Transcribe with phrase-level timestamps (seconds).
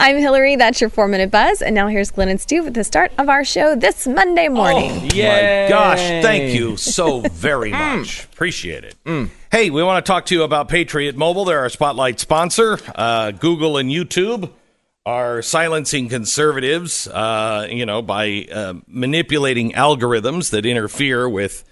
[0.00, 0.56] I'm Hillary.
[0.56, 1.60] That's your four minute buzz.
[1.60, 4.92] And now here's Glenn and Stu with the start of our show this Monday morning.
[4.92, 5.98] Oh, my gosh.
[5.98, 8.24] Thank you so very much.
[8.24, 8.96] Appreciate it.
[9.52, 11.44] Hey, we want to talk to you about Patriot Mobile.
[11.44, 12.78] They're our spotlight sponsor.
[12.94, 14.50] Uh, Google and YouTube
[15.04, 21.62] are silencing conservatives, uh, you know, by uh, manipulating algorithms that interfere with,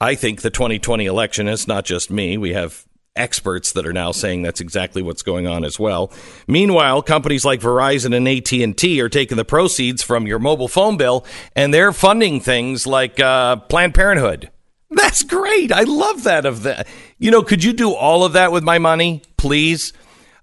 [0.00, 1.46] I think, the 2020 election.
[1.46, 2.38] It's not just me.
[2.38, 2.87] We have
[3.18, 6.12] experts that are now saying that's exactly what's going on as well.
[6.46, 11.24] Meanwhile, companies like Verizon and AT&T are taking the proceeds from your mobile phone bill
[11.54, 14.50] and they're funding things like uh, Planned Parenthood.
[14.90, 15.70] That's great.
[15.70, 16.86] I love that of that.
[17.18, 19.92] You know, could you do all of that with my money, please?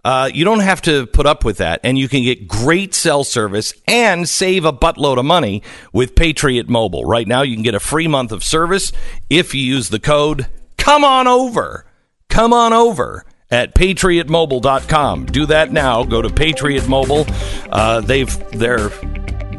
[0.03, 3.23] Uh, you don't have to put up with that, and you can get great cell
[3.23, 7.03] service and save a buttload of money with Patriot Mobile.
[7.05, 8.91] Right now, you can get a free month of service
[9.31, 10.45] if you use the code
[10.77, 11.87] Come On Over.
[12.29, 15.25] Come on over at patriotmobile.com.
[15.27, 16.03] Do that now.
[16.03, 17.25] Go to Patriot Mobile.
[17.69, 18.89] Uh, they've they're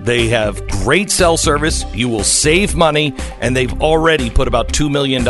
[0.06, 1.84] they have great cell service.
[1.92, 5.26] You will save money, and they've already put about $2 million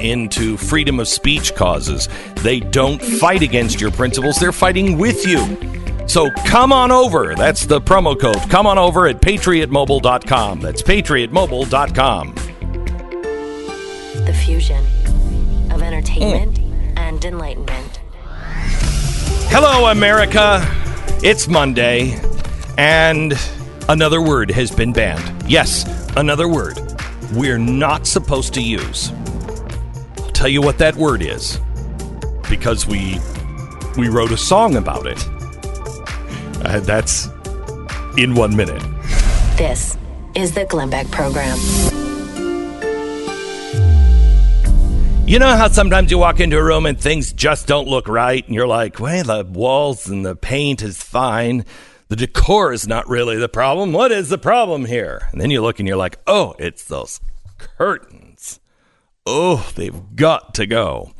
[0.00, 2.08] into freedom of speech causes.
[2.36, 6.08] They don't fight against your principles, they're fighting with you.
[6.08, 7.34] So come on over.
[7.34, 8.48] That's the promo code.
[8.48, 10.60] Come on over at patriotmobile.com.
[10.60, 12.34] That's patriotmobile.com.
[14.24, 14.82] The fusion
[15.70, 16.63] of entertainment
[17.04, 18.00] and enlightenment.
[19.50, 20.60] Hello, America.
[21.22, 22.18] It's Monday,
[22.78, 23.34] and
[23.90, 25.48] another word has been banned.
[25.48, 25.84] Yes,
[26.16, 26.78] another word
[27.34, 29.12] we're not supposed to use.
[30.18, 31.60] I'll tell you what that word is
[32.48, 33.18] because we
[33.98, 35.22] we wrote a song about it.
[36.64, 37.26] Uh, that's
[38.16, 38.82] in one minute.
[39.56, 39.98] This
[40.34, 41.58] is the Glenn Beck Program.
[45.26, 48.44] You know how sometimes you walk into a room and things just don't look right,
[48.44, 51.64] and you're like, well, the walls and the paint is fine.
[52.08, 53.94] The decor is not really the problem.
[53.94, 55.26] What is the problem here?
[55.32, 57.20] And then you look and you're like, oh, it's those
[57.56, 58.60] curtains.
[59.24, 61.14] Oh, they've got to go.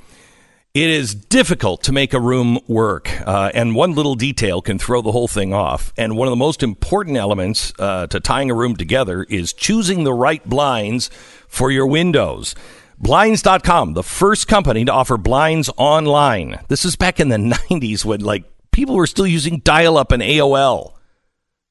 [0.75, 5.00] It is difficult to make a room work, uh, and one little detail can throw
[5.00, 5.94] the whole thing off.
[5.97, 10.04] And one of the most important elements uh, to tying a room together is choosing
[10.04, 11.09] the right blinds
[11.48, 12.54] for your windows.
[12.99, 16.60] Blinds.com, the first company to offer blinds online.
[16.69, 17.37] This is back in the
[17.71, 20.94] 90s when like people were still using dial up and AOL.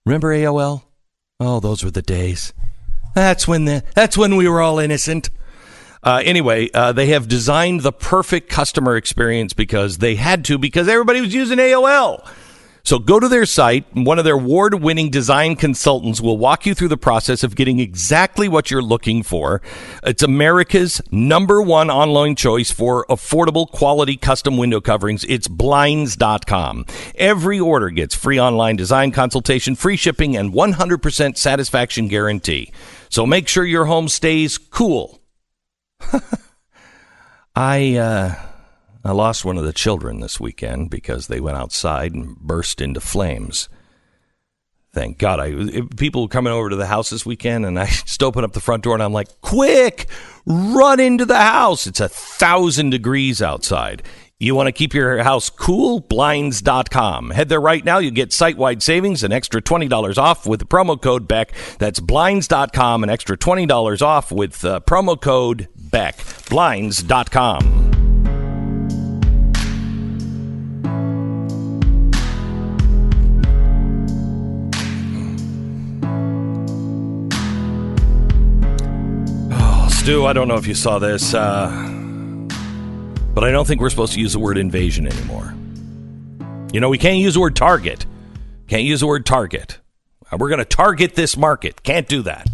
[0.06, 0.84] Remember AOL?
[1.40, 2.54] Oh, those were the days.
[3.16, 5.30] That's when the that's when we were all innocent.
[6.02, 10.88] Uh, anyway, uh, they have designed the perfect customer experience because they had to because
[10.88, 12.28] everybody was using AOL.
[12.86, 13.86] So go to their site.
[13.96, 17.80] One of their award winning design consultants will walk you through the process of getting
[17.80, 19.62] exactly what you're looking for.
[20.04, 25.24] It's America's number one online choice for affordable quality custom window coverings.
[25.30, 26.86] It's blinds.com.
[27.16, 32.74] Every order gets free online design consultation, free shipping, and 100% satisfaction guarantee.
[33.08, 35.22] So make sure your home stays cool.
[37.56, 38.36] I, uh,
[39.04, 43.02] I lost one of the children this weekend because they went outside and burst into
[43.02, 43.68] flames.
[44.94, 45.40] Thank God.
[45.40, 48.62] I people coming over to the house this weekend, and I just open up the
[48.62, 50.08] front door, and I'm like, "Quick,
[50.46, 51.88] run into the house!
[51.88, 54.04] It's a thousand degrees outside."
[54.40, 56.02] You want to keep your house cool?
[56.02, 57.30] Blinds.com.
[57.30, 58.00] Head there right now.
[58.00, 61.54] You get site wide savings, an extra $20 off with the promo code BECK.
[61.80, 66.50] That's Blinds.com, an extra $20 off with uh, promo code BECK.
[66.50, 67.83] Blinds.com.
[80.04, 81.70] Stu, I don't know if you saw this, uh,
[83.34, 85.54] but I don't think we're supposed to use the word invasion anymore.
[86.74, 88.06] You know, we can't use the word target.
[88.68, 89.80] Can't use the word target.
[90.30, 91.84] Uh, We're going to target this market.
[91.84, 92.48] Can't do that.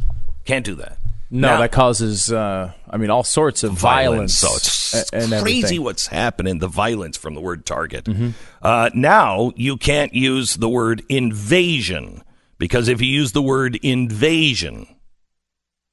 [0.45, 0.99] Can't do that.
[1.31, 4.35] No, Now- that causes, uh, I mean, all sorts of violence.
[4.35, 5.83] So it's and crazy everything.
[5.83, 6.59] what's happening.
[6.59, 8.07] The violence from the word target.
[8.61, 12.21] Uh, now you can't use the word invasion
[12.59, 14.85] because if you use the word invasion,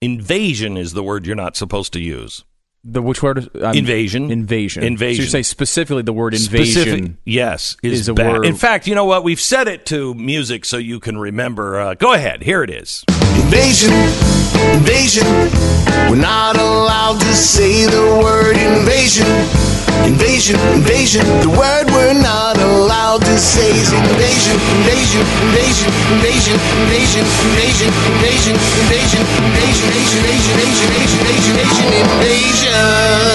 [0.07, 2.45] invasion is the word you're not supposed to use.
[2.89, 3.51] The which word?
[3.63, 4.31] um, Invasion.
[4.31, 4.85] Invasion.
[4.85, 5.23] Invasion.
[5.23, 6.83] So you say specifically the word invasion.
[6.83, 8.33] Specific- yes, is, is a bad.
[8.33, 9.25] word- In fact, you know what?
[9.25, 11.81] We've set it to music so you can remember.
[11.81, 12.43] Uh, go ahead.
[12.45, 13.03] Here it is.
[13.35, 13.93] Invasion,
[14.79, 15.27] invasion.
[16.09, 19.27] We're not allowed to say the word invasion.
[20.05, 21.25] Invasion, invasion.
[21.41, 28.55] The word we're not allowed to say is invasion, invasion, invasion, invasion, invasion, invasion, invasion,
[28.57, 29.89] invasion, invasion, invasion,
[30.61, 31.87] invasion, invasion, invasion,
[32.21, 33.27] invasion.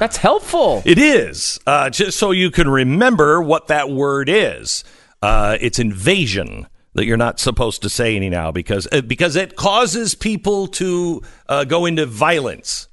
[0.00, 0.82] That's helpful.
[0.86, 4.82] It is uh, just so you can remember what that word is.
[5.20, 9.56] Uh, it's invasion that you're not supposed to say any now because uh, because it
[9.56, 12.88] causes people to uh, go into violence.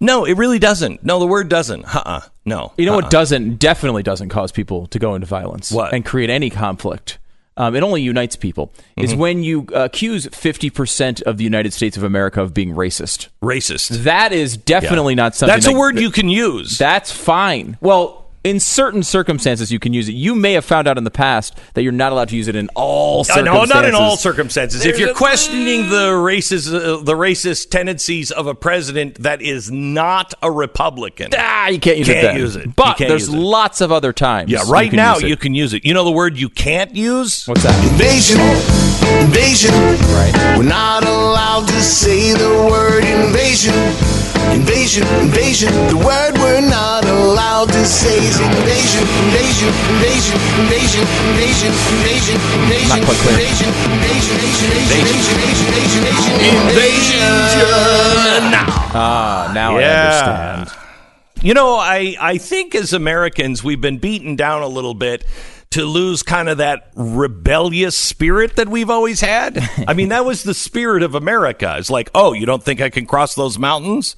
[0.00, 1.04] No, it really doesn't.
[1.04, 1.84] No, the word doesn't.
[1.94, 2.20] Uh-uh.
[2.46, 2.72] No.
[2.78, 3.02] You know Uh-uh.
[3.02, 5.92] what doesn't definitely doesn't cause people to go into violence What?
[5.92, 7.18] and create any conflict.
[7.56, 8.72] Um, it only unites people.
[8.96, 9.20] Is Mm-hmm.
[9.20, 13.28] when you accuse fifty percent of the United States of America of being racist.
[13.42, 14.04] Racist.
[14.04, 15.54] That is definitely not something.
[15.54, 16.78] That's a that- word you can use.
[16.78, 17.76] That's fine.
[17.82, 20.12] Well, in certain circumstances, you can use it.
[20.12, 22.56] You may have found out in the past that you're not allowed to use it
[22.56, 23.68] in all circumstances.
[23.68, 24.86] no, not in all circumstances.
[24.86, 29.70] if you're a- questioning the racist, uh, the racist tendencies of a president that is
[29.70, 32.12] not a Republican, Ah, you can't use it.
[32.14, 32.36] Can't then.
[32.38, 32.74] use it.
[32.74, 33.36] But there's it.
[33.36, 34.50] lots of other times.
[34.50, 35.84] yeah, right can now you can use it.
[35.84, 37.46] You know the word you can't use?
[37.46, 37.74] What's that?
[37.92, 38.40] Invasion,
[39.26, 39.74] invasion.
[40.14, 40.56] Right.
[40.56, 43.74] We're not allowed to say the word invasion.
[44.52, 45.72] Invasion, invasion.
[45.88, 52.88] The word we're not allowed to say is invasion, invasion, invasion, invasion, invasion, invasion, invasion,
[52.88, 53.38] Not quite clear.
[53.38, 57.20] invasion, invasion, invasion, invasion, invasion, invasion, invasion.
[58.92, 60.78] Ah, now I understand.
[61.42, 65.24] You know, I, I think as Americans, we've been beaten down a little bit
[65.70, 69.58] to lose kind of that rebellious spirit that we've always had.
[69.86, 71.76] I mean, that was the spirit of America.
[71.78, 74.16] It's like, oh, you don't think I can cross those mountains?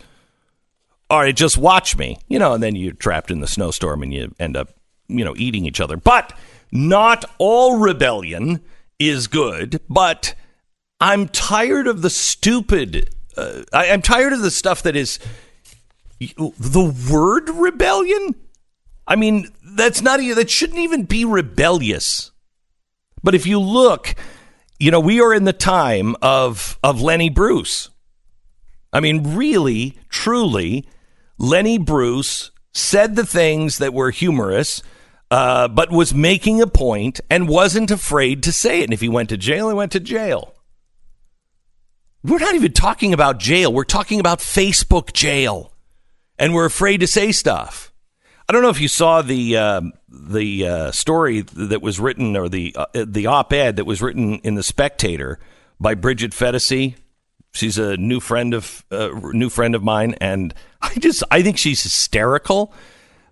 [1.13, 2.17] All right, just watch me.
[2.27, 4.71] You know, and then you're trapped in the snowstorm and you end up,
[5.09, 5.99] you know, eating each other.
[5.99, 6.33] But
[6.73, 8.63] not all rebellion
[8.99, 10.35] is good, but
[11.03, 13.15] I'm tired of the stupid.
[13.37, 15.19] Uh, I, I'm tired of the stuff that is
[16.19, 18.35] the word rebellion.
[19.07, 22.31] I mean, that's not that shouldn't even be rebellious.
[23.23, 24.15] But if you look,
[24.79, 27.91] you know, we are in the time of of Lenny Bruce.
[28.95, 30.87] I mean, really, truly,
[31.43, 34.81] Lenny Bruce said the things that were humorous,
[35.29, 38.85] uh, but was making a point and wasn't afraid to say it.
[38.85, 40.55] And if he went to jail, he went to jail.
[42.23, 43.73] We're not even talking about jail.
[43.73, 45.73] We're talking about Facebook jail,
[46.39, 47.93] and we're afraid to say stuff.
[48.49, 52.49] I don't know if you saw the uh, the uh, story that was written or
[52.49, 55.41] the uh, the op-ed that was written in the Spectator
[55.81, 56.95] by Bridget Phetasy.
[57.53, 61.59] She's a new friend of uh, new friend of mine, and I just I think
[61.59, 62.73] she's hysterical,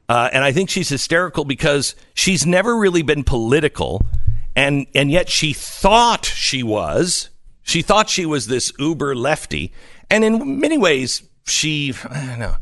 [0.09, 4.07] uh, and I think she's hysterical because she's never really been political,
[4.55, 7.31] and and yet she thought she was.
[7.63, 9.73] She thought she was this uber lefty,
[10.11, 12.57] and in many ways she I don't know.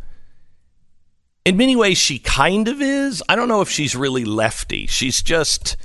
[1.44, 3.22] In many ways she kind of is.
[3.28, 4.87] I don't know if she's really lefty.
[4.87, 5.76] She's just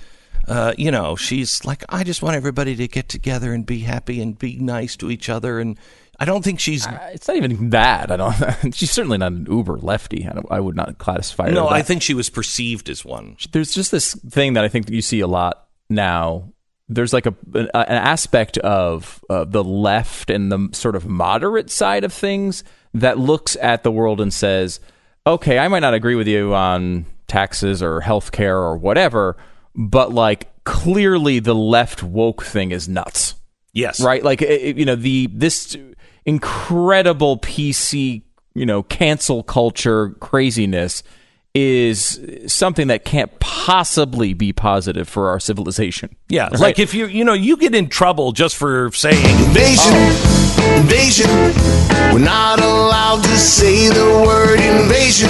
[0.48, 4.22] uh, you know she's like i just want everybody to get together and be happy
[4.22, 5.78] and be nice to each other and
[6.20, 8.12] i don't think she's Uh, It's not even that.
[8.12, 8.74] I don't.
[8.76, 10.28] She's certainly not an uber lefty.
[10.28, 11.52] I, don't, I would not classify her.
[11.54, 14.86] no i think she was perceived as one there's just this thing that I think
[14.86, 16.50] that you see a lot now.
[16.90, 21.72] There's like a an, an aspect of uh, the left and the sort of moderate
[21.72, 22.64] side of things
[22.94, 24.80] that looks at the world and says,
[25.26, 29.38] "Okay, I might not agree with you on taxes or healthcare or whatever,
[29.76, 33.36] but like clearly the left woke thing is nuts."
[33.74, 34.24] yes right?
[34.24, 35.76] Like it- it- you know the this
[36.26, 38.22] incredible PC
[38.54, 41.02] you know cancel culture craziness
[41.56, 46.16] is something that can't possibly be positive for our civilization.
[46.30, 46.60] yeah Right?
[46.60, 50.78] like if you you know you get in trouble just for saying Invasion, oh.
[50.82, 51.30] invasion.
[52.14, 55.30] We're not allowed to say the word invasion.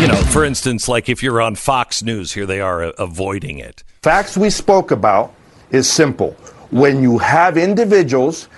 [0.00, 3.58] you know for instance like if you're on fox news here they are uh, avoiding
[3.58, 5.32] it facts we spoke about
[5.72, 6.36] is simple.
[6.70, 8.48] When you have individuals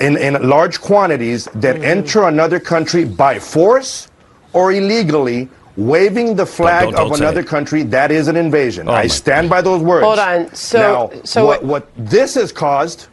[0.00, 4.08] in, in large quantities that enter another country by force
[4.52, 7.46] or illegally, waving the flag don't- don't of another it.
[7.46, 8.88] country, that is an invasion.
[8.88, 10.04] Oh I my stand by those words.
[10.04, 10.52] Hold on.
[10.54, 10.78] So-
[11.12, 13.06] now, so what, what- what this has caused?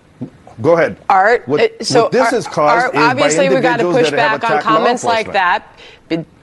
[0.61, 0.97] Go ahead.
[1.09, 1.47] Art.
[1.47, 4.09] What, uh, so what this Art- has caused Art, is obviously we've got to push
[4.09, 5.77] back on comments like that.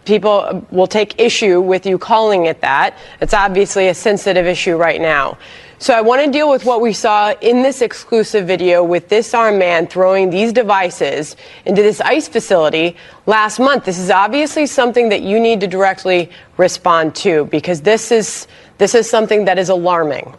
[0.05, 2.97] People uh, will take issue with you calling it that.
[3.21, 5.38] It's obviously a sensitive issue right now.
[5.83, 9.35] So I want to deal with what we saw in this exclusive video with this
[9.35, 11.35] armed man throwing these devices
[11.67, 12.95] into this ICE facility
[13.27, 13.85] last month.
[13.87, 18.47] This is obviously something that you need to directly respond to because this is
[18.79, 20.33] this is something that is alarming.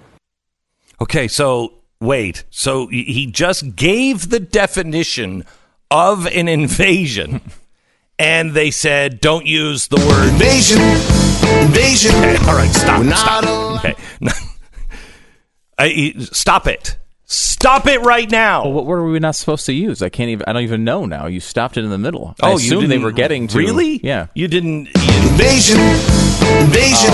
[1.02, 2.46] Okay, so wait.
[2.50, 5.44] So he he just gave the definition
[5.92, 7.42] of an invasion,
[8.18, 10.30] and they said don't use the word.
[10.30, 10.80] Invasion,
[11.68, 12.16] invasion.
[12.16, 13.00] Okay, all right, stop.
[13.00, 13.84] We're not stop.
[13.84, 13.96] Okay.
[15.84, 16.98] I, stop it.
[17.26, 18.64] Stop it right now.
[18.64, 20.02] Well, what were we not supposed to use?
[20.02, 20.46] I can't even.
[20.48, 21.28] I don't even know now.
[21.28, 22.36] You stopped it in the middle.
[22.42, 24.00] I oh, you assumed didn't, they were getting to really?
[24.04, 24.28] Yeah.
[24.34, 24.88] You didn't.
[24.88, 25.80] Invasion,
[26.62, 27.14] invasion.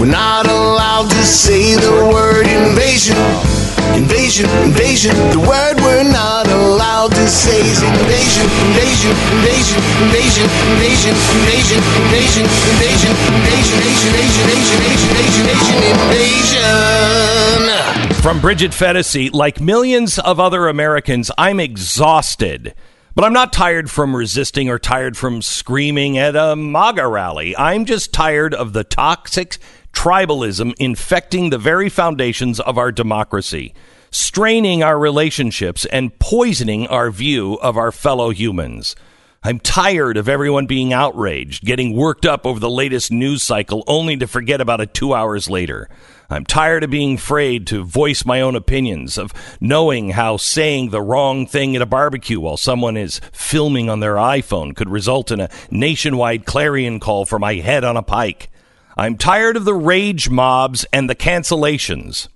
[0.00, 3.65] We're not allowed to say the word invasion.
[3.94, 5.14] Invasion, invasion.
[5.30, 12.44] The word we're not allowed to say is invasion, invasion, invasion, invasion, invasion, invasion, invasion,
[12.66, 13.76] invasion, invasion, invasion,
[14.10, 15.78] invasion, invasion, invasion,
[16.10, 18.22] invasion.
[18.22, 22.74] From Bridget Phetasy, like millions of other Americans, I'm exhausted.
[23.14, 27.56] But I'm not tired from resisting or tired from screaming at a MAGA rally.
[27.56, 29.56] I'm just tired of the toxic
[29.96, 33.74] tribalism infecting the very foundations of our democracy,
[34.10, 38.94] straining our relationships, and poisoning our view of our fellow humans.
[39.42, 44.16] I'm tired of everyone being outraged, getting worked up over the latest news cycle only
[44.18, 45.88] to forget about it two hours later.
[46.28, 51.00] I'm tired of being afraid to voice my own opinions, of knowing how saying the
[51.00, 55.40] wrong thing at a barbecue while someone is filming on their iPhone could result in
[55.40, 58.50] a nationwide clarion call for my head on a pike.
[58.96, 62.28] I'm tired of the rage mobs and the cancellations.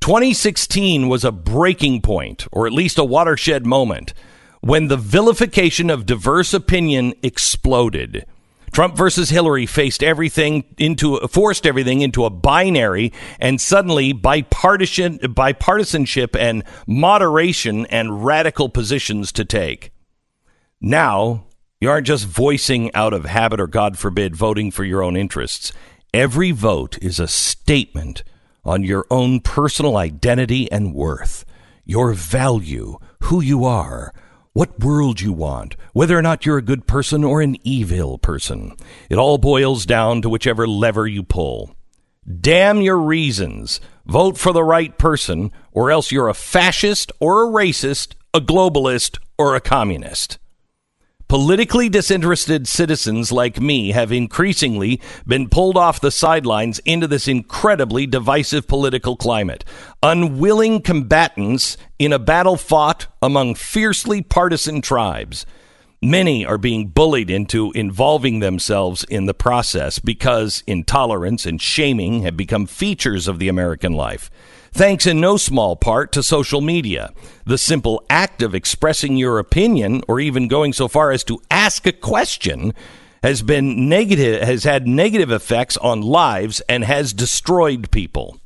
[0.00, 4.14] 2016 was a breaking point, or at least a watershed moment,
[4.60, 8.24] when the vilification of diverse opinion exploded.
[8.72, 16.34] Trump versus Hillary faced everything into forced everything into a binary and suddenly bipartisan bipartisanship
[16.40, 19.92] and moderation and radical positions to take.
[20.80, 21.44] Now,
[21.82, 25.72] you aren't just voicing out of habit or God forbid voting for your own interests.
[26.14, 28.22] Every vote is a statement
[28.64, 31.44] on your own personal identity and worth,
[31.84, 34.14] your value, who you are,
[34.52, 38.76] what world you want, whether or not you're a good person or an evil person.
[39.10, 41.74] It all boils down to whichever lever you pull.
[42.40, 43.80] Damn your reasons.
[44.06, 49.18] Vote for the right person, or else you're a fascist or a racist, a globalist
[49.36, 50.38] or a communist.
[51.32, 58.06] Politically disinterested citizens like me have increasingly been pulled off the sidelines into this incredibly
[58.06, 59.64] divisive political climate.
[60.02, 65.46] Unwilling combatants in a battle fought among fiercely partisan tribes.
[66.02, 72.36] Many are being bullied into involving themselves in the process because intolerance and shaming have
[72.36, 74.30] become features of the American life
[74.72, 77.12] thanks in no small part to social media.
[77.44, 81.86] The simple act of expressing your opinion or even going so far as to ask
[81.86, 82.74] a question
[83.22, 88.38] has been negative has had negative effects on lives and has destroyed people.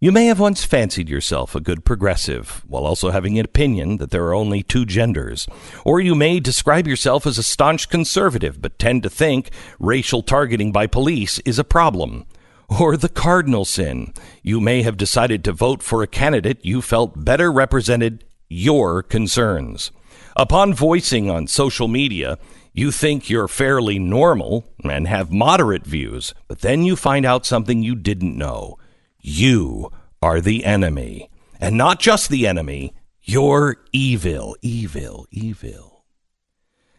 [0.00, 4.10] You may have once fancied yourself a good progressive while also having an opinion that
[4.10, 5.46] there are only two genders.
[5.82, 10.72] Or you may describe yourself as a staunch conservative but tend to think racial targeting
[10.72, 12.26] by police is a problem
[12.68, 14.12] or the cardinal sin.
[14.42, 19.90] You may have decided to vote for a candidate you felt better represented your concerns.
[20.36, 22.38] Upon voicing on social media,
[22.72, 27.82] you think you're fairly normal and have moderate views, but then you find out something
[27.82, 28.76] you didn't know.
[29.20, 31.30] You are the enemy.
[31.60, 36.04] And not just the enemy, you're evil, evil, evil.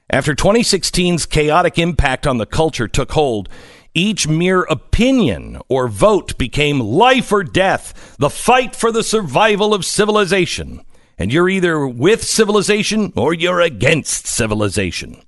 [0.09, 3.49] After 2016's chaotic impact on the culture took hold,
[3.95, 9.85] each mere opinion or vote became life or death, the fight for the survival of
[9.85, 10.81] civilization.
[11.17, 15.23] And you're either with civilization or you're against civilization.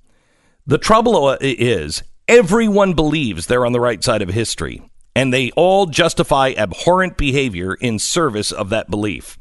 [0.66, 4.82] The trouble uh, is, everyone believes they're on the right side of history,
[5.16, 9.38] and they all justify abhorrent behavior in service of that belief.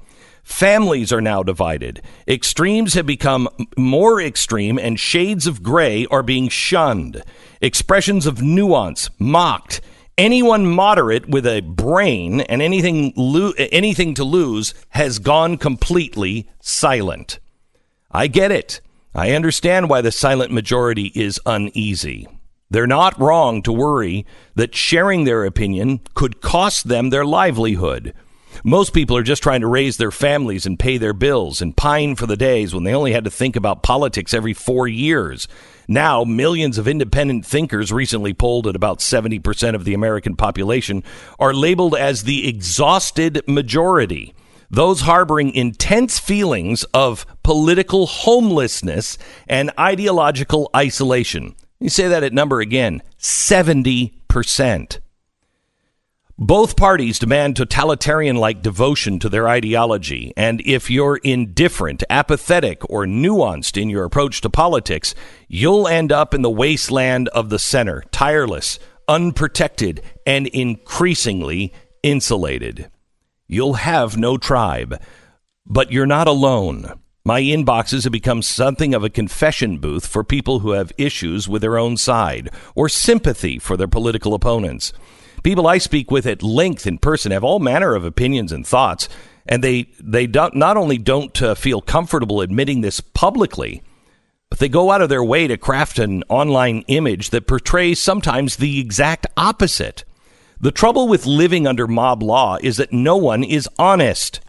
[0.47, 2.01] Families are now divided.
[2.25, 7.21] Extremes have become more extreme, and shades of gray are being shunned.
[7.61, 9.81] Expressions of nuance mocked.
[10.17, 17.39] Anyone moderate with a brain and anything lo- anything to lose has gone completely silent.
[18.09, 18.79] I get it.
[19.13, 22.25] I understand why the silent majority is uneasy.
[22.71, 24.25] They're not wrong to worry
[24.55, 28.13] that sharing their opinion could cost them their livelihood.
[28.63, 32.15] Most people are just trying to raise their families and pay their bills and pine
[32.15, 35.47] for the days when they only had to think about politics every four years.
[35.87, 41.03] Now, millions of independent thinkers, recently polled at about 70% of the American population,
[41.39, 44.33] are labeled as the exhausted majority.
[44.69, 51.55] Those harboring intense feelings of political homelessness and ideological isolation.
[51.79, 54.99] You say that at number again 70%.
[56.39, 63.07] Both parties demand totalitarian like devotion to their ideology, and if you're indifferent, apathetic, or
[63.07, 65.15] nuanced in your approach to politics,
[65.47, 68.77] you'll end up in the wasteland of the center, tireless,
[69.07, 72.91] unprotected, and increasingly insulated.
[73.47, 75.01] You'll have no tribe.
[75.65, 76.99] But you're not alone.
[77.25, 81.63] My inboxes have become something of a confession booth for people who have issues with
[81.63, 84.93] their own side or sympathy for their political opponents.
[85.43, 89.07] People I speak with at length in person have all manner of opinions and thoughts,
[89.45, 93.81] and they they don't, not only don't uh, feel comfortable admitting this publicly,
[94.49, 98.55] but they go out of their way to craft an online image that portrays sometimes
[98.57, 100.03] the exact opposite.
[100.59, 104.39] The trouble with living under mob law is that no one is honest.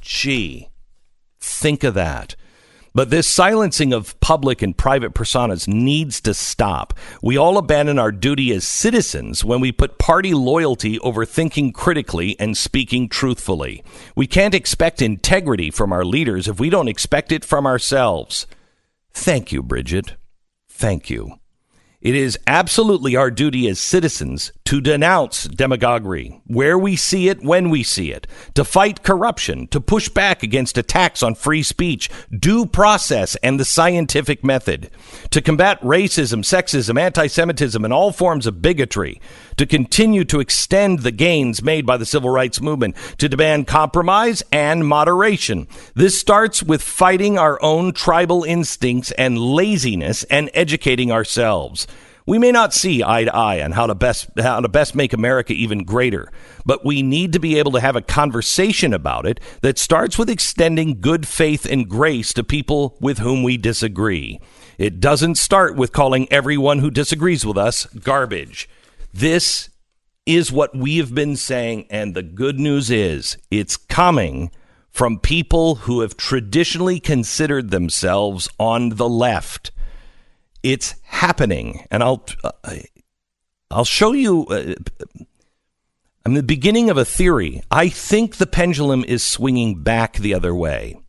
[0.00, 0.68] Gee,
[1.40, 2.36] think of that.
[2.92, 6.94] But this silencing of public and private personas needs to stop.
[7.22, 12.38] We all abandon our duty as citizens when we put party loyalty over thinking critically
[12.40, 13.84] and speaking truthfully.
[14.16, 18.46] We can't expect integrity from our leaders if we don't expect it from ourselves.
[19.12, 20.16] Thank you, Bridget.
[20.68, 21.38] Thank you.
[22.00, 27.70] It is absolutely our duty as citizens to denounce demagoguery where we see it, when
[27.70, 28.24] we see it,
[28.54, 32.08] to fight corruption, to push back against attacks on free speech,
[32.38, 34.88] due process, and the scientific method,
[35.30, 39.20] to combat racism, sexism, anti Semitism, and all forms of bigotry,
[39.56, 44.40] to continue to extend the gains made by the civil rights movement, to demand compromise
[44.52, 45.66] and moderation.
[45.96, 51.88] This starts with fighting our own tribal instincts and laziness and educating ourselves.
[52.30, 55.12] We may not see eye to eye on how to best how to best make
[55.12, 56.30] America even greater,
[56.64, 60.30] but we need to be able to have a conversation about it that starts with
[60.30, 64.38] extending good faith and grace to people with whom we disagree.
[64.78, 68.68] It doesn't start with calling everyone who disagrees with us garbage.
[69.12, 69.68] This
[70.24, 74.52] is what we have been saying and the good news is it's coming
[74.88, 79.72] from people who have traditionally considered themselves on the left.
[80.62, 82.76] It's happening, and I'll uh,
[83.70, 84.46] I'll show you.
[84.46, 84.74] Uh,
[86.26, 87.62] I'm the beginning of a theory.
[87.70, 91.00] I think the pendulum is swinging back the other way.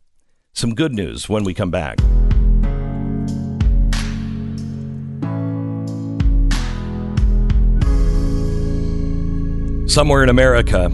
[0.54, 1.98] Some good news when we come back.
[9.86, 10.88] Somewhere in America,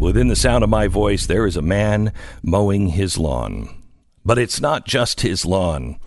[0.00, 3.68] within the sound of my voice, there is a man mowing his lawn.
[4.24, 6.00] But it's not just his lawn.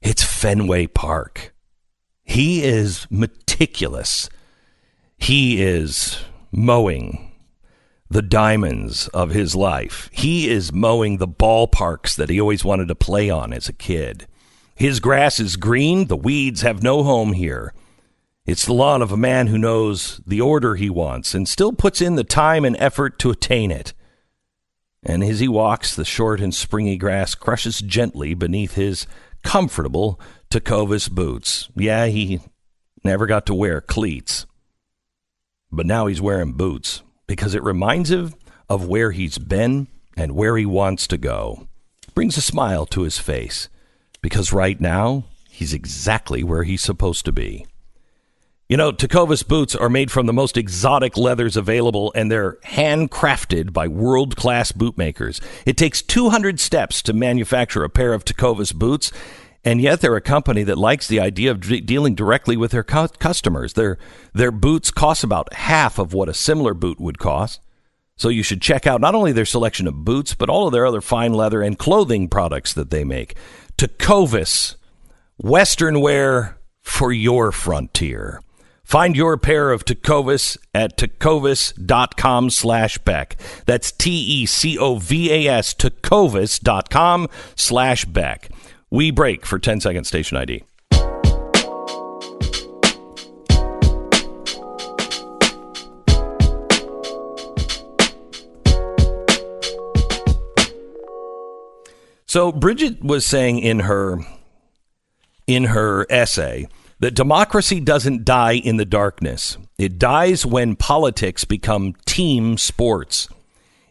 [0.00, 1.54] It's Fenway Park.
[2.22, 4.28] He is meticulous.
[5.16, 6.18] He is
[6.52, 7.32] mowing
[8.10, 10.08] the diamonds of his life.
[10.12, 14.26] He is mowing the ballparks that he always wanted to play on as a kid.
[14.74, 16.06] His grass is green.
[16.06, 17.74] The weeds have no home here.
[18.46, 22.00] It's the lawn of a man who knows the order he wants and still puts
[22.00, 23.92] in the time and effort to attain it.
[25.02, 29.06] And as he walks, the short and springy grass crushes gently beneath his
[29.48, 31.70] comfortable Tecovas boots.
[31.74, 32.40] Yeah, he
[33.02, 34.44] never got to wear cleats,
[35.72, 38.34] but now he's wearing boots because it reminds him
[38.68, 39.86] of where he's been
[40.18, 41.66] and where he wants to go.
[42.14, 43.70] Brings a smile to his face
[44.20, 47.64] because right now he's exactly where he's supposed to be.
[48.68, 53.72] You know, Tecovas boots are made from the most exotic leathers available and they're handcrafted
[53.72, 55.40] by world class bootmakers.
[55.64, 59.10] It takes 200 steps to manufacture a pair of Tecovas boots,
[59.64, 62.84] and yet they're a company that likes the idea of d- dealing directly with their
[62.84, 63.72] cu- customers.
[63.72, 63.96] Their,
[64.34, 67.62] their boots cost about half of what a similar boot would cost.
[68.16, 70.84] So you should check out not only their selection of boots, but all of their
[70.84, 73.34] other fine leather and clothing products that they make.
[73.78, 74.76] Tecovas,
[75.38, 78.42] Western wear for your frontier.
[78.88, 83.36] Find your pair of Tecovas at tecovas.com slash Beck.
[83.66, 88.48] That's T-E-C-O-V-A-S, tecovas.com slash Beck.
[88.88, 90.64] We break for 10 second station ID.
[102.24, 104.20] So Bridget was saying in her
[105.46, 106.68] in her essay
[107.00, 109.56] that democracy doesn't die in the darkness.
[109.78, 113.28] It dies when politics become team sports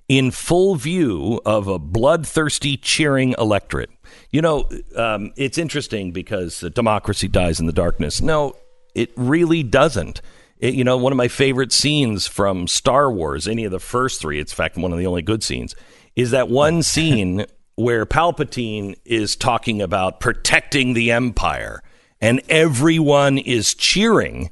[0.08, 3.90] in full view of a bloodthirsty, cheering electorate.
[4.32, 8.22] You know, um, it's interesting because democracy dies in the darkness.
[8.22, 8.56] No,
[8.96, 10.22] it really doesn't.
[10.60, 14.22] It, you know, one of my favorite scenes from Star Wars, any of the first
[14.22, 15.76] three, it's in fact one of the only good scenes,
[16.16, 21.84] is that one scene where Palpatine is talking about protecting the Empire
[22.22, 24.50] and everyone is cheering.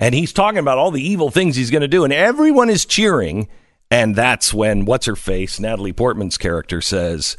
[0.00, 2.84] And he's talking about all the evil things he's going to do, and everyone is
[2.84, 3.48] cheering.
[3.90, 7.36] And that's when what's her face, Natalie Portman's character says,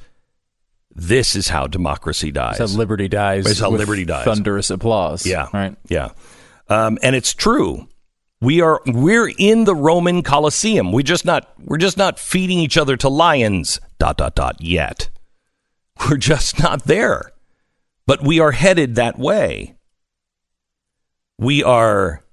[0.94, 2.60] "This is how democracy dies.
[2.60, 3.46] It's how liberty dies.
[3.46, 4.26] It's how liberty dies.
[4.26, 5.26] Thunderous applause.
[5.26, 5.76] Yeah, Right.
[5.88, 6.10] Yeah,
[6.68, 7.88] um, and it's true.
[8.42, 10.92] We are we're in the Roman Colosseum.
[10.92, 13.80] We just not we're just not feeding each other to lions.
[14.00, 15.10] Dot dot dot yet.
[16.10, 17.34] We're just not there.
[18.10, 19.76] But we are headed that way.
[21.38, 22.24] We are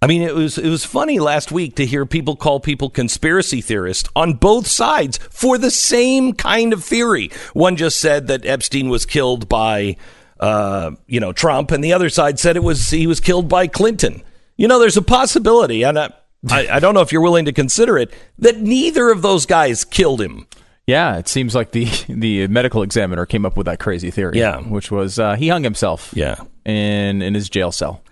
[0.00, 3.60] I mean it was it was funny last week to hear people call people conspiracy
[3.60, 7.30] theorists on both sides for the same kind of theory.
[7.52, 9.98] One just said that Epstein was killed by
[10.40, 13.66] uh, you know Trump and the other side said it was he was killed by
[13.66, 14.22] Clinton.
[14.56, 16.10] You know there's a possibility and I,
[16.48, 19.84] I, I don't know if you're willing to consider it that neither of those guys
[19.84, 20.46] killed him.
[20.86, 24.38] Yeah, it seems like the the medical examiner came up with that crazy theory.
[24.38, 24.58] Yeah.
[24.58, 26.12] which was uh, he hung himself.
[26.14, 26.36] Yeah.
[26.64, 28.02] in in his jail cell.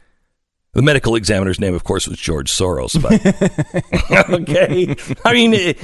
[0.73, 2.95] The medical examiner's name, of course, was George Soros.
[3.03, 5.79] But okay, I mean, it,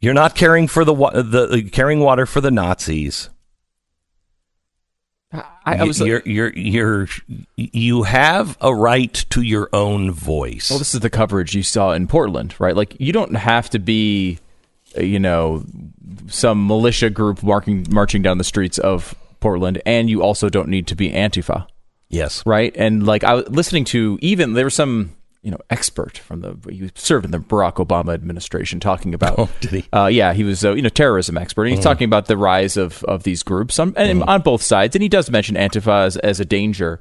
[0.00, 3.28] you're not caring for the the carrying water for the Nazis.
[5.64, 7.08] I, I was you're, you're you're
[7.56, 10.70] you have a right to your own voice.
[10.70, 12.74] Well, this is the coverage you saw in Portland, right?
[12.74, 14.38] Like, you don't have to be,
[14.96, 15.64] uh, you know,
[16.26, 20.86] some militia group marching marching down the streets of Portland, and you also don't need
[20.88, 21.66] to be Antifa,
[22.08, 22.74] yes, right?
[22.76, 26.56] And like, I was listening to even there was some, you know, expert from the
[26.70, 29.38] he served in the Barack Obama administration talking about.
[29.42, 29.84] Oh, did he?
[29.92, 31.64] Uh, yeah, he was, uh, you know, terrorism expert.
[31.64, 34.94] And he's talking about the rise of of these groups on, and on both sides,
[34.94, 37.00] and he does mention Antifa as, as a danger,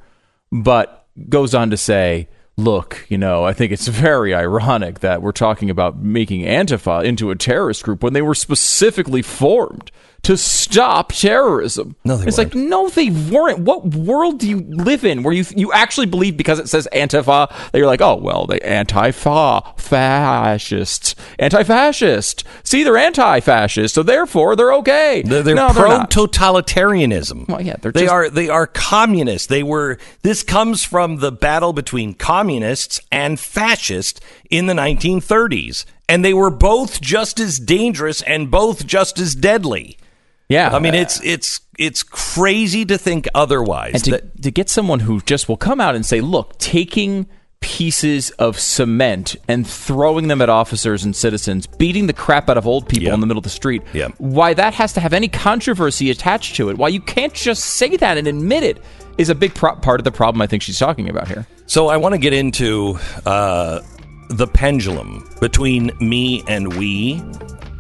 [0.52, 5.34] but goes on to say, look, you know, I think it's very ironic that we're
[5.34, 9.92] talking about making Antifa into a terrorist group when they were specifically formed
[10.24, 11.96] to stop terrorism.
[12.06, 13.60] No, they it's like no, they weren't.
[13.60, 17.50] What world do you live in where you you actually believe because it says Antifa
[17.72, 22.44] that you're like, oh well, they anti-fa fascists, anti-fascist.
[22.64, 25.24] See, they're anti-fascist, so therefore they're okay.
[25.26, 27.48] They're, they're no, pro totalitarianism.
[27.48, 29.48] Well, yeah, they're they just- are they are communists.
[29.48, 29.98] They were.
[30.22, 36.50] This comes from the battle between communists and fascists in the 1930s, and they were
[36.52, 39.98] both just as dangerous and both just as deadly.
[40.52, 43.94] Yeah, I mean, it's it's it's crazy to think otherwise.
[43.96, 47.26] and to, That- to get someone who just will come out and say, look, taking
[47.62, 52.66] pieces of cement and throwing them at officers and citizens, beating the crap out of
[52.66, 53.14] old people Yeah.
[53.14, 54.08] in the middle of the street, Yeah.
[54.18, 57.96] why that has to have any controversy attached to it, why you can't just say
[57.98, 58.82] that and admit it,
[59.20, 61.46] is a big pro- part of the problem I think she's talking about here.
[61.68, 63.82] So I want to get into uh,
[64.30, 67.22] the pendulum between me and we,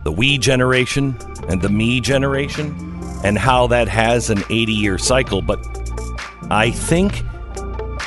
[0.03, 2.75] the we generation and the me generation,
[3.23, 5.41] and how that has an 80 year cycle.
[5.41, 5.59] But
[6.49, 7.23] I think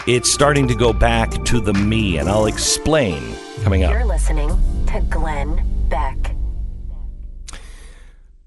[0.06, 3.22] it's starting to go back to the me, and I'll explain
[3.62, 3.92] coming up.
[3.92, 4.50] You're listening
[4.86, 6.34] to Glenn Beck.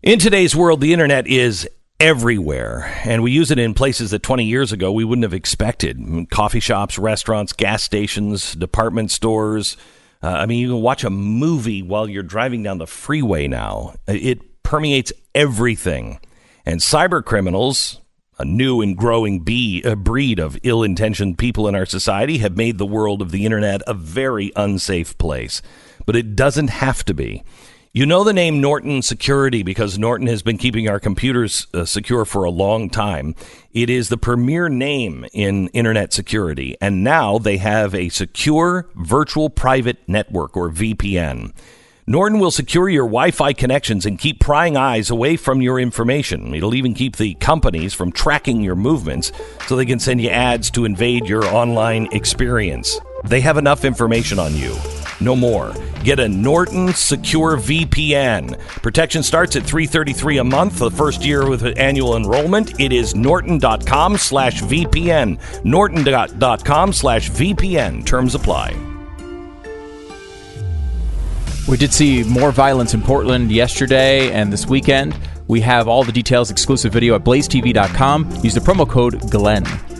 [0.03, 1.67] In today's world, the internet is
[1.99, 6.27] everywhere, and we use it in places that 20 years ago we wouldn't have expected.
[6.29, 9.77] Coffee shops, restaurants, gas stations, department stores.
[10.21, 13.93] Uh, I mean, you can watch a movie while you're driving down the freeway now.
[14.07, 16.19] It permeates everything.
[16.65, 18.01] And cyber criminals,
[18.39, 22.57] a new and growing bee, a breed of ill intentioned people in our society, have
[22.57, 25.61] made the world of the internet a very unsafe place.
[26.05, 27.43] But it doesn't have to be.
[27.93, 32.25] You know the name Norton Security because Norton has been keeping our computers uh, secure
[32.25, 33.33] for a long time.
[33.71, 39.49] It is the premier name in internet security, and now they have a secure virtual
[39.49, 41.53] private network or VPN.
[42.05, 46.53] Norton will secure your Wi Fi connections and keep prying eyes away from your information.
[46.53, 49.31] It'll even keep the companies from tracking your movements
[49.67, 52.99] so they can send you ads to invade your online experience.
[53.23, 54.75] They have enough information on you.
[55.19, 55.73] No more.
[56.03, 58.59] Get a Norton Secure VPN.
[58.81, 62.79] Protection starts at 333 a month the first year with an annual enrollment.
[62.79, 65.39] It is norton.com slash VPN.
[65.65, 68.05] Norton.com slash VPN.
[68.05, 68.75] Terms apply.
[71.67, 75.19] We did see more violence in Portland yesterday and this weekend.
[75.47, 78.39] We have all the details, exclusive video at blazetv.com.
[78.43, 79.96] Use the promo code GLENN.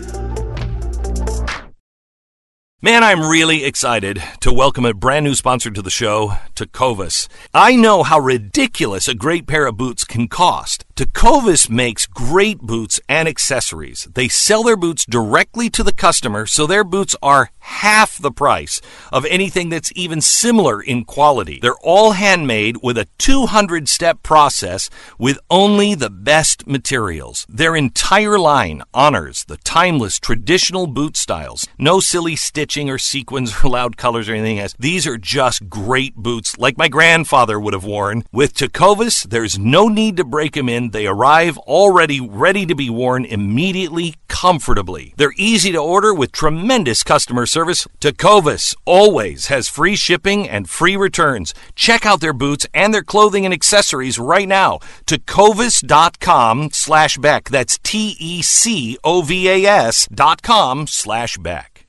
[2.80, 7.26] Man, I'm really excited to welcome a brand new sponsor to the show, Tecovas.
[7.52, 10.84] I know how ridiculous a great pair of boots can cost.
[10.98, 14.08] Tecovas makes great boots and accessories.
[14.12, 18.80] They sell their boots directly to the customer, so their boots are half the price
[19.12, 21.60] of anything that's even similar in quality.
[21.60, 27.46] They're all handmade with a 200 step process with only the best materials.
[27.48, 31.68] Their entire line honors the timeless traditional boot styles.
[31.78, 34.74] No silly stitching or sequins or loud colors or anything else.
[34.78, 38.24] These are just great boots like my grandfather would have worn.
[38.32, 40.87] With Tecovas, there's no need to break them in.
[40.92, 45.14] They arrive already ready to be worn immediately, comfortably.
[45.16, 47.86] They're easy to order with tremendous customer service.
[48.00, 51.54] Tecovas always has free shipping and free returns.
[51.74, 54.78] Check out their boots and their clothing and accessories right now.
[55.06, 57.48] Tecovas.com slash Beck.
[57.48, 58.98] That's T-E-C-O-V-A-S
[60.14, 61.86] dot com slash Beck.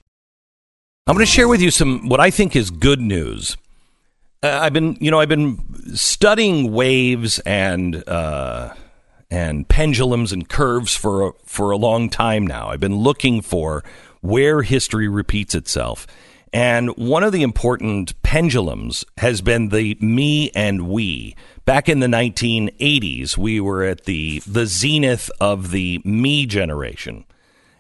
[1.08, 3.58] I'm going to share with you some what I think is good news.
[4.44, 5.60] Uh, I've been, you know, I've been
[5.96, 8.74] studying waves and uh,
[9.30, 12.70] and pendulums and curves for a, for a long time now.
[12.70, 13.84] I've been looking for
[14.22, 16.08] where history repeats itself,
[16.52, 21.36] and one of the important pendulums has been the me and we.
[21.66, 27.26] Back in the 1980s, we were at the the zenith of the me generation.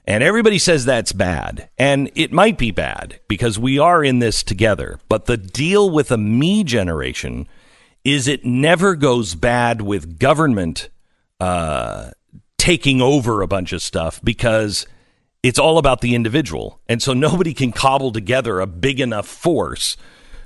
[0.05, 1.69] And everybody says that's bad.
[1.77, 4.99] And it might be bad because we are in this together.
[5.07, 7.47] But the deal with a me generation
[8.03, 10.89] is it never goes bad with government
[11.39, 12.11] uh,
[12.57, 14.85] taking over a bunch of stuff because
[15.43, 16.81] it's all about the individual.
[16.87, 19.97] And so nobody can cobble together a big enough force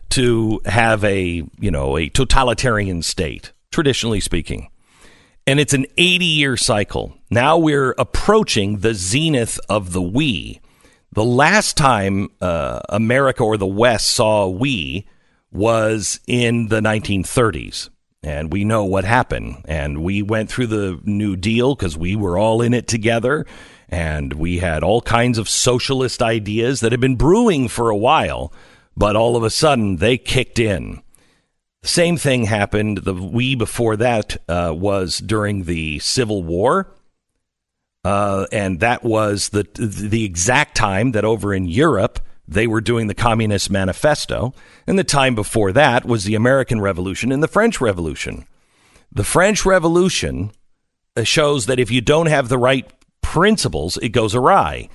[0.09, 4.69] to have a, you know, a totalitarian state, traditionally speaking
[5.45, 7.17] and it's an 80 year cycle.
[7.29, 10.61] Now we're approaching the zenith of the we.
[11.11, 15.07] The last time uh, America or the West saw we
[15.51, 17.89] was in the 1930s.
[18.23, 19.63] And we know what happened.
[19.65, 23.45] And we went through the New Deal because we were all in it together.
[23.89, 28.53] And we had all kinds of socialist ideas that had been brewing for a while.
[28.95, 31.01] But all of a sudden, they kicked in.
[31.81, 32.99] The same thing happened.
[32.99, 36.87] The we before that uh, was during the Civil War,
[38.05, 42.21] uh, and that was the the exact time that over in Europe
[42.53, 44.53] they were doing the Communist Manifesto,
[44.87, 48.45] and the time before that was the American Revolution and the French Revolution.
[49.11, 50.51] The French Revolution
[51.15, 54.89] uh, shows that if you don't have the right principles, it goes awry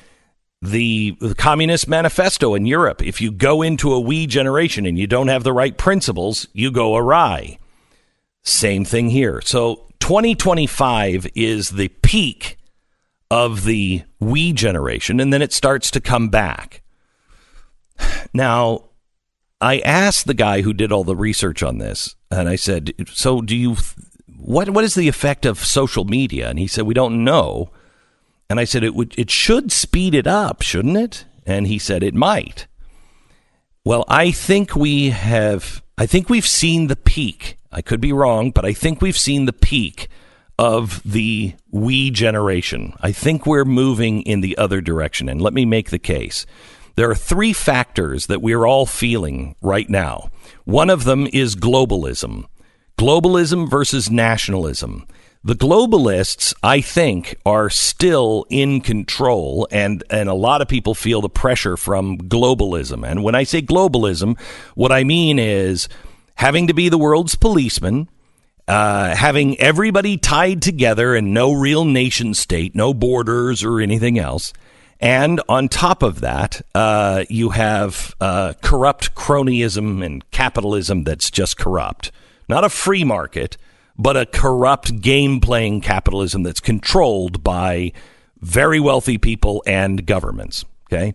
[0.60, 3.02] the, the Communist Manifesto in Europe.
[3.02, 6.70] If you go into a we generation and you don't have the right principles, you
[6.70, 7.58] go awry.
[8.42, 9.40] Same thing here.
[9.42, 12.58] So 2025 is the peak
[13.30, 16.82] of the we generation, and then it starts to come back.
[18.32, 18.84] Now,
[19.60, 23.40] I asked the guy who did all the research on this, and I said, "So,
[23.40, 23.76] do you?
[24.36, 27.70] What what is the effect of social media?" And he said, "We don't know."
[28.50, 31.26] And I said, it would, it should speed it up, shouldn't it?
[31.44, 32.66] And he said, it might.
[33.84, 37.58] Well, I think we have, I think we've seen the peak.
[37.70, 40.08] I could be wrong, but I think we've seen the peak
[40.58, 42.94] of the we generation.
[43.00, 45.28] I think we're moving in the other direction.
[45.28, 46.46] And let me make the case.
[46.98, 50.32] There are three factors that we're all feeling right now.
[50.64, 52.46] One of them is globalism.
[52.98, 55.06] Globalism versus nationalism.
[55.44, 61.20] The globalists, I think, are still in control, and, and a lot of people feel
[61.20, 63.08] the pressure from globalism.
[63.08, 64.36] And when I say globalism,
[64.74, 65.88] what I mean is
[66.34, 68.08] having to be the world's policeman,
[68.66, 74.52] uh, having everybody tied together and no real nation state, no borders or anything else.
[75.00, 81.56] And on top of that, uh, you have uh, corrupt cronyism and capitalism that's just
[81.56, 82.10] corrupt.
[82.48, 83.56] Not a free market,
[83.96, 87.92] but a corrupt game playing capitalism that's controlled by
[88.40, 90.64] very wealthy people and governments.
[90.90, 91.14] Okay.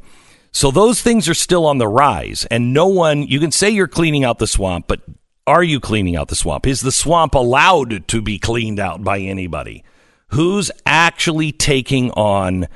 [0.51, 3.87] So those things are still on the rise, and no one, you can say you're
[3.87, 5.01] cleaning out the swamp, but
[5.47, 6.67] are you cleaning out the swamp?
[6.67, 9.83] Is the swamp allowed to be cleaned out by anybody?
[10.27, 12.67] Who's actually taking on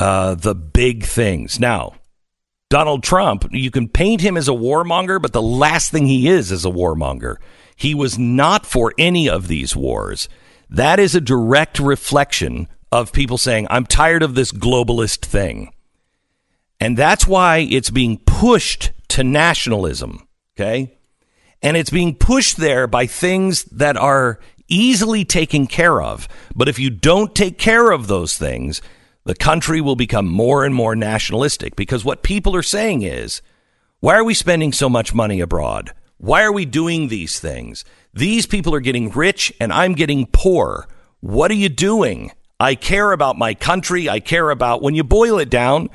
[0.00, 1.58] uh, the big things?
[1.60, 1.94] Now,
[2.70, 6.50] Donald Trump, you can paint him as a warmonger, but the last thing he is
[6.50, 7.36] is a warmonger.
[7.76, 10.28] He was not for any of these wars.
[10.70, 15.72] That is a direct reflection of people saying, I'm tired of this globalist thing.
[16.80, 20.26] And that's why it's being pushed to nationalism.
[20.56, 20.96] Okay.
[21.62, 26.28] And it's being pushed there by things that are easily taken care of.
[26.54, 28.82] But if you don't take care of those things,
[29.24, 33.42] the country will become more and more nationalistic because what people are saying is,
[34.00, 35.92] why are we spending so much money abroad?
[36.18, 37.84] Why are we doing these things?
[38.12, 40.86] These people are getting rich and I'm getting poor.
[41.20, 42.32] What are you doing?
[42.60, 44.08] I care about my country.
[44.08, 45.88] I care about, when you boil it down,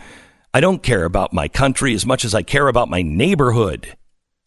[0.53, 3.95] I don't care about my country as much as I care about my neighborhood.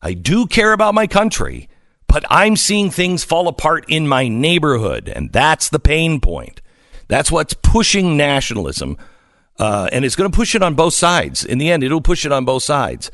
[0.01, 1.69] I do care about my country,
[2.09, 6.62] but I'm seeing things fall apart in my neighborhood, and that's the pain point.
[7.09, 8.97] That's what's pushing nationalism,
[9.59, 11.45] uh, and it's going to push it on both sides.
[11.45, 13.11] In the end, it'll push it on both sides.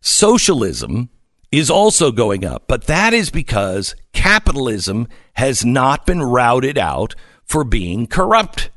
[0.00, 1.10] Socialism
[1.52, 2.64] is also going up.
[2.66, 8.70] But that is because capitalism has not been routed out for being corrupt.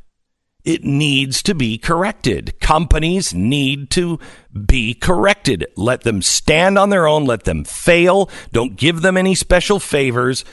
[0.66, 2.60] It needs to be corrected.
[2.60, 4.20] Companies need to
[4.66, 5.66] be corrected.
[5.78, 7.26] Let them stand on their own.
[7.26, 8.30] Let them fail.
[8.52, 10.44] Don't give them any special favors.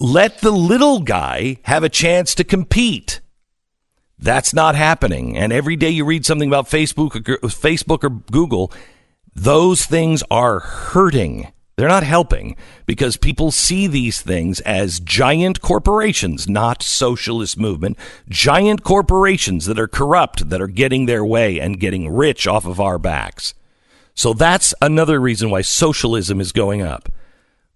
[0.00, 3.20] Let the little guy have a chance to compete.
[4.18, 5.36] That's not happening.
[5.36, 8.72] And every day you read something about Facebook or, Facebook or Google,
[9.34, 11.52] those things are hurting.
[11.76, 17.98] They're not helping because people see these things as giant corporations, not socialist movement,
[18.28, 22.80] giant corporations that are corrupt, that are getting their way and getting rich off of
[22.80, 23.54] our backs.
[24.14, 27.08] So that's another reason why socialism is going up.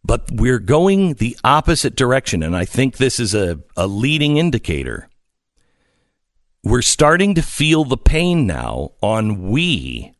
[0.04, 2.44] But we're going the opposite direction.
[2.44, 5.08] And I think this is a, a leading indicator.
[6.64, 10.14] We're starting to feel the pain now on we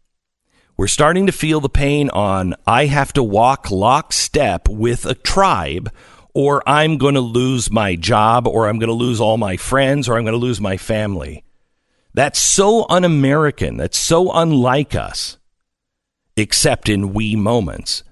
[0.79, 5.93] we're starting to feel the pain on I have to walk lockstep with a tribe
[6.35, 10.09] or I'm going to lose my job or I'm going to lose all my friends
[10.09, 11.43] or I'm going to lose my family.
[12.15, 13.77] That's so un American.
[13.77, 15.39] That's so unlike us,
[16.37, 18.05] except in we moments.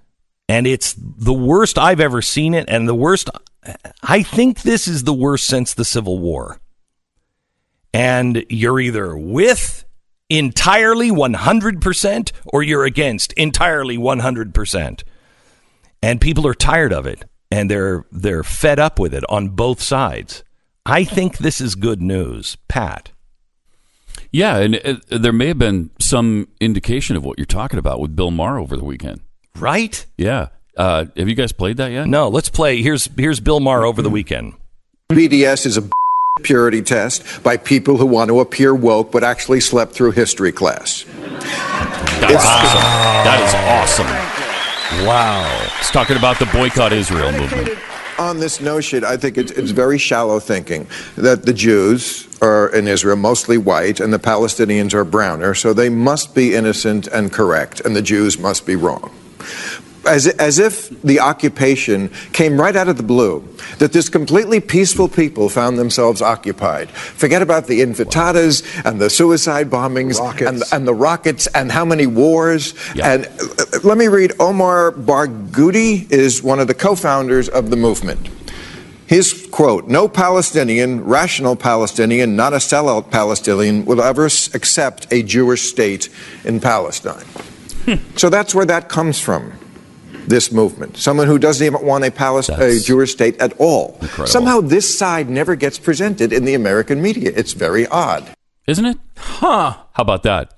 [0.49, 2.65] And it's the worst I've ever seen it.
[2.67, 3.31] And the worst,
[4.03, 6.61] I think this is the worst since the Civil War.
[7.97, 9.85] And you're either with
[10.29, 15.03] entirely 100% or you're against entirely 100%.
[16.03, 19.81] And people are tired of it and they're they're fed up with it on both
[19.81, 20.45] sides.
[20.85, 23.11] I think this is good news, Pat.
[24.31, 28.15] Yeah, and uh, there may have been some indication of what you're talking about with
[28.15, 29.21] Bill Maher over the weekend.
[29.59, 30.05] Right?
[30.19, 30.49] Yeah.
[30.77, 32.07] Uh, have you guys played that yet?
[32.07, 32.83] No, let's play.
[32.83, 34.55] Here's here's Bill Maher over the weekend.
[35.11, 35.89] BDS is a
[36.43, 41.05] purity test by people who want to appear woke but actually slept through history class.
[42.21, 42.83] That's awesome.
[43.25, 45.07] That is awesome.
[45.07, 45.69] Wow.
[45.79, 47.71] He's talking about the boycott Israel movement.
[48.19, 52.87] On this notion, I think it's, it's very shallow thinking that the Jews are in
[52.87, 57.81] Israel mostly white and the Palestinians are browner, so they must be innocent and correct,
[57.81, 59.11] and the Jews must be wrong
[60.07, 63.47] as, as if the occupation came right out of the blue,
[63.79, 66.91] that this completely peaceful people found themselves occupied.
[66.91, 72.07] Forget about the intifadas and the suicide bombings and, and, the rockets and how many
[72.07, 72.75] wars.
[72.95, 73.13] Yeah.
[73.13, 78.29] And uh, let me read Omar Barghouti is one of the co-founders of the movement.
[79.07, 85.63] His quote, no Palestinian, rational Palestinian, not a sellout Palestinian, will ever accept a Jewish
[85.63, 86.09] state
[86.45, 87.25] in Palestine.
[87.85, 88.17] Hmm.
[88.17, 89.53] So that's where that comes from
[90.27, 93.99] this movement, someone who doesn't even want a, Palestine, a Jewish state at all.
[94.01, 94.27] Incredible.
[94.27, 97.33] Somehow this side never gets presented in the American media.
[97.35, 98.29] It's very odd.
[98.67, 98.99] Isn't it?
[99.17, 99.77] Huh.
[99.93, 100.53] How about that?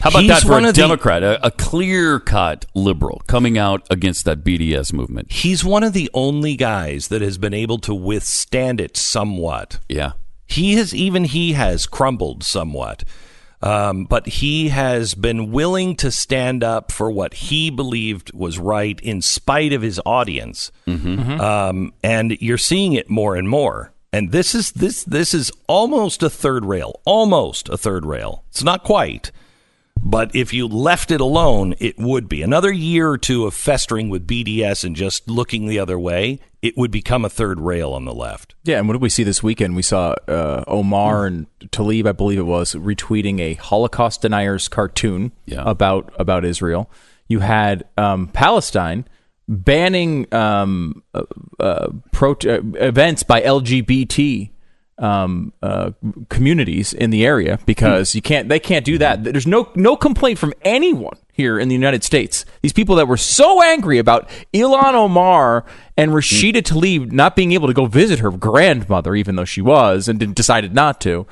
[0.00, 3.86] How about He's that for a Democrat, the, a, a clear cut liberal coming out
[3.90, 5.32] against that BDS movement?
[5.32, 9.78] He's one of the only guys that has been able to withstand it somewhat.
[9.88, 10.12] Yeah.
[10.46, 13.04] He has, even he has crumbled somewhat.
[13.64, 19.00] Um, but he has been willing to stand up for what he believed was right
[19.00, 20.70] in spite of his audience.
[20.86, 21.40] Mm-hmm.
[21.40, 23.94] Um, and you're seeing it more and more.
[24.12, 28.44] And this is this this is almost a third rail, almost a third rail.
[28.50, 29.32] It's not quite,
[30.02, 34.08] but if you left it alone, it would be another year or two of festering
[34.08, 36.40] with BDS and just looking the other way.
[36.62, 38.54] It would become a third rail on the left.
[38.64, 39.76] Yeah, and what did we see this weekend?
[39.76, 45.32] We saw uh, Omar and Tlaib, I believe it was, retweeting a Holocaust deniers cartoon
[45.46, 45.62] yeah.
[45.66, 46.90] about about Israel.
[47.28, 49.06] You had um, Palestine
[49.48, 51.22] banning um, uh,
[51.60, 54.50] uh, pro- uh, events by LGBT
[54.98, 55.90] um, uh,
[56.28, 59.24] communities in the area because you can't they can't do that.
[59.24, 62.44] There's no no complaint from anyone here in the United States.
[62.62, 65.64] These people that were so angry about Ilhan Omar
[65.96, 70.06] and Rashida Tlaib not being able to go visit her grandmother, even though she was
[70.08, 71.26] and decided not to.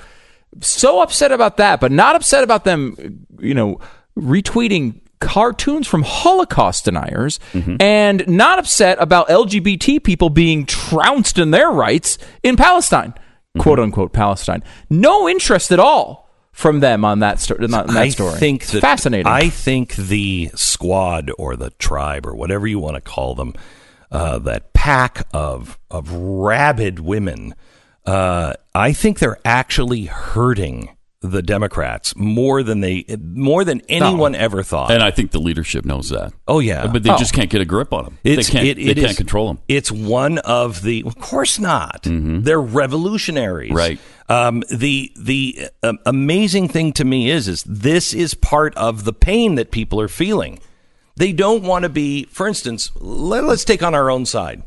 [0.60, 3.78] So upset about that, but not upset about them, you know,
[4.18, 7.76] retweeting cartoons from Holocaust deniers Mm-hmm.
[7.80, 13.14] and not upset about LGBT people being trounced in their rights in Palestine
[13.58, 14.62] quote unquote Palestine.
[14.90, 18.38] No interest at all from them on that, sto- on that I story.
[18.38, 19.26] think it's that, fascinating.
[19.26, 23.54] I think the squad or the tribe or whatever you want to call them,
[24.10, 27.54] uh, that pack of of rabid women,
[28.04, 30.90] uh, I think they're actually hurting
[31.22, 34.90] the Democrats more than they more than anyone ever thought.
[34.90, 36.32] And I think the leadership knows that.
[36.48, 37.16] oh yeah, But they Oh.
[37.18, 38.18] just can't get a grip on them.
[38.24, 39.58] It's, they can't, it- it they is- can't control them.
[39.68, 42.00] It's one of the, of course not.
[42.04, 43.98] They're revolutionaries, Right.
[44.28, 49.12] Um, the the um, amazing thing to me is is this is part of the
[49.12, 50.58] pain that people are feeling.
[51.16, 54.62] They don't want to be, for instance, let, us take on our own side.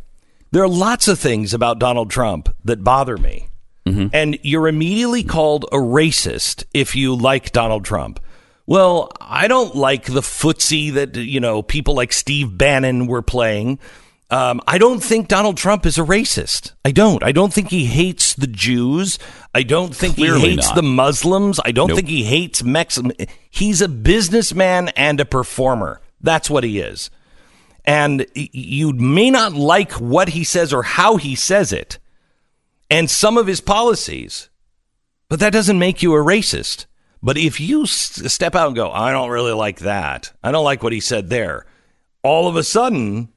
[0.52, 3.48] There are lots of things about Donald Trump that bother me.
[3.86, 8.20] And you're immediately called a racist if you like Donald Trump.
[8.66, 13.78] Well, I don't like the footsie that, you know, people like Steve Bannon were playing.
[14.32, 16.72] Um, I don't think Donald Trump is a racist.
[16.84, 17.24] I don't.
[17.24, 19.20] I don't think he hates the Jews.
[19.54, 20.76] I don't think Clearly he hates not.
[20.78, 21.60] the Muslims.
[21.64, 21.98] I don't Nope.
[21.98, 23.12] think he hates Mexican.
[23.52, 26.02] He's a businessman and a performer.
[26.22, 27.12] That's what he is.
[27.86, 32.00] And you may not like what he says or how he says it
[32.90, 34.50] and some of his policies,
[35.30, 36.86] but that doesn't make you a racist.
[37.24, 40.84] But if you step out and go, I don't really like that, I don't like
[40.84, 41.66] what he said there,
[42.24, 43.30] all of a sudden,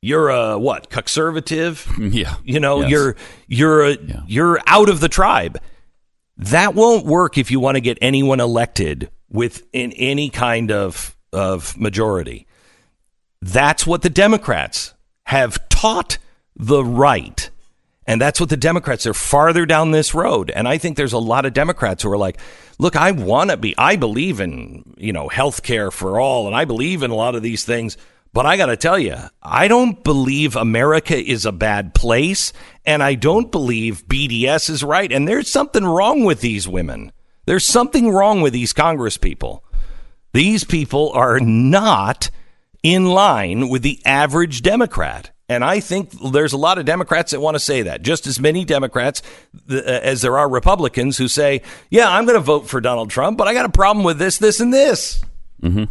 [0.00, 2.34] you're a what conservative Yeah.
[2.44, 2.90] you know Yes.
[2.90, 3.16] you're
[3.48, 3.96] you're a,
[4.26, 5.58] you're out of the tribe
[6.36, 11.78] that won't work if you want to get anyone elected within any kind of of
[11.78, 12.46] majority
[13.40, 14.92] that's what the democrats
[15.24, 16.18] have taught
[16.54, 17.48] the right
[18.06, 20.50] and that's what the Democrats are farther down this road.
[20.50, 22.38] And I think there's a lot of Democrats who are like,
[22.78, 26.54] look, I want to be, I believe in, you know, health care for all, and
[26.54, 27.96] I believe in a lot of these things.
[28.32, 32.52] But I got to tell you, I don't believe America is a bad place,
[32.84, 35.10] and I don't believe BDS is right.
[35.10, 37.12] And there's something wrong with these women.
[37.46, 39.64] There's something wrong with these Congress people.
[40.32, 42.30] These people are not
[42.82, 45.30] in line with the average Democrat.
[45.48, 48.02] And I think there's a lot of Democrats that want to say that.
[48.02, 49.22] Just as many Democrats
[49.70, 53.36] uh, as there are Republicans who say, yeah, I'm going to vote for Donald Trump,
[53.36, 55.22] but I got a problem with this, this, and this.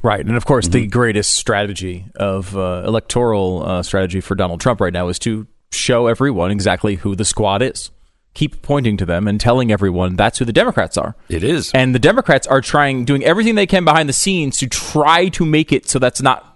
[0.04, 4.80] Right, and of course, the greatest strategy of uh, electoral uh, strategy for Donald Trump
[4.80, 7.89] right now is to show everyone exactly who the squad is.
[8.36, 11.16] Keep pointing to them and telling everyone that's who the Democrats are.
[11.28, 11.72] It is.
[11.74, 15.45] And the Democrats are trying, doing everything they can behind the scenes to try to
[15.45, 16.53] make it so that's not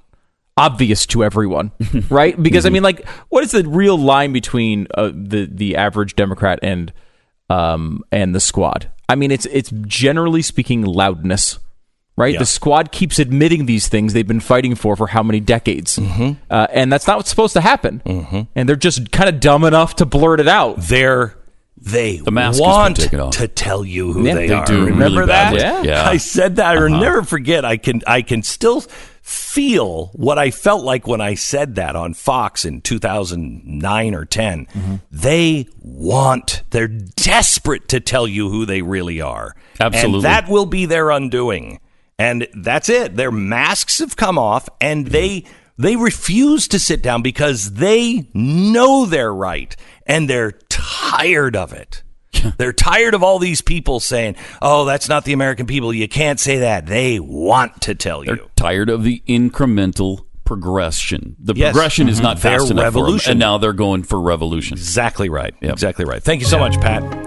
[0.58, 1.72] obvious to everyone,
[2.10, 2.42] right?
[2.42, 6.60] Because I mean, like, what is the real line between uh, the the average Democrat
[6.62, 6.92] and
[7.50, 8.92] um and the squad?
[9.08, 11.60] I mean, it's it's generally speaking loudness,
[12.18, 12.34] right?
[12.34, 12.40] Yeah.
[12.40, 16.34] The squad keeps admitting these things they've been fighting for for how many decades, Mm-hmm.
[16.50, 18.02] uh, and that's not what's supposed to happen.
[18.56, 20.76] And they're just kind of dumb enough to blurt it out.
[20.82, 21.37] They're
[21.80, 24.66] they The mask want to tell you who Yeah, they, they are.
[24.66, 25.56] do Remember really that?
[25.56, 25.84] Yeah.
[25.84, 26.10] Yeah.
[26.10, 26.76] I said that.
[26.76, 26.86] Uh-huh.
[26.94, 27.64] I'll never forget.
[27.66, 28.82] I can I can still
[29.22, 34.66] feel what I felt like when I said that on Fox in 2009 or 10.
[34.66, 34.96] Mm-hmm.
[35.12, 36.64] They want.
[36.72, 39.56] They're desperate to tell you who they really are.
[39.80, 40.16] Absolutely.
[40.18, 41.80] And that will be their undoing.
[42.18, 43.16] And that's it.
[43.16, 45.46] Their masks have come off and they
[45.78, 49.76] they refuse to sit down because they know they're right
[50.06, 52.04] and they're tired of it.
[52.58, 55.92] They're tired of all these people saying, "Oh, that's not the American people.
[55.92, 58.50] You can't say that." They want to tell you They're you.
[58.56, 61.36] tired of the incremental progression.
[61.40, 61.72] The Yes.
[61.74, 62.24] progression is mm-hmm.
[62.26, 63.32] not fast enough for 'em, revolution.
[63.32, 64.78] and now they're going for revolution.
[64.78, 65.54] Exactly right.
[65.62, 65.74] Yep.
[65.74, 66.22] Exactly right.
[66.24, 67.27] Thank you so much, Pat.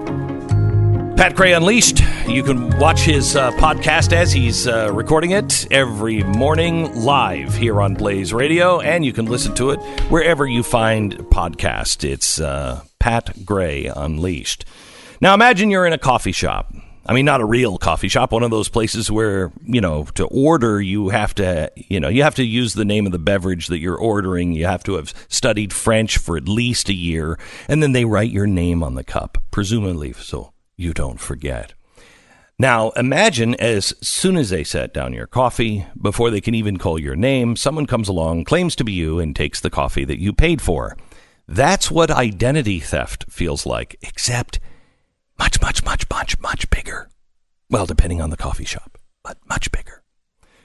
[1.21, 2.01] Pat Gray Unleashed.
[2.27, 7.83] You can watch his uh, podcast as he's uh, recording it every morning live here
[7.83, 12.09] on Blaze Radio, and you can listen to it wherever you find podcast.
[12.09, 14.65] It's uh, Pat Gray Unleashed.
[15.21, 16.73] Now, imagine you're in a coffee shop.
[17.05, 20.25] I mean, not a real coffee shop, one of those places where, you know, to
[20.25, 23.67] order, you have to, you know, you have to use the name of the beverage
[23.67, 24.53] that you're ordering.
[24.53, 28.31] You have to have studied French for at least a year, and then they write
[28.31, 31.75] your name on the cup, presumably so you don't forget.
[32.59, 36.99] Now, imagine as soon as they set down your coffee, before they can even call
[36.99, 40.33] your name, someone comes along, claims to be you, and takes the coffee that you
[40.33, 40.97] paid for.
[41.47, 44.61] That's what identity theft feels like, except
[45.39, 47.09] much, much, much, much, much bigger.
[47.71, 50.00] Well, depending on the coffee shop, but much bigger.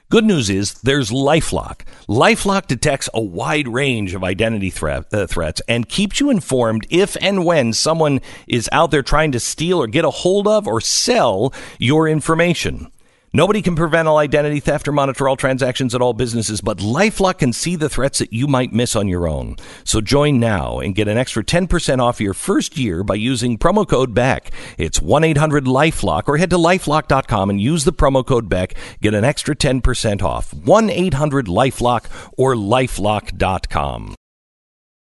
[0.08, 1.80] Good news is there's Lifelock.
[2.08, 7.16] Lifelock detects a wide range of identity threat, uh, threats and keeps you informed if
[7.20, 10.80] and when someone is out there trying to steal or get a hold of or
[10.80, 12.92] sell your information.
[13.36, 17.36] Nobody can prevent all identity theft or monitor all transactions at all businesses, but Lifelock
[17.36, 19.56] can see the threats that you might miss on your own.
[19.84, 23.86] So join now and get an extra 10% off your first year by using promo
[23.86, 24.50] code BECK.
[24.78, 28.74] It's 1-800-LIFELOCK or head to lifelock.com and use the promo code BECK.
[29.02, 30.52] Get an extra 10% off.
[30.52, 34.14] 1-800-LIFELOCK or lifelock.com.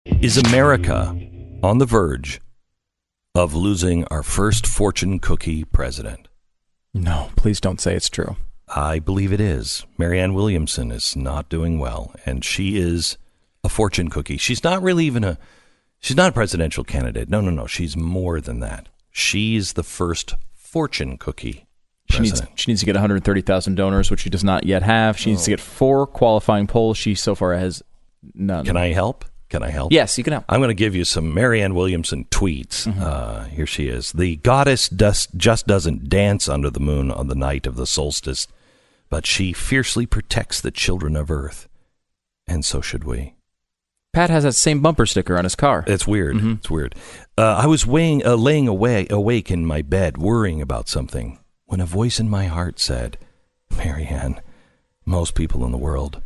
[0.03, 1.17] Is America
[1.63, 2.41] on the verge
[3.33, 6.26] of losing our first fortune cookie president?
[6.93, 8.35] No, please don't say it's true.
[8.67, 9.85] I believe it is.
[9.97, 13.17] Marianne Williamson is not doing well, and she is
[13.63, 14.37] a fortune cookie.
[14.37, 15.37] She's not really even a.
[15.99, 17.29] She's not a presidential candidate.
[17.29, 17.65] No, no, no.
[17.65, 18.89] She's more than that.
[19.09, 21.65] She's the first fortune cookie.
[22.09, 25.17] She needs, she needs to get 130,000 donors, which she does not yet have.
[25.17, 25.53] She needs to oh.
[25.53, 26.97] get four qualifying polls.
[26.97, 27.83] She so far has
[28.33, 28.65] none.
[28.65, 29.25] Can I help?
[29.49, 29.93] Can I help?
[29.93, 30.45] Yes, you can help.
[30.49, 32.85] I'm going to give you some Marianne Williamson tweets.
[33.01, 34.11] Uh, here she is.
[34.11, 38.47] The goddess does, just doesn't dance under the moon on the night of the solstice,
[39.09, 41.69] but she fiercely protects the children of Earth.
[42.45, 43.35] And so should we.
[44.11, 45.83] Pat has that same bumper sticker on his car.
[45.87, 46.37] It's weird.
[46.43, 46.95] It's weird.
[47.37, 51.79] Uh, I was weighing, uh, laying away, awake in my bed, worrying about something, when
[51.79, 53.17] a voice in my heart said,
[53.77, 54.41] Marianne,
[55.05, 56.21] most people in the world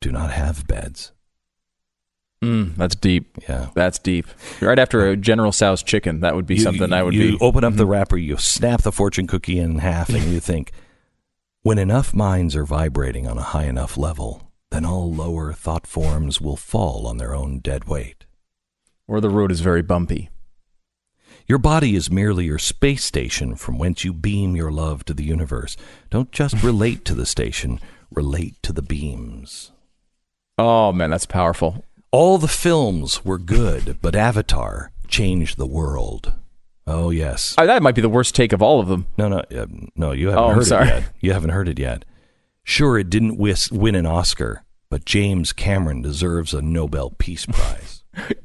[0.00, 1.12] do not have beds.
[2.46, 3.36] Mm, that's deep.
[3.48, 3.68] Yeah.
[3.74, 4.26] That's deep.
[4.60, 7.34] Right after a General Tso's chicken, that would be You- something I would you be.
[7.34, 7.44] Mm-hmm.
[7.44, 10.72] open up the wrapper, you snap the fortune cookie in half, and you think,
[11.62, 16.40] when enough minds are vibrating on a high enough level, then all lower thought forms
[16.40, 18.24] will fall on their own dead weight.
[19.08, 20.30] Or the road is very bumpy.
[21.48, 25.22] Your body is merely your space station from whence you beam your love to the
[25.22, 25.76] universe.
[26.10, 27.78] Don't just relate to the station,
[28.10, 29.70] relate to the beams.
[30.58, 31.84] Oh man, that's powerful.
[32.18, 36.32] All the films were good, but Avatar changed the world.
[36.86, 37.54] Oh, yes.
[37.58, 39.06] Uh, that might be the worst take of all of them.
[39.18, 40.12] No, no, uh, no.
[40.12, 40.88] You haven't Oh, heard sorry.
[40.88, 41.12] it yet.
[41.20, 42.06] You haven't heard it yet.
[42.64, 47.95] Sure, it didn't win an Oscar, but James Cameron deserves a Nobel Peace Prize.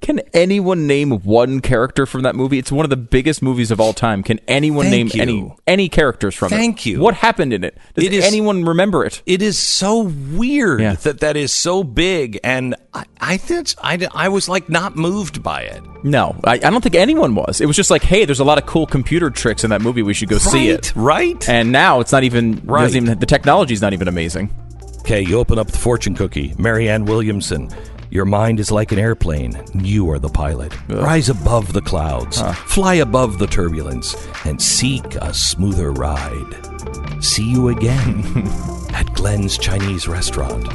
[0.02, 2.58] Can anyone name one character from that movie?
[2.58, 4.22] It's one of the biggest movies of all time.
[4.24, 5.46] Can anyone Thank name you.
[5.46, 6.58] any any characters from it?
[6.58, 7.00] Thank you.
[7.00, 7.78] What happened in it?
[7.96, 9.22] Does It is- anyone remember it?
[9.26, 10.96] it is so weird Yeah.
[10.96, 15.42] that that is so big, and I, I think I, I was like not moved
[15.42, 15.82] by it.
[16.04, 17.62] No, I, I don't think anyone was.
[17.62, 20.02] It was just like, hey, there's a lot of cool computer tricks in that movie.
[20.02, 20.92] We should go see it.
[20.96, 21.48] right?
[21.48, 22.62] And now it's not even.
[22.66, 22.82] Right.
[22.84, 24.54] Doesn't even the technology's not even amazing.
[25.00, 26.54] Okay, you open up the fortune cookie.
[26.60, 27.70] Marianne Williamson.
[28.12, 29.54] Your mind is like an airplane.
[29.74, 30.74] You are the pilot.
[30.90, 32.42] Rise above the clouds.
[32.66, 37.24] Fly above the turbulence and seek a smoother ride.
[37.24, 38.22] See you again
[38.94, 40.68] at Glenn's Chinese restaurant.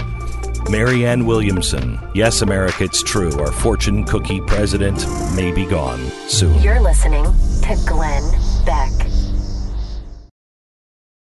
[0.71, 2.01] Marianne Williamson.
[2.15, 3.39] Yes, America, it's true.
[3.39, 5.05] Our fortune cookie president
[5.37, 6.59] may be gone soon.
[6.63, 8.23] You're listening to Glenn
[8.65, 8.93] Beck.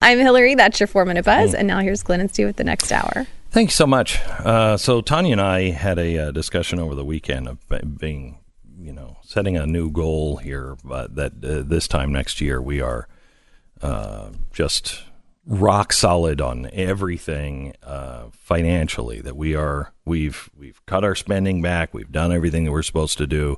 [0.00, 0.54] I'm Hillary.
[0.54, 1.42] That's your four minute Mm.
[1.44, 1.54] buzz.
[1.54, 3.26] And now here's Glenn and Stu with the next hour.
[3.50, 4.20] Thanks so much.
[4.26, 7.58] Uh, so Tania and I had a uh, discussion over the weekend of
[7.98, 8.40] being,
[8.78, 10.76] you know, setting a new goal here.
[10.84, 13.08] But that uh, this time next year we are
[13.80, 15.02] uh, just
[15.46, 19.22] rock solid on everything uh, financially.
[19.22, 21.94] That we are we've we've cut our spending back.
[21.94, 23.56] We've done everything that we're supposed to do.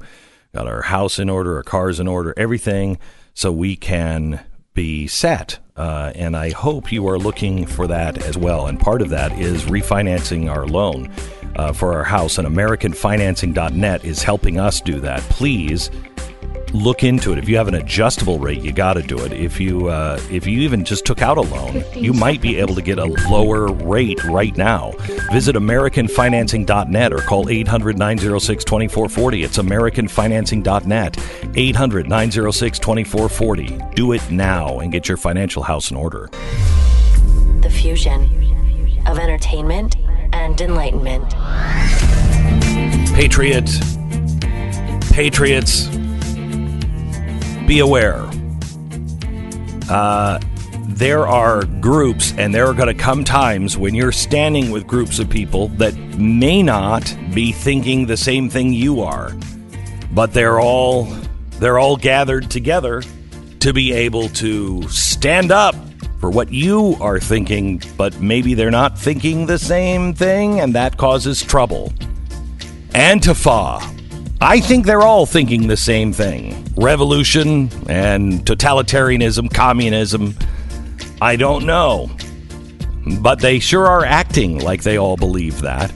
[0.55, 2.99] Got our house in order, our cars in order, everything,
[3.34, 4.41] so we can
[4.81, 5.59] be set.
[5.76, 8.66] Uh, and I hope you are looking for that as well.
[8.66, 11.12] And part of that is refinancing our loan
[11.57, 12.39] uh, for our house.
[12.39, 15.20] And AmericanFinancing.net is helping us do that.
[15.24, 15.91] Please
[16.73, 17.39] look into it.
[17.39, 19.33] If you have an adjustable rate, you got to do it.
[19.33, 22.75] If you uh, if you even just took out a loan, you might be able
[22.75, 24.91] to get a lower rate right now.
[25.33, 29.45] Visit AmericanFinancing.net or call 800-906-2440.
[29.45, 33.95] It's AmericanFinancing.net, 800-906-2440.
[33.95, 36.29] Do it now and get your financial house in order.
[37.61, 39.97] The fusion of entertainment
[40.33, 41.31] and enlightenment.
[43.14, 43.71] Patriot,
[45.12, 45.89] Patriots,
[47.71, 48.29] be aware.
[49.89, 50.41] Uh,
[50.89, 55.21] there are groups, and there are going to come times when you're standing with groups
[55.21, 59.33] of people that may not be thinking the same thing you are,
[60.11, 61.05] but they're all
[61.61, 63.05] they're all gathered together
[63.61, 65.77] to be able to stand up
[66.18, 70.97] for what you are thinking, but maybe they're not thinking the same thing, and that
[70.97, 71.93] causes trouble.
[72.95, 73.99] Antifa.
[74.43, 80.34] I think they're all thinking the same thing revolution and totalitarianism, communism.
[81.20, 82.11] I don't know.
[83.20, 85.93] But they sure are acting like they all believe that.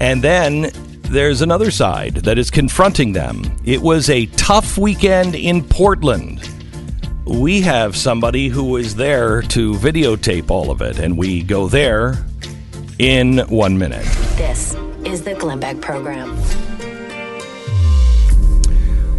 [0.00, 0.70] And then
[1.02, 3.42] there's another side that is confronting them.
[3.66, 6.48] It was a tough weekend in Portland.
[7.26, 12.24] We have somebody who was there to videotape all of it, and we go there
[12.98, 14.04] in one minute.
[14.36, 14.74] This
[15.04, 16.36] is the Glenn Beck Program.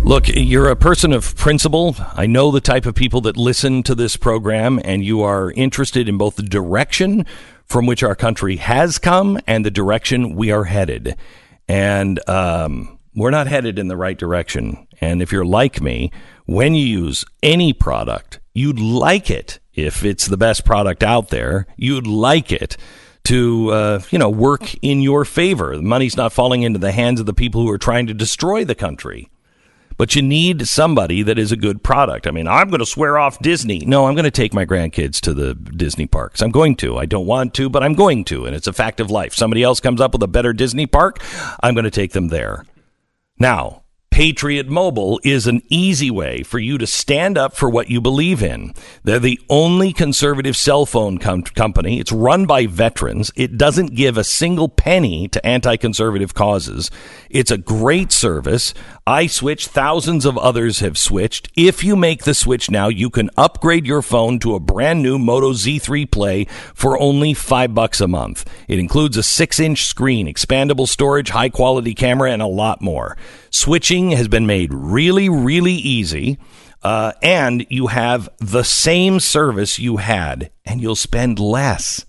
[0.06, 1.96] Look, you're a person of principle.
[2.14, 6.08] I know the type of people that listen to this program, and you are interested
[6.08, 7.26] in both the direction
[7.66, 11.18] from which our country has come and the direction we are headed.
[11.68, 14.88] And um, we're not headed in the right direction.
[15.02, 16.12] And if you're like me,
[16.46, 21.66] when you use any product, you'd like it if it's the best product out there.
[21.78, 22.78] You'd like it
[23.24, 25.76] to uh, you know work in your favor.
[25.76, 28.64] The money's not falling into the hands of the people who are trying to destroy
[28.64, 29.32] the country.
[29.98, 32.28] But you need somebody that is a good product.
[32.28, 33.80] I mean, I'm going to swear off Disney.
[33.86, 36.42] No, I'm going to take my grandkids to the Disney parks.
[36.42, 36.98] I'm going to.
[36.98, 39.34] I don't want to, but I'm going to, and it's a fact of life.
[39.34, 41.22] Somebody else comes up with a better Disney park,
[41.62, 42.66] I'm going to take them there.
[43.38, 43.84] Now,
[44.16, 48.42] Patriot Mobile is an easy way for you to stand up for what you believe
[48.42, 48.74] in.
[49.04, 52.00] They're the only conservative cell phone com- company.
[52.00, 53.30] It's run by veterans.
[53.36, 56.90] It doesn't give a single penny to anti conservative causes.
[57.36, 58.74] It's a great service.
[59.06, 59.68] I switched.
[59.68, 61.52] Thousands of others have switched.
[61.54, 65.20] If you make the switch now, you can upgrade your phone to a brand new
[65.20, 68.50] Moto Z3 Play for only five bucks a month.
[68.70, 73.18] It includes a six inch screen, expandable storage, high quality camera, and a lot more.
[73.50, 76.38] Switching has been made really, really easy.
[76.84, 82.06] Uh, and you have the same service you had, and you'll spend less.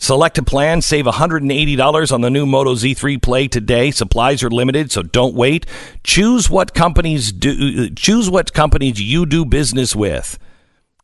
[0.00, 3.90] Select a plan, save $180 on the new Moto Z3 Play today.
[3.90, 5.66] Supplies are limited, so don't wait.
[6.04, 10.38] Choose what companies do choose what companies you do business with.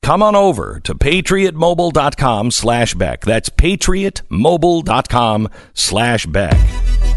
[0.03, 3.23] Come on over to patriotmobile.com slash Beck.
[3.23, 7.14] That's patriotmobile.com slash Beck.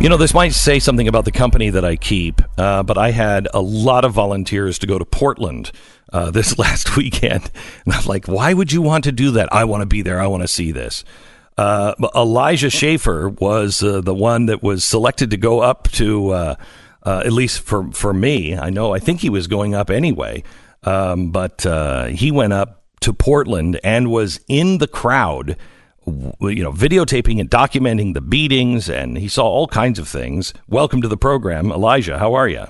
[0.00, 3.10] You know, this might say something about the company that I keep, uh, but I
[3.10, 5.72] had a lot of volunteers to go to Portland
[6.10, 7.50] uh, this last weekend.
[7.84, 9.52] And I'm like, why would you want to do that?
[9.52, 10.18] I want to be there.
[10.18, 11.04] I want to see this.
[11.58, 16.54] Uh, Elijah Schaffer was uh, the one that was selected to go up to, uh,
[17.02, 18.56] uh, at least for, for me.
[18.56, 20.44] I know, I think he was going up anyway.
[20.82, 21.60] Um, but
[22.08, 25.58] he went up to Portland and was in the crowd
[26.40, 30.52] you know, videotaping and documenting the beatings, and he saw all kinds of things.
[30.68, 32.18] Welcome to the program, Elijah.
[32.18, 32.66] How are you?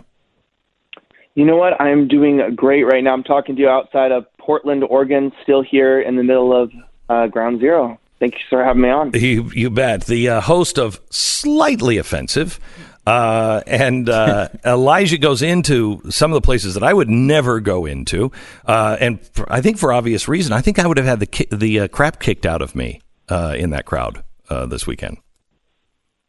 [1.34, 1.80] You know what?
[1.80, 3.12] I'm doing great right now.
[3.12, 6.72] I'm talking to you outside of Portland, Oregon, still here in the middle of
[7.08, 7.98] uh, Ground Zero.
[8.18, 9.12] Thank you for having me on.
[9.14, 10.04] You, you bet.
[10.04, 12.60] The uh, host of Slightly Offensive.
[13.06, 17.86] Uh, and uh, Elijah goes into some of the places that I would never go
[17.86, 18.30] into,
[18.66, 20.52] uh, and for, I think for obvious reason.
[20.52, 23.00] I think I would have had the ki- the uh, crap kicked out of me
[23.30, 25.18] uh, in that crowd uh, this weekend.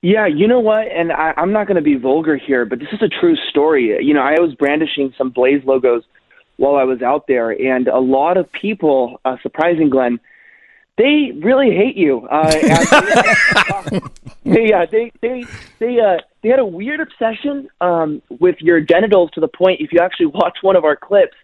[0.01, 0.87] Yeah, you know what?
[0.87, 4.03] And I, I'm not going to be vulgar here, but this is a true story.
[4.03, 6.03] You know, I was brandishing some Blaze logos
[6.57, 10.19] while I was out there, and a lot of people, uh, surprising Glenn,
[10.97, 12.27] they really hate you.
[12.27, 12.51] Uh,
[14.43, 15.45] they, uh, they they
[15.79, 19.81] they uh, they had a weird obsession um, with your genitals to the point.
[19.81, 21.35] If you actually watch one of our clips,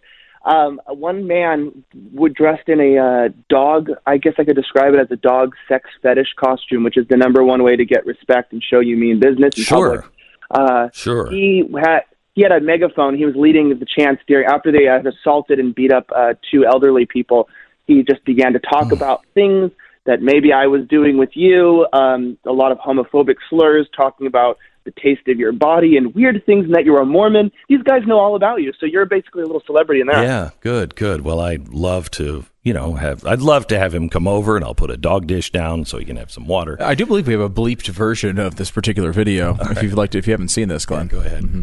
[0.44, 3.90] um, one man would dressed in a uh, dog.
[4.06, 7.16] I guess I could describe it as a dog sex fetish costume, which is the
[7.16, 10.02] number one way to get respect and show you mean business in sure.
[10.02, 10.12] public.
[10.50, 11.30] Uh, sure.
[11.30, 12.00] He had
[12.34, 13.16] he had a megaphone.
[13.16, 16.64] He was leading the chants during after they had assaulted and beat up uh, two
[16.64, 17.48] elderly people.
[17.86, 19.72] He just began to talk about things
[20.04, 21.86] that maybe I was doing with you.
[21.92, 24.56] Um, a lot of homophobic slurs, talking about
[24.88, 27.50] the taste of your body and weird things and that you're a Mormon.
[27.68, 30.22] These guys know all about you, so you're basically a little celebrity in there.
[30.22, 31.22] Yeah, good, good.
[31.22, 34.64] Well, I'd love to, you know, have I'd love to have him come over and
[34.64, 36.76] I'll put a dog dish down so he can have some water.
[36.80, 39.50] I do believe we have a bleeped version of this particular video.
[39.52, 39.82] All if right.
[39.84, 41.44] you'd like to, if you haven't seen this, Glenn, yeah, go ahead.
[41.44, 41.62] Mm-hmm.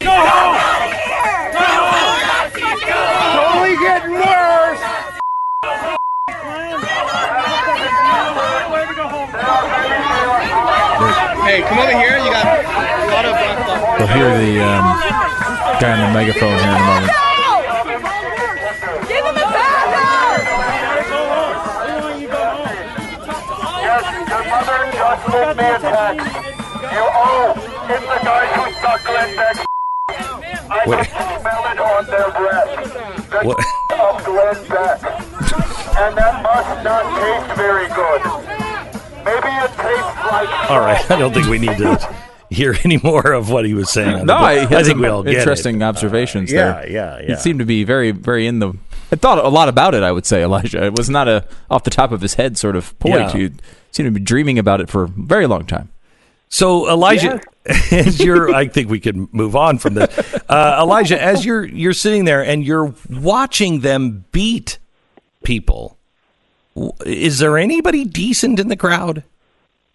[0.00, 0.54] Go home!
[2.56, 4.33] It's only getting worse.
[11.44, 12.16] Hey, come over here.
[12.18, 13.34] You got a lot of.
[13.36, 14.82] Uh, We'll hear the um,
[15.78, 17.12] guy on the megaphone here in a moment.
[19.08, 20.40] Give him a backup!
[23.84, 26.32] Yes, your mother just sent me a text.
[26.94, 27.52] You owe.
[27.88, 29.56] It's the guys who suck Glenn Beck.
[30.08, 31.06] I Wait.
[31.06, 32.70] can smell it on their breath.
[33.30, 33.58] The What?
[34.00, 34.98] of Glenn Beck.
[35.96, 38.63] And that must not taste very good.
[39.24, 39.76] Maybe it tastes
[40.30, 40.70] like.
[40.70, 42.14] All right, I don't think we need to
[42.50, 44.26] hear any more of what he was saying.
[44.26, 45.38] No, I, I think we all get it.
[45.38, 46.90] interesting observations Uh, yeah, there.
[46.90, 47.26] yeah, yeah.
[47.28, 48.74] He seemed to be very, very in the.
[49.12, 50.02] I thought a lot about it.
[50.02, 50.84] I would say Elijah.
[50.84, 53.14] It was not a off the top of his head sort of point.
[53.14, 53.32] Yeah.
[53.32, 53.50] He
[53.92, 55.88] seemed to be dreaming about it for a very long time.
[56.48, 57.40] So Elijah,
[57.90, 60.34] as you're, I think we could move on from this.
[60.48, 64.78] Uh, Elijah, as you're you're sitting there and you're watching them beat
[65.42, 65.93] people, w-
[67.06, 69.22] is there anybody decent in the crowd?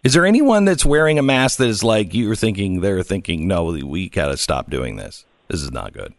[0.02, 3.64] Is there anyone that's wearing a mask that is like you're thinking they're thinking, no,
[3.64, 5.24] we gotta stop doing this.
[5.48, 6.14] This is not good.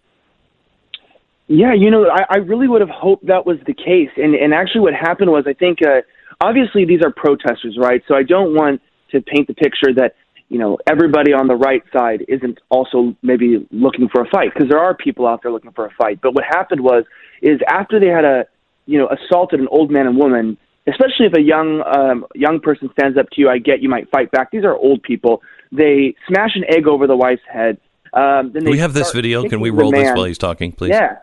[1.47, 4.09] Yeah, you know, I, I really would have hoped that was the case.
[4.18, 6.01] And and actually, what happened was, I think, uh,
[6.39, 8.01] obviously these are protesters, right?
[8.07, 8.82] So I don't want
[9.12, 10.16] to paint the picture that
[10.49, 14.70] you know everybody on the right side isn't also maybe looking for a fight because
[14.70, 16.20] there are people out there looking for a fight.
[16.22, 17.03] But what happened was
[17.41, 18.45] is after they had a
[18.86, 20.57] you know assaulted an old man and woman,
[20.88, 24.09] especially if a young um, young person stands up to you, I get you might
[24.11, 24.51] fight back.
[24.51, 25.41] These are old people.
[25.71, 27.77] They smash an egg over the wife's head.
[28.13, 29.47] Um, then they we have this video?
[29.47, 30.89] Can we roll this while he's talking, please?
[30.89, 31.17] Yeah.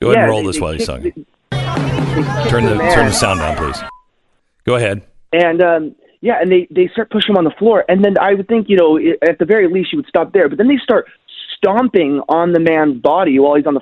[0.00, 1.12] Go ahead Yeah, and roll they- this they while he's talking.
[1.50, 2.92] the- Turn the man.
[2.94, 3.80] turn the sound down, please.
[4.64, 5.02] Go ahead.
[5.32, 8.34] And um, yeah, and they they start pushing him on the floor, and then I
[8.34, 10.78] would think you know at the very least you would stop there, but then they
[10.82, 11.06] start
[11.56, 13.80] stomping on the man's body while he's on the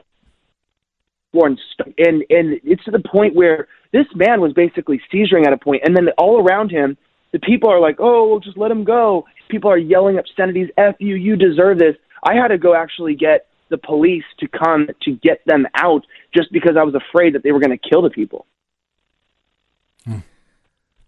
[1.34, 1.58] floor, and
[1.98, 5.82] and and it's to the point where this man was basically seizuring at a point,
[5.84, 6.96] and then all around him,
[7.32, 9.26] the people are like, oh, well, just let him go.
[9.48, 13.46] People are yelling obscenities, "F you, you deserve this." I had to go actually get
[13.68, 17.52] the police to come to get them out just because I was afraid that they
[17.52, 18.46] were going to kill the people.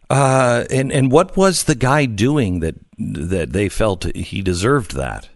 [0.08, 5.28] Uh, and and what was the guy doing that that they felt he deserved that?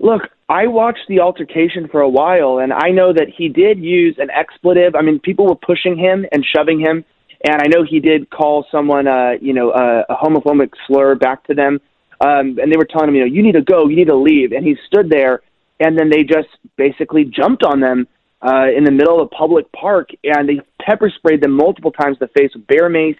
[0.00, 4.16] Look, I watched the altercation for a while, and I know that he did use
[4.18, 4.94] an expletive.
[4.94, 7.04] I mean, people were pushing him and shoving him,
[7.46, 11.46] and I know he did call someone, uh, you know, uh, a homophobic slur back
[11.46, 11.80] to them,
[12.20, 14.16] um, and they were telling him, you know, you need to go, you need to
[14.16, 15.40] leave, and he stood there,
[15.80, 18.06] and then they just basically jumped on them
[18.42, 22.18] uh, in the middle of a public park, and they pepper sprayed them multiple times
[22.20, 23.16] in the face with bear mace,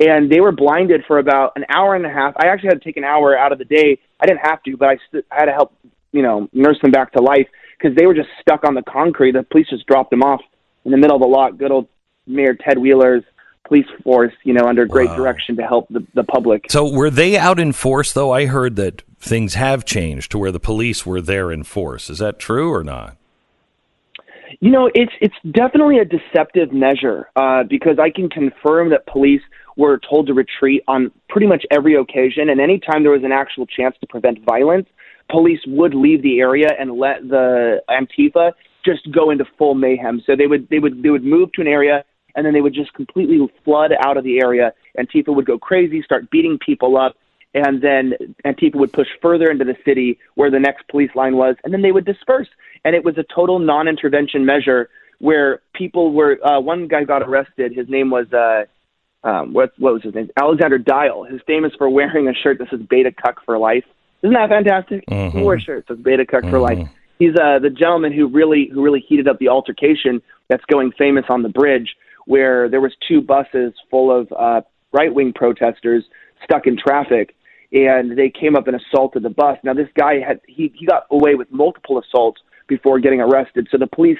[0.00, 2.34] and they were blinded for about an hour and a half.
[2.36, 3.98] I actually had to take an hour out of the day.
[4.18, 5.72] I didn't have to, but I, st- I had to help,
[6.14, 9.32] you know, nurse them back to life because they were just stuck on the concrete.
[9.32, 10.40] The police just dropped them off
[10.84, 11.58] in the middle of the lot.
[11.58, 11.88] Good old
[12.26, 13.24] Mayor Ted Wheeler's
[13.66, 16.66] police force, you know, under great direction to help the, the public.
[16.70, 18.30] So were they out in force though?
[18.30, 22.08] I heard that things have changed to where the police were there in force.
[22.08, 23.16] Is that true or not?
[24.60, 29.42] You know, it's it's definitely a deceptive measure uh, because I can confirm that police
[29.76, 33.66] were told to retreat on pretty much every occasion, and anytime there was an actual
[33.66, 34.86] chance to prevent violence,
[35.30, 38.52] police would leave the area and let the Antifa
[38.84, 40.22] just go into full mayhem.
[40.26, 42.04] So they would they would they would move to an area
[42.34, 44.72] and then they would just completely flood out of the area.
[44.98, 47.16] Antifa would go crazy, start beating people up,
[47.54, 48.14] and then
[48.44, 51.82] Antifa would push further into the city where the next police line was, and then
[51.82, 52.48] they would disperse.
[52.84, 54.88] And it was a total non-intervention measure
[55.20, 56.38] where people were.
[56.44, 57.72] Uh, one guy got arrested.
[57.74, 58.64] His name was uh,
[59.26, 60.28] um, what what was his name?
[60.36, 61.24] Alexander Dial.
[61.24, 63.84] His famous for wearing a shirt that says "Beta Cuck for Life."
[64.24, 65.04] Isn't that fantastic?
[65.06, 65.32] Mhm.
[65.32, 68.26] He wore a shirt that says "Beta Cuck for Life." He's uh, the gentleman who
[68.26, 71.94] really who really heated up the altercation that's going famous on the bridge,
[72.24, 74.62] where there was two buses full of uh,
[74.92, 76.04] right wing protesters
[76.42, 77.34] stuck in traffic,
[77.72, 79.58] and they came up and assaulted the bus.
[79.62, 83.68] Now this guy had he he got away with multiple assaults before getting arrested.
[83.70, 84.18] So the police,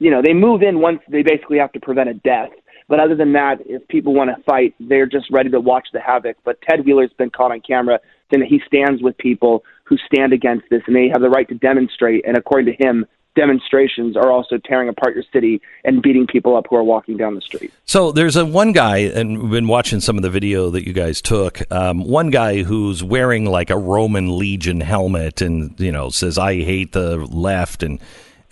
[0.00, 2.50] you know, they move in once they basically have to prevent a death.
[2.88, 6.00] But other than that, if people want to fight, they're just ready to watch the
[6.00, 6.36] havoc.
[6.44, 10.68] But Ted Wheeler's been caught on camera that he stands with people who stand against
[10.70, 12.24] this, and they have the right to demonstrate.
[12.26, 13.06] And according to him,
[13.36, 17.34] demonstrations are also tearing apart your city and beating people up who are walking down
[17.34, 17.72] the street.
[17.84, 20.92] So there's a one guy, and we've been watching some of the video that you
[20.92, 21.60] guys took.
[21.70, 26.54] Um, one guy who's wearing like a Roman legion helmet, and you know says "I
[26.54, 28.00] hate the left." And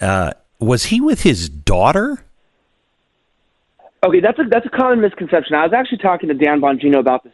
[0.01, 2.25] uh, was he with his daughter?
[4.05, 5.55] Okay, that's a that's a common misconception.
[5.55, 7.33] I was actually talking to Dan Bongino about this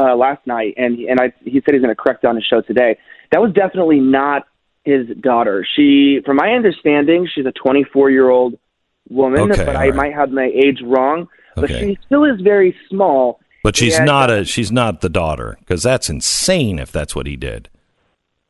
[0.00, 2.44] uh, last night, and and I he said he's going to correct it on his
[2.44, 2.96] show today.
[3.32, 4.46] That was definitely not
[4.84, 5.66] his daughter.
[5.76, 8.54] She, from my understanding, she's a 24 year old
[9.08, 9.94] woman, Okay, but I right.
[9.94, 11.28] might have my age wrong.
[11.56, 11.80] But Okay.
[11.80, 13.40] she still is very small.
[13.64, 17.26] But she's And- not a she's not the daughter because that's insane if that's what
[17.26, 17.68] he did.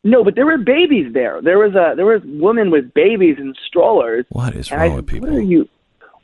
[0.05, 1.41] No, but there were babies there.
[1.41, 4.27] There was a there was women with babies and strollers.
[4.31, 5.29] What is wrong I, with people?
[5.31, 5.69] What are you?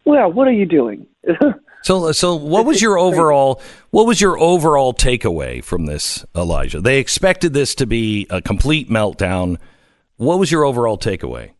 [0.09, 1.07] Well, what are you doing?
[1.85, 6.81] So so what was your overall what was your overall takeaway from this, Elijah?
[6.81, 9.59] They expected this to be a complete meltdown.
[10.17, 11.53] What was your overall takeaway?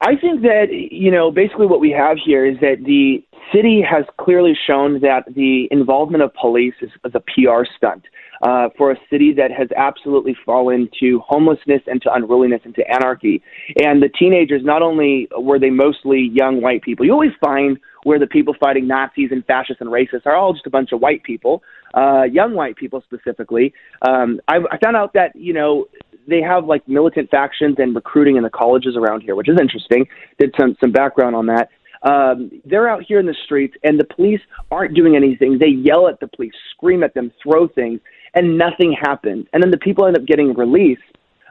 [0.00, 3.22] I think that you know basically what we have here is that the
[3.52, 8.04] city has clearly shown that the involvement of police is, is a PR stunt
[8.44, 12.82] uh, for a city that has absolutely fallen to homelessness and to unruliness and to
[12.90, 13.42] anarchy.
[13.82, 18.18] And the teenagers, not only were they mostly young white people, you always find where
[18.18, 21.22] the people fighting Nazis and fascists and racists are all just a bunch of white
[21.22, 21.62] people,
[21.94, 23.72] uh, young white people specifically.
[24.06, 25.86] Um, I, I found out that you know
[26.28, 30.06] they have like militant factions and recruiting in the colleges around here, which is interesting.
[30.38, 31.70] Did some some background on that.
[32.04, 34.40] Um, they're out here in the streets, and the police
[34.70, 35.58] aren't doing anything.
[35.58, 38.00] They yell at the police, scream at them, throw things,
[38.34, 39.46] and nothing happens.
[39.52, 41.02] And then the people end up getting released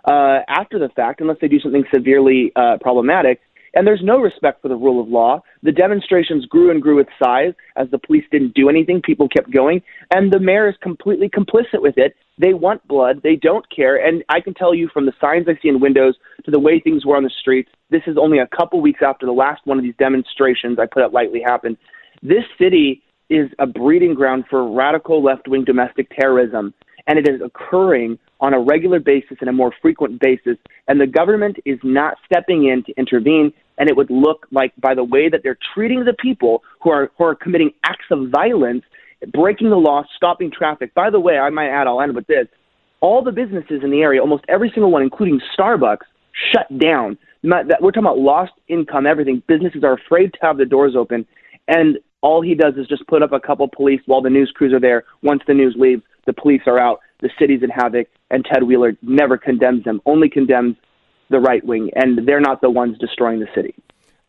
[0.06, 3.40] uh, after the fact, unless they do something severely uh, problematic.
[3.76, 5.42] And there's no respect for the rule of law.
[5.64, 9.02] The demonstrations grew and grew with size as the police didn't do anything.
[9.02, 9.82] People kept going.
[10.14, 12.16] And the mayor is completely complicit with it.
[12.38, 13.22] They want blood.
[13.24, 13.96] They don't care.
[13.96, 16.16] And I can tell you from the signs I see in windows
[16.46, 19.26] to the way things were on the streets, this is only a couple weeks after
[19.26, 21.78] the last one of these demonstrations, I put it lightly, happened.
[22.22, 26.74] This city is a breeding ground for radical left wing domestic terrorism.
[27.08, 30.58] And it is occurring on a regular basis and a more frequent basis.
[30.88, 33.52] And the government is not stepping in to intervene.
[33.78, 37.12] And it would look like, by the way that they're treating the people who are,
[37.18, 38.84] who are committing acts of violence,
[39.32, 40.94] breaking the law, stopping traffic.
[40.94, 42.48] By the way, I might add, I'll end with this.
[43.02, 46.06] All the businesses in the area, almost every single one, including Starbucks,
[46.54, 47.18] shut down.
[47.44, 49.44] We're talking about lost income, everything.
[49.48, 51.26] Businesses are afraid to have the doors open.
[51.68, 54.74] And all he does is just put up a couple police while the news crews
[54.74, 55.04] are there.
[55.22, 57.02] Once the news leaves, the police are out.
[57.22, 60.76] The city's in havoc, and Ted Wheeler never condemns them, only condemns
[61.30, 63.76] the right wing, and they're not the ones destroying the city.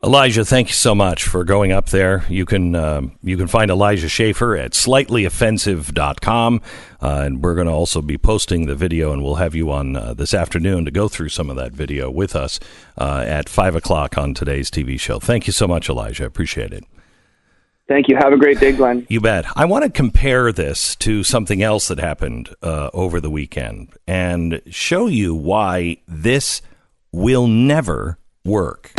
[0.03, 2.25] Elijah, thank you so much for going up there.
[2.29, 6.61] You can um, you can find Elijah Schaffer at slightlyoffensive.com.
[7.01, 9.97] Uh, and we're going to also be posting the video, and we'll have you on
[9.97, 12.61] uh, this afternoon to go through some of that video with us
[12.99, 15.19] uh, at 5 o'clock on today's TV show.
[15.19, 16.27] Thank you so much, Elijah.
[16.27, 16.85] Appreciate it.
[17.87, 18.17] Thank you.
[18.17, 19.07] Have a great day, Glenn.
[19.11, 19.45] You bet.
[19.57, 24.63] I want to compare this to something else that happened uh, over the weekend and
[24.71, 26.63] show you why this
[27.13, 28.93] will never work.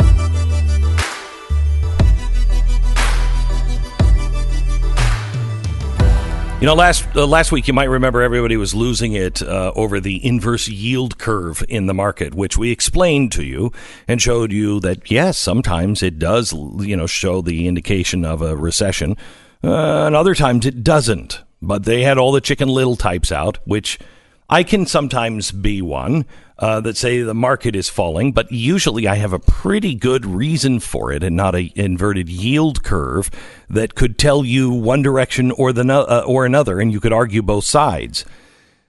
[6.58, 10.00] You know, last uh, last week you might remember everybody was losing it uh, over
[10.00, 13.72] the inverse yield curve in the market, which we explained to you
[14.08, 18.56] and showed you that yes, sometimes it does, you know, show the indication of a
[18.56, 19.18] recession,
[19.62, 21.42] uh, and other times it doesn't.
[21.60, 23.98] But they had all the Chicken Little types out, which
[24.48, 26.24] I can sometimes be one
[26.58, 30.80] uh, that say the market is falling, but usually I have a pretty good reason
[30.80, 33.30] for it and not a inverted yield curve
[33.68, 37.12] that could tell you one direction or the no- uh, or another, and you could
[37.12, 38.24] argue both sides.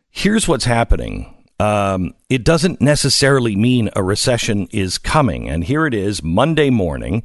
[0.09, 1.33] Here's what's happening.
[1.59, 7.23] Um, it doesn't necessarily mean a recession is coming, and here it is Monday morning.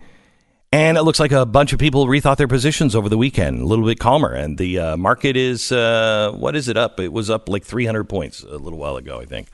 [0.73, 3.67] And it looks like a bunch of people rethought their positions over the weekend, a
[3.67, 4.33] little bit calmer.
[4.33, 6.99] And the uh, market is, uh, what is it up?
[6.99, 9.49] It was up like 300 points a little while ago, I think.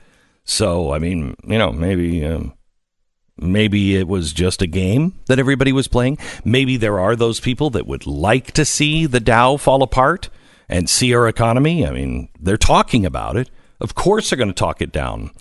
[0.45, 2.25] So, I mean, you know, maybe.
[2.25, 2.53] Um,
[3.41, 6.17] Maybe it was just a game that everybody was playing.
[6.43, 10.29] Maybe there are those people that would like to see the Dow fall apart
[10.67, 11.87] and see our economy.
[11.87, 13.49] I mean, they're talking about it.
[13.79, 15.31] Of course, they're going to talk it down.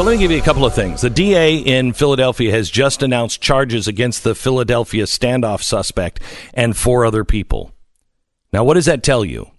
[0.00, 1.02] So let me give you a couple of things.
[1.02, 6.20] The DA in Philadelphia has just announced charges against the Philadelphia standoff suspect
[6.54, 7.74] and four other people.
[8.50, 9.50] Now, what does that tell you?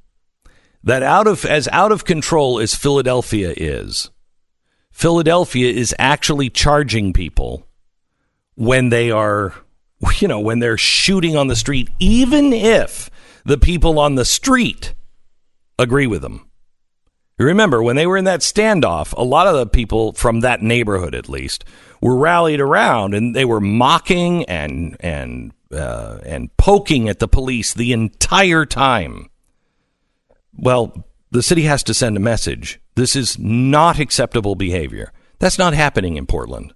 [0.83, 4.09] That out of as out of control as Philadelphia is,
[4.91, 7.67] Philadelphia is actually charging people
[8.55, 9.53] when they are,
[10.19, 13.09] you know, when they're shooting on the street, even if
[13.45, 14.93] the people on the street
[15.79, 16.47] agree with them.
[17.37, 21.15] Remember when they were in that standoff, a lot of the people from that neighborhood,
[21.15, 21.65] at least,
[21.99, 27.73] were rallied around and they were mocking and and uh, and poking at the police
[27.73, 29.29] the entire time.
[30.55, 32.79] Well, the city has to send a message.
[32.95, 35.11] This is not acceptable behavior.
[35.39, 36.73] That's not happening in Portland.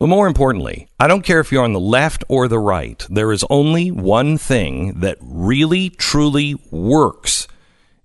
[0.00, 3.06] But more importantly, I don't care if you're on the left or the right.
[3.10, 7.46] There is only one thing that really, truly works.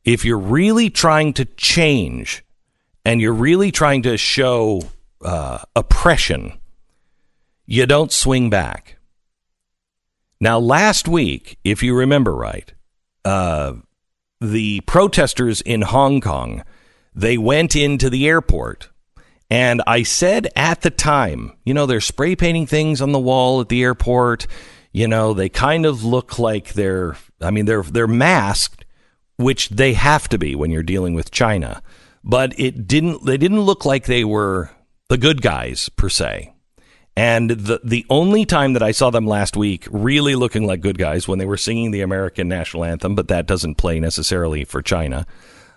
[0.03, 2.43] If you're really trying to change
[3.05, 4.81] and you're really trying to show
[5.23, 6.59] uh, oppression,
[7.65, 8.97] you don't swing back.
[10.41, 12.73] Now, last week, if you remember right,
[13.23, 13.71] uh,
[14.41, 16.65] the protesters in Hong Kong,
[17.15, 18.89] they went into the airport
[19.49, 23.61] And I said at the time, you know, they're spray painting things on the wall
[23.61, 24.47] at the airport.
[24.91, 28.85] You know, they kind of look like they're, I mean, they're, they're masked,
[29.37, 31.83] which they have to be when you're dealing with China.
[32.23, 34.71] But it didn't, they didn't look like they were
[35.09, 36.51] the good guys per se.
[37.17, 40.97] And the the only time that I saw them last week really looking like good
[40.97, 44.81] guys when they were singing the American national anthem, but that doesn't play necessarily for
[44.81, 45.25] China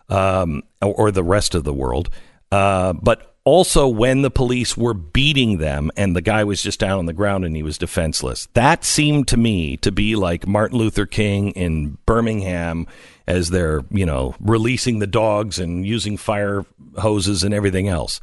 [0.09, 2.11] um, or, or the rest of the world.
[2.51, 6.99] Uh, but also when the police were beating them and the guy was just down
[6.99, 8.46] on the ground and he was defenseless.
[8.53, 12.86] That seemed to me to be like Martin Luther King in Birmingham
[13.26, 16.66] as they're, you know, releasing the dogs and using fire
[16.99, 18.20] hoses and everything else.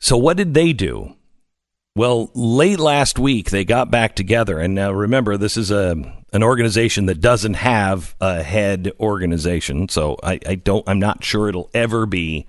[0.00, 1.14] So what did they do?
[1.96, 5.96] Well, late last week they got back together, and now remember this is a
[6.30, 11.48] an organization that doesn't have a head organization, so I, I don't I'm not sure
[11.48, 12.46] it'll ever be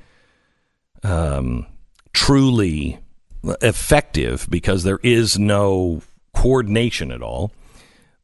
[1.04, 1.66] um,
[2.14, 3.00] truly
[3.44, 6.02] effective because there is no
[6.34, 7.52] coordination at all.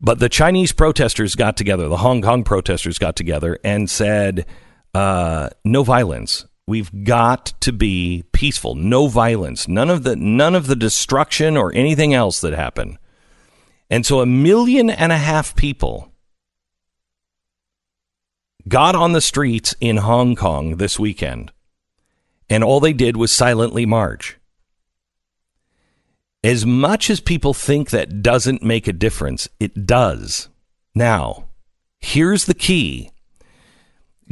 [0.01, 4.45] But the Chinese protesters got together, the Hong Kong protesters got together and said,
[4.93, 10.67] uh, "No violence." We've got to be peaceful, no violence, none of the none of
[10.67, 12.97] the destruction or anything else that happened.
[13.89, 16.11] And so a million and a half people
[18.67, 21.51] got on the streets in Hong Kong this weekend.
[22.49, 24.37] And all they did was silently march.
[26.43, 30.49] As much as people think that doesn't make a difference, it does.
[30.93, 31.47] Now,
[31.99, 33.09] here's the key.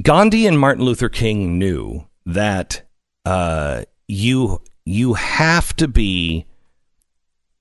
[0.02, 2.84] Gandhi and Martin Luther King knew that
[3.26, 6.46] uh, you you have to be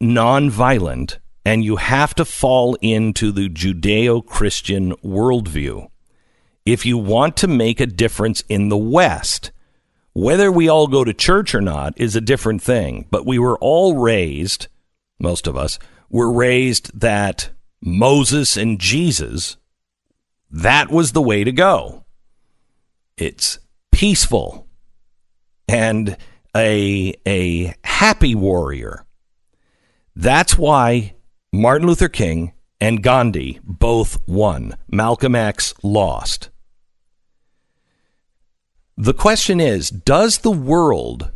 [0.03, 5.89] nonviolent and you have to fall into the Judeo-Christian worldview
[6.65, 9.51] if you want to make a difference in the West.
[10.15, 13.59] Whether we all go to church or not is a different thing, but we were
[13.59, 14.69] all raised,
[15.19, 15.79] most of us
[16.11, 17.51] were raised that
[17.81, 19.57] Moses and Jesus,
[20.51, 22.05] that was the way to go.
[23.17, 23.59] It's
[23.91, 24.67] peaceful
[25.67, 26.17] and
[26.55, 29.07] a a happy warrior.
[30.15, 31.15] That's why
[31.53, 34.77] Martin Luther King and Gandhi both won.
[34.89, 36.51] Malcolm X lost.
[38.97, 41.31] The question is, does the world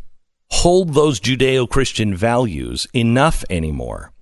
[0.50, 4.12] hold those Judeo-Christian values enough anymore?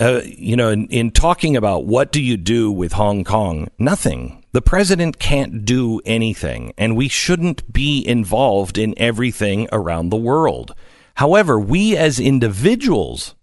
[0.00, 4.44] Uh, you know, in, in talking about what do you do with Hong Kong, nothing.
[4.52, 10.74] The president can't do anything, and we shouldn't be involved in everything around the world.
[11.14, 13.34] However, we as individuals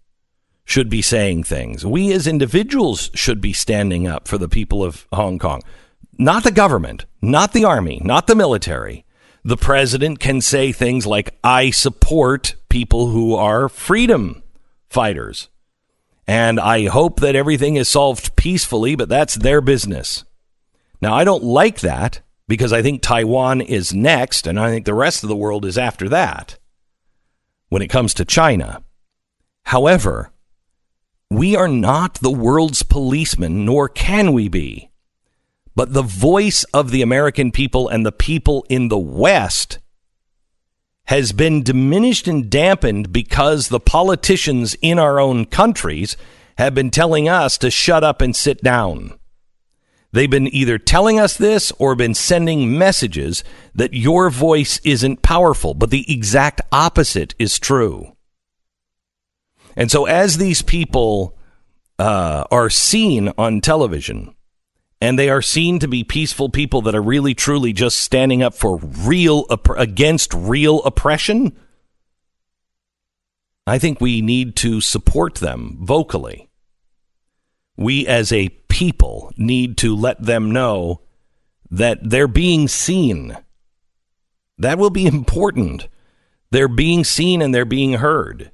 [0.64, 1.84] should be saying things.
[1.84, 5.62] We as individuals should be standing up for the people of Hong Kong,
[6.20, 9.06] not the government, not the army, not the military.
[9.42, 14.42] The president can say things like, I support people who are freedom
[14.90, 15.48] fighters.
[16.26, 20.24] And I hope that everything is solved peacefully, but that's their business.
[21.00, 24.92] Now, I don't like that because I think Taiwan is next, and I think the
[24.92, 26.58] rest of the world is after that
[27.70, 28.84] when it comes to China.
[29.62, 30.32] However,
[31.30, 34.89] we are not the world's policemen, nor can we be.
[35.80, 39.78] But the voice of the American people and the people in the West
[41.04, 46.18] has been diminished and dampened because the politicians in our own countries
[46.58, 49.18] have been telling us to shut up and sit down.
[50.12, 53.42] They've been either telling us this or been sending messages
[53.74, 58.14] that your voice isn't powerful, but the exact opposite is true.
[59.76, 61.38] And so, as these people
[61.98, 64.34] uh, are seen on television,
[65.00, 68.54] and they are seen to be peaceful people that are really, truly just standing up
[68.54, 69.46] for real
[69.76, 71.56] against real oppression,
[73.66, 76.50] I think we need to support them vocally
[77.80, 81.00] we as a people need to let them know
[81.70, 83.36] that they're being seen.
[84.58, 85.88] That will be important.
[86.50, 88.50] They're being seen and they're being heard.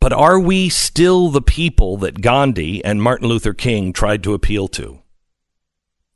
[0.00, 4.66] But are we still the people that Gandhi and Martin Luther King tried to appeal
[4.68, 5.00] to?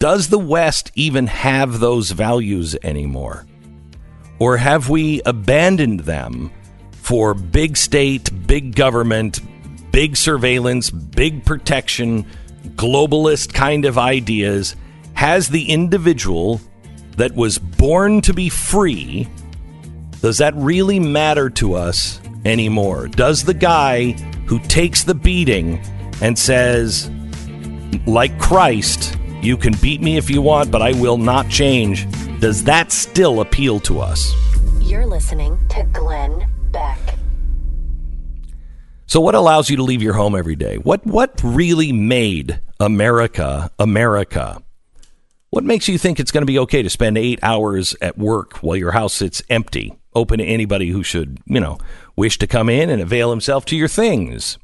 [0.01, 3.47] Does the West even have those values anymore?
[4.39, 6.51] Or have we abandoned them
[6.93, 9.41] for big state, big government,
[9.93, 12.27] big surveillance, big protection,
[12.77, 14.77] globalist kind of ideas,
[15.13, 16.61] has the individual
[17.17, 19.29] that was born to be free,
[20.21, 23.09] does that really matter to us anymore?
[23.09, 24.13] Does the guy
[24.47, 25.81] who takes the beating
[26.21, 27.11] and says,
[28.07, 32.07] like Christ, you can beat me if you want, but I will not change,
[32.41, 34.35] does that still appeal to us?
[34.81, 36.99] You're listening to Glenn Beck.
[39.07, 40.77] So, what allows you to leave your home every day?
[40.77, 44.63] What what really made America America?
[45.51, 48.57] What makes you think it's going to be okay to spend eight hours at work
[48.59, 51.79] while your house sits empty, open to anybody who should, you know,
[52.17, 54.59] wish to come in and avail himself to your things?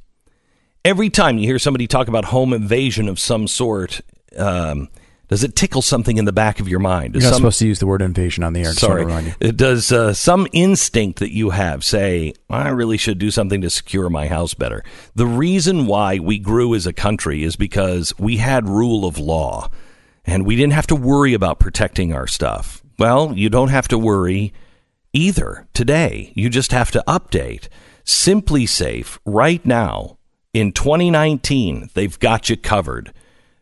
[0.85, 4.01] Every time you hear somebody talk about home invasion of some sort,
[4.37, 4.89] um,
[5.29, 7.15] does it tickle something in the back of your mind?
[7.15, 8.73] You're not some- supposed to use the word invasion on the air.
[8.73, 9.05] Sorry.
[9.05, 9.35] to you.
[9.41, 13.71] It does uh, some instinct that you have say, I really should do something to
[13.71, 14.83] secure my house better.
[15.15, 19.69] The reason why we grew as a country is because we had rule of law
[20.25, 22.83] and we didn't have to worry about protecting our stuff.
[22.99, 24.53] Well, you don't have to worry
[25.13, 26.33] either today.
[26.35, 27.69] You just have to update.
[28.05, 30.19] SimpliSafe right now
[30.53, 33.13] in 2019, they've got you covered.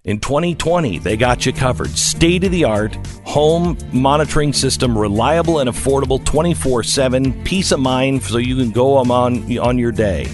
[0.04, 1.90] In 2020, they got you covered.
[1.90, 8.22] State of the art home monitoring system, reliable and affordable 24 7, peace of mind
[8.22, 9.10] so you can go on,
[9.58, 10.26] on your day.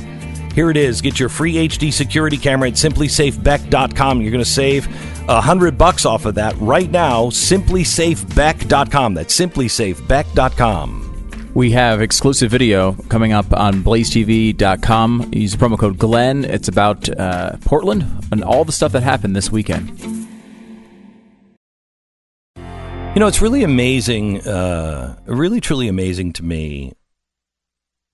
[0.54, 1.00] Here it is.
[1.00, 4.20] Get your free HD security camera at simplisafebeck.com.
[4.20, 4.86] You're going to save
[5.28, 7.26] a hundred bucks off of that right now.
[7.26, 9.14] Simplisafebeck.com.
[9.14, 11.04] That's simplisafebeck.com.
[11.54, 15.30] We have exclusive video coming up on blazetv.com.
[15.32, 16.44] Use the promo code Glenn.
[16.44, 19.96] It's about uh, Portland and all the stuff that happened this weekend.
[22.56, 26.94] You know, it's really amazing, uh, really truly amazing to me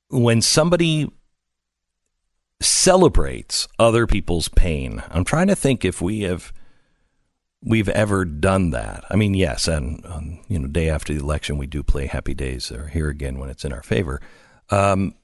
[0.08, 1.10] when somebody
[2.60, 5.02] celebrates other people's pain.
[5.08, 6.52] I'm trying to think if we have
[7.62, 9.04] we've ever done that.
[9.10, 12.34] I mean, yes, and um, you know, day after the election, we do play "Happy
[12.34, 14.20] Days" or here again when it's in our favor.
[14.70, 15.14] Um,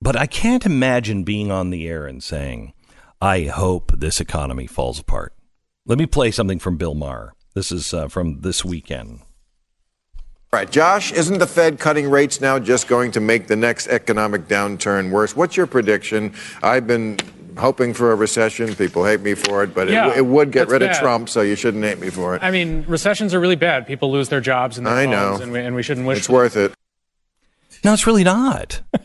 [0.00, 2.72] but I can't imagine being on the air and saying,
[3.20, 5.34] "I hope this economy falls apart."
[5.86, 7.34] Let me play something from Bill Maher.
[7.54, 9.20] This is uh, from this weekend.
[10.50, 13.86] All right, Josh, isn't the Fed cutting rates now just going to make the next
[13.88, 15.36] economic downturn worse?
[15.36, 16.32] What's your prediction?
[16.62, 17.18] I've been
[17.58, 18.74] hoping for a recession.
[18.74, 20.90] People hate me for it, but Yeah, it, it would get rid bad.
[20.92, 22.42] of Trump, so you shouldn't hate me for it.
[22.42, 23.86] I mean, recessions are really bad.
[23.86, 25.42] People lose their jobs and their I homes, know.
[25.42, 26.18] and we, and we shouldn't wish.
[26.18, 26.72] It's worth it.
[27.84, 28.80] No, it's really not.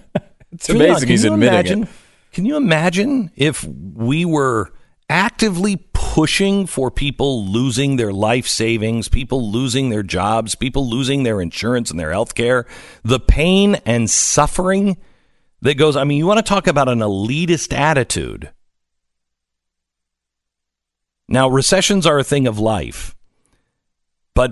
[0.53, 1.09] It's really amazing not.
[1.11, 1.89] he's admitting imagine, it.
[2.31, 4.71] Can you imagine if we were
[5.09, 11.41] actively pushing for people losing their life savings, people losing their jobs, people losing their
[11.41, 12.67] insurance and their health care,
[13.03, 14.97] the pain and suffering
[15.64, 15.95] that goes?
[15.95, 18.51] I mean, you want to talk about an elitist attitude.
[21.28, 23.16] Now, recessions are a thing of life,
[24.36, 24.51] but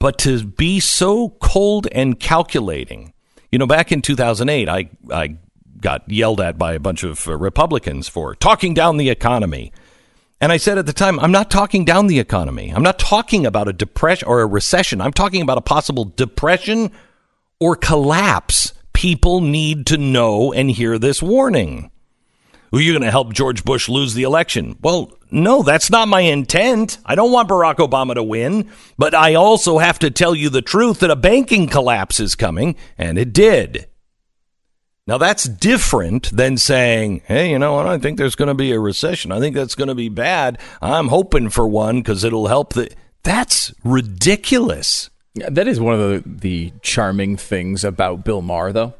[0.00, 3.12] but to be so cold and calculating,
[3.50, 5.36] you know, back in 2008, I I
[5.80, 9.72] got yelled at by a bunch of Republicans for talking down the economy.
[10.40, 12.70] And I said at the time, I'm not talking down the economy.
[12.70, 15.00] I'm not talking about a depression or a recession.
[15.00, 16.92] I'm talking about a possible depression
[17.60, 18.72] or collapse.
[18.98, 21.92] People need to know and hear this warning.
[22.72, 24.76] Are you going to help George Bush lose the election?
[24.82, 26.98] Well, no, that's not my intent.
[27.04, 30.62] I don't want Barack Obama to win, but I also have to tell you the
[30.62, 33.86] truth that a banking collapse is coming, and it did.
[35.06, 37.86] Now, that's different than saying, hey, you know what?
[37.86, 39.30] I think there's going to be a recession.
[39.30, 40.58] I think that's going to be bad.
[40.82, 42.90] I'm hoping for one because it'll help the.
[43.22, 45.08] That's ridiculous.
[45.48, 48.94] That is one of the, the charming things about Bill Maher, though,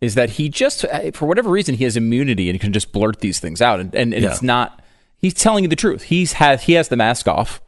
[0.00, 2.92] is that he just, uh, for whatever reason, he has immunity and he can just
[2.92, 3.80] blurt these things out.
[3.80, 4.30] And, and, and Yeah.
[4.30, 4.82] it's not,
[5.18, 6.02] he's telling you the truth.
[6.04, 7.60] He's has, he has the mask off.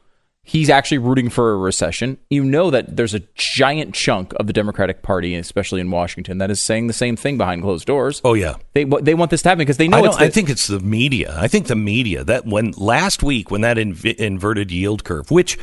[0.49, 2.19] He's actually rooting for a recession.
[2.31, 6.53] You know that there's a giant chunk of the Democratic Party, especially in Washington, that
[6.53, 8.21] is saying the same thing behind closed doors.
[8.25, 8.55] Oh, yeah.
[8.73, 10.69] They, they want this to happen because they know I, it's don't, I think it's
[10.69, 11.35] the media.
[11.37, 15.59] I think the media that when last week when that inv- inverted yield curve, which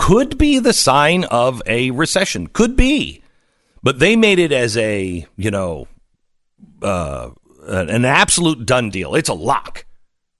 [0.00, 3.22] could be the sign of a recession, could be,
[3.82, 5.86] but they made it as a you know
[6.82, 7.30] uh,
[7.66, 9.14] an absolute done deal.
[9.14, 9.84] It's a lock.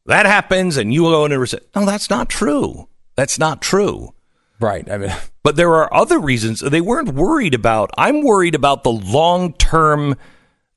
[0.06, 1.66] That happens, and you will go into recession.
[1.76, 2.88] No, that's not true.
[3.16, 4.14] That's not true.
[4.58, 4.90] Right.
[4.90, 5.12] I mean,
[5.42, 7.90] But there are other reasons they weren't worried about.
[7.96, 10.16] I'm worried about the long term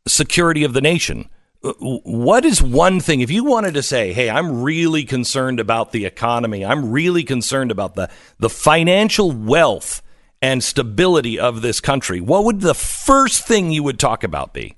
[0.07, 1.29] security of the nation.
[1.63, 6.05] What is one thing, if you wanted to say, hey, I'm really concerned about the
[6.05, 10.01] economy, I'm really concerned about the, the financial wealth
[10.41, 14.75] and stability of this country, what would the first thing you would talk about be?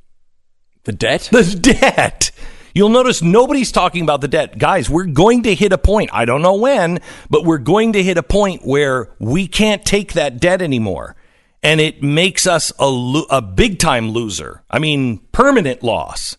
[0.85, 1.29] the debt?
[1.31, 2.31] The debt.
[2.73, 4.57] You'll notice nobody's talking about the debt.
[4.57, 6.09] Guys, we're going to hit a point.
[6.13, 6.99] I don't know when,
[7.29, 11.15] but we're going to hit a point where we can't take that debt anymore.
[11.63, 14.63] And it makes us a, lo- a big time loser.
[14.69, 16.37] I mean, permanent loss.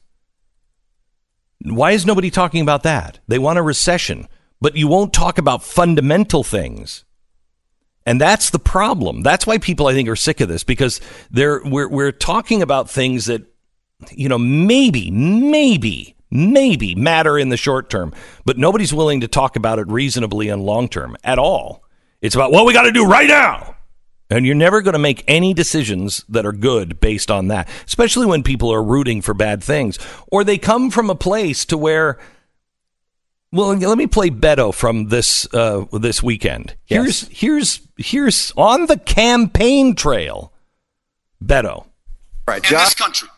[1.63, 3.19] Why is nobody talking about that?
[3.29, 4.29] They want a recession,
[4.61, 7.05] but you won't talk about fundamental things.
[8.05, 9.23] And that's the problem.
[9.23, 11.01] That's why people I think are sick of this because
[11.31, 13.43] they're we're we're talking about things that
[14.13, 18.13] you know maybe maybe maybe matter in the short term,
[18.45, 21.83] but nobody's willing to talk about it reasonably and long term at all.
[22.23, 23.76] It's about what we got to do right now.
[24.29, 28.27] And you're never going to make any decisions that are good based on that, especially
[28.27, 29.99] when people are rooting for bad things
[30.33, 32.19] or they come from a place to where
[33.53, 36.77] well, let me play Beto from this uh, this weekend.
[36.85, 40.53] Here's here's here's on the campaign trail.
[41.43, 41.87] Beto.
[42.49, 43.29] in this country.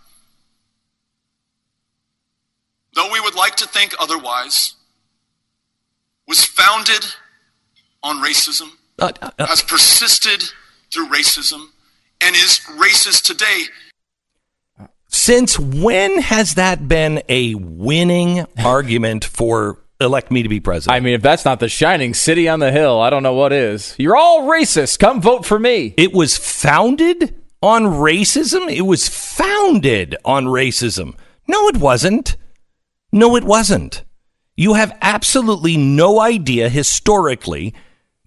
[2.94, 4.74] Though we would like to think otherwise,
[6.26, 7.04] was founded
[8.02, 10.42] on racism, Uh, has persisted
[10.92, 11.66] through racism,
[12.20, 13.64] and is racist today.
[15.08, 20.96] Since when has that been a winning argument for elect me to be president?
[20.96, 23.52] I mean, if that's not the shining city on the hill, I don't know what
[23.52, 23.94] is.
[23.98, 24.98] You're all racist.
[24.98, 25.94] Come vote for me.
[25.96, 28.70] It was founded on racism.
[28.70, 31.14] It was founded on racism.
[31.46, 32.36] No, it wasn't.
[33.10, 34.04] No, it wasn't.
[34.56, 37.74] You have absolutely no idea historically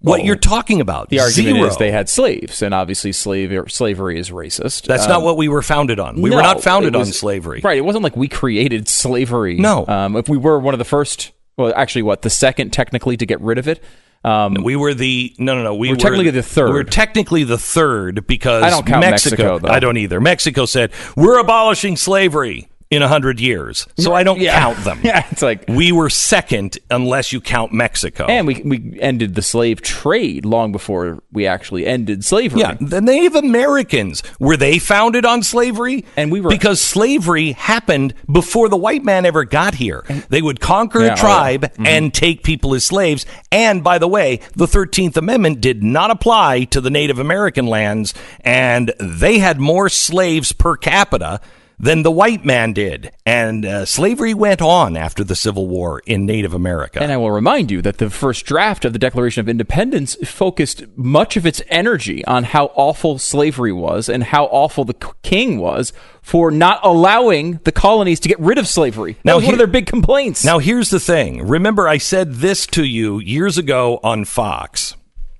[0.02, 1.08] what Well, you're talking about.
[1.08, 1.68] The argument Zero.
[1.68, 4.82] is they had slaves, and obviously slave slavery is racist.
[4.86, 6.20] That's Um, not what we were founded on.
[6.20, 7.60] We no, were not founded was- on slavery.
[7.64, 7.78] Right.
[7.78, 9.56] It wasn't like we created slavery.
[9.56, 9.84] No.
[9.86, 13.26] Um, if we were one of the first, well, actually, what the second technically to
[13.26, 13.82] get rid of it.
[14.24, 15.74] Um, We were the no no no.
[15.74, 16.68] We We're technically the third.
[16.68, 19.68] We were technically the third because I don't count Mexico, though.
[19.68, 20.20] I don't either.
[20.20, 24.58] Mexico said we're abolishing slavery in a hundred years, so I don't Yeah.
[24.58, 25.00] count them.
[25.04, 28.26] Yeah, it's like we were second unless you count Mexico.
[28.26, 32.60] and we we ended the slave trade long before we actually ended slavery.
[32.60, 36.04] Yeah, the Native Americans were they founded on slavery?
[36.16, 40.04] And we were- because slavery happened before the white man ever got here.
[40.28, 41.86] They would conquer Yeah, oh, a tribe Mhm.
[41.86, 43.24] and take people as slaves.
[43.50, 48.12] And by the way, the Thirteenth Amendment did not apply to the Native American lands,
[48.44, 51.40] and they had more slaves per capita.
[51.78, 53.12] Than the white man did.
[53.26, 57.02] And uh, slavery went on after the Civil War in Native America.
[57.02, 60.84] And I will remind you that the first draft of the Declaration of Independence focused
[60.96, 65.92] much of its energy on how awful slavery was and how awful the king was
[66.22, 69.14] for not allowing the colonies to get rid of slavery.
[69.14, 70.44] That Now was one of their big complaints.
[70.44, 71.46] Now, here's the thing.
[71.46, 74.94] Remember, I said this to you years ago on Fox.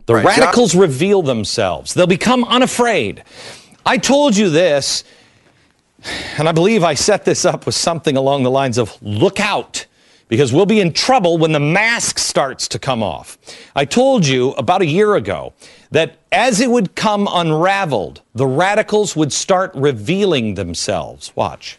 [0.06, 3.22] The Right, radicals reveal themselves, they'll become unafraid.
[3.86, 5.04] I told you this,
[6.38, 9.86] and I believe I set this up with something along the lines of look out.
[10.28, 13.36] Because we'll be in trouble when the mask starts to come off.
[13.76, 15.52] I told you about a year ago
[15.90, 21.32] that as it would come unraveled, the radicals would start revealing themselves.
[21.36, 21.78] Watch.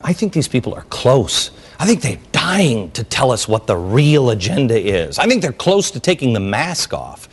[0.00, 1.50] I think these people are close.
[1.78, 5.18] I think they're dying to tell us what the real agenda is.
[5.18, 7.27] I think they're close to taking the mask off.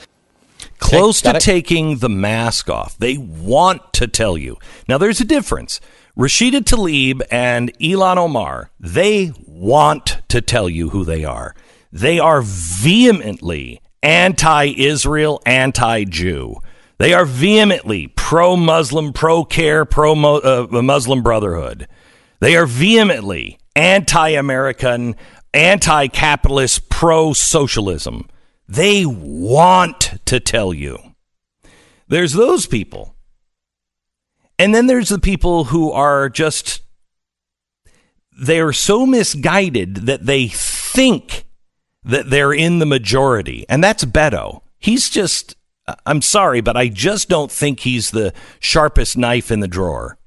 [0.80, 1.42] Close got to it.
[1.42, 2.98] taking the mask off.
[2.98, 4.58] They want to tell you.
[4.88, 5.80] Now, there's a difference.
[6.18, 11.56] Rashida Tlaib and Ilhan Omar, they want to tell you who they are.
[11.92, 16.58] They are vehemently anti Israel, anti Jew.
[16.98, 21.88] They are vehemently pro Muslim, pro CAIR, pro uh, Muslim Brotherhood.
[22.40, 25.16] They are vehemently anti American,
[25.54, 28.30] anti capitalist, pro socialism.
[28.68, 30.98] They want to tell you.
[32.08, 33.16] There's those people.
[34.58, 36.82] And then there's the people who are just,
[38.40, 41.46] they are so misguided that they think
[42.04, 43.66] that they're in the majority.
[43.68, 44.62] And that's Beto.
[44.78, 45.56] He's just,
[46.06, 50.18] I'm sorry, but I just don't think he's the sharpest knife in the drawer,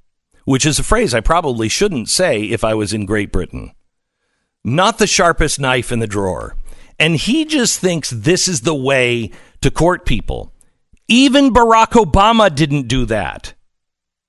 [0.45, 3.73] which is a phrase I probably shouldn't say if I was in Great Britain.
[4.65, 6.57] Not the sharpest knife in the drawer.
[6.99, 9.31] And he just thinks this is the way
[9.61, 10.53] to court people.
[11.07, 13.55] Even Barack Obama didn't do that.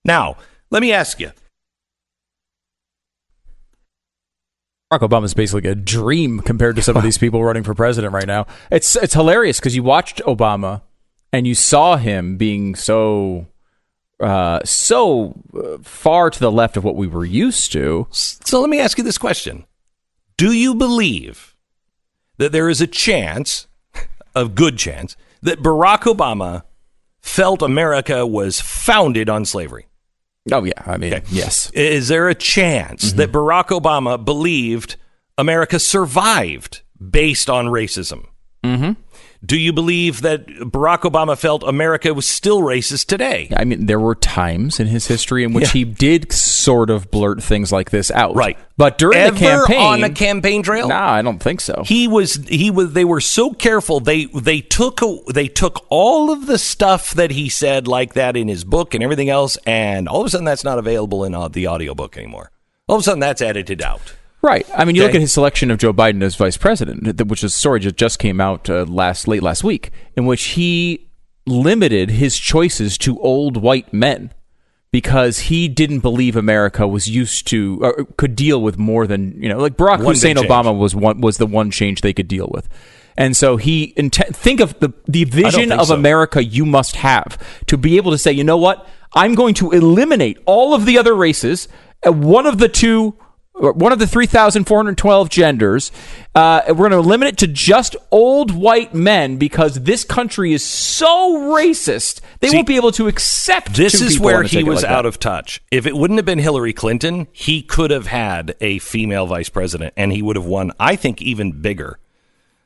[0.06, 0.38] Now,
[0.70, 1.32] let me ask you.
[4.92, 8.14] Barack Obama is basically a dream compared to some of these people running for president
[8.14, 8.48] right now.
[8.72, 10.82] It's it's hilarious because you watched Obama
[11.32, 13.48] and you saw him being so
[14.20, 18.08] uh, so uh, far to the left of what we were used to.
[18.12, 19.66] So let me ask you this question
[20.38, 21.49] Do you believe
[22.40, 23.68] that there is a chance,
[24.36, 26.64] a good chance, that Barack Obama
[27.22, 29.86] felt America was founded on slavery?
[30.52, 31.70] Oh yeah, I mean, yes.
[31.72, 34.96] Is there a chance that Barack Obama believed
[35.38, 38.26] America survived based on racism?
[38.64, 38.94] Mm-hmm.
[39.46, 43.50] Do you believe that Barack Obama felt America was still racist today?
[43.56, 45.72] I mean, there were times in his history in which Yeah.
[45.72, 48.36] he did sort of blurt things like this out.
[48.36, 48.58] Right.
[48.76, 50.90] But during Ever the campaign, on a campaign trail?
[50.90, 51.84] No, I don't think so.
[51.86, 55.00] He was he was they were so careful they they took
[55.34, 59.02] they took all of the stuff that he said like that in his book and
[59.02, 62.52] everything else and all of a sudden that's not available in uh, the audiobook anymore.
[62.88, 64.16] All of a sudden that's edited out.
[64.42, 64.66] Right.
[64.74, 67.54] I mean, you look at his selection of Joe Biden as vice president, which is
[67.54, 71.10] a story that just came out uh, last late last week, in which he
[71.46, 74.32] limited his choices to old white men
[74.92, 79.50] because he didn't believe America was used to or could deal with more than you
[79.50, 80.36] know, like Barack One Hussein.
[80.38, 82.70] Obama was one was the one change they could deal with.
[83.18, 85.94] And so he inte- think of the the vision of so.
[85.94, 87.38] America you must have
[87.68, 90.98] to be able to say, you know what, I'm going to eliminate all of the
[90.98, 91.68] other races.
[92.02, 93.16] And one of the two,
[93.60, 95.92] one of the 3,412 genders,
[96.34, 100.64] uh, we're going to limit it to just old white men because this country is
[100.64, 102.22] so racist.
[102.40, 103.74] They See, won't be able to accept.
[103.74, 105.62] This is where he was like out of touch.
[105.72, 109.94] If it wouldn't have been Hillary Clinton, he could have had a female vice president
[109.98, 112.00] and he would have won, I think, even bigger.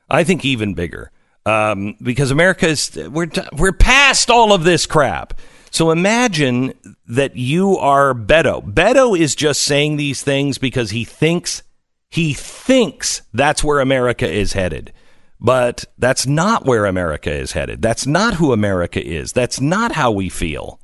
[0.09, 1.11] I think even bigger.
[1.45, 5.33] Um, because America is, we're, we're past all of this crap.
[5.73, 6.75] So imagine
[7.07, 8.63] that you are Beto.
[8.63, 11.63] Beto is just saying these things because he thinks,
[12.11, 14.93] he thinks that's where America is headed.
[15.39, 17.81] But that's not where America is headed.
[17.81, 19.33] That's not who America is.
[19.33, 20.79] That's not how we feel.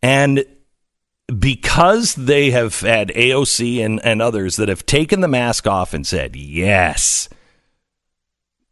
[0.00, 0.44] And
[1.26, 6.06] because they have had AOC and, and others that have taken the mask off and
[6.06, 7.28] said, yes,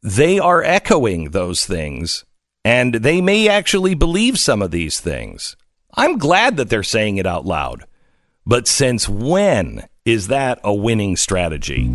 [0.05, 2.25] they are echoing those things.
[2.65, 5.57] And they may actually believe some of these things.
[5.95, 7.85] I'm glad that they're saying it out loud.
[8.45, 11.91] But since when is that a winning strategy?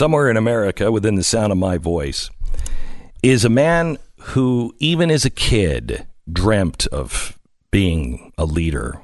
[0.00, 2.30] somewhere in America, within the sound of my voice,
[3.22, 7.38] is a man who, even as a kid, dreamt of
[7.70, 9.00] being a leader.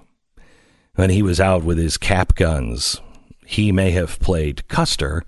[0.95, 3.01] When he was out with his cap guns,
[3.45, 5.25] he may have played Custer,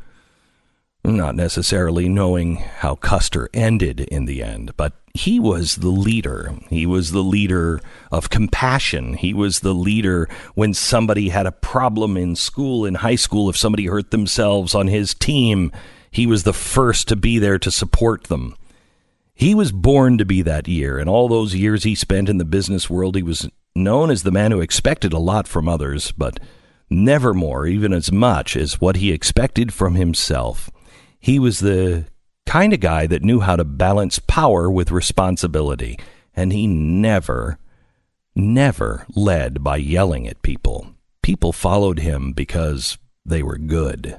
[1.05, 6.55] not necessarily knowing how Custer ended in the end, but he was the leader.
[6.71, 7.81] He was the leader
[8.13, 9.15] of compassion.
[9.15, 13.57] He was the leader when somebody had a problem in school, in high school, if
[13.57, 15.73] somebody hurt themselves on his team,
[16.11, 18.55] he was the first to be there to support them.
[19.39, 22.45] He was born to be that year, and all those years he spent in the
[22.45, 26.41] business world, he was known as the man who expected a lot from others, but
[26.91, 30.71] never more, even as much as what he expected from himself.
[31.21, 32.07] He was the
[32.47, 36.01] kind of guy that knew how to balance power with responsibility,
[36.35, 37.61] and he never,
[38.35, 40.95] never led by yelling at people.
[41.23, 44.19] People followed him because they were good.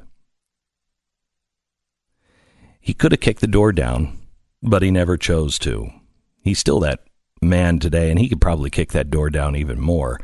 [2.80, 4.19] He could have kicked the door down,
[4.62, 5.90] but he never chose to.
[6.42, 7.04] He's still that
[7.42, 10.20] man today, and he could probably kick that door down even more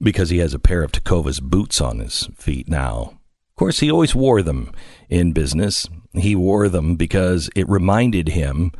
[0.00, 3.18] because he has a pair of Tecovas boots on his feet now.
[3.50, 4.72] Of course, he always wore them
[5.08, 5.88] in business.
[6.14, 8.72] He wore them because it reminded him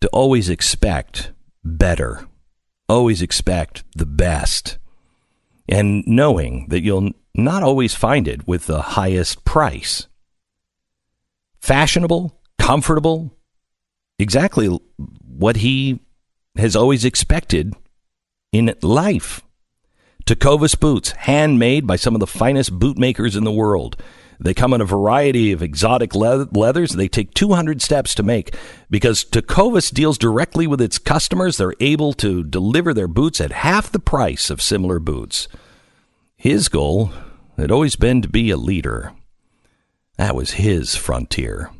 [0.00, 1.32] to always expect
[1.64, 2.28] better,
[2.88, 4.78] always expect the best,
[5.68, 10.06] and knowing that you'll not always find it with the highest price.
[11.60, 13.37] Fashionable, comfortable,
[14.18, 14.68] exactly
[15.26, 16.00] what he
[16.56, 17.74] has always expected
[18.52, 19.42] in life.
[20.26, 23.96] Tecovas boots, handmade by some of the finest bootmakers in the world.
[24.40, 26.92] They come in a variety of exotic le- leathers.
[26.92, 28.54] They take 200 steps to make
[28.88, 31.56] because Tecovas deals directly with its customers.
[31.56, 35.48] They're able to deliver their boots at half the price of similar boots.
[36.36, 37.10] His goal
[37.56, 39.12] had always been to be a leader.
[40.18, 41.70] That was his frontier.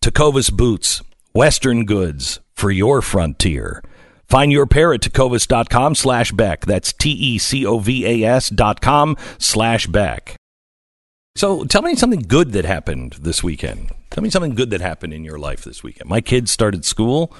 [0.00, 1.02] Tecovas boots,
[1.36, 3.82] Western goods for your frontier.
[4.26, 6.64] Find your pair at tecovas.com slash Beck.
[6.64, 10.36] That's T E C O V A S dot com slash Beck.
[11.36, 13.90] So tell me something good that happened this weekend.
[14.08, 16.08] Tell me something good that happened in your life this weekend.
[16.08, 17.34] My kids started school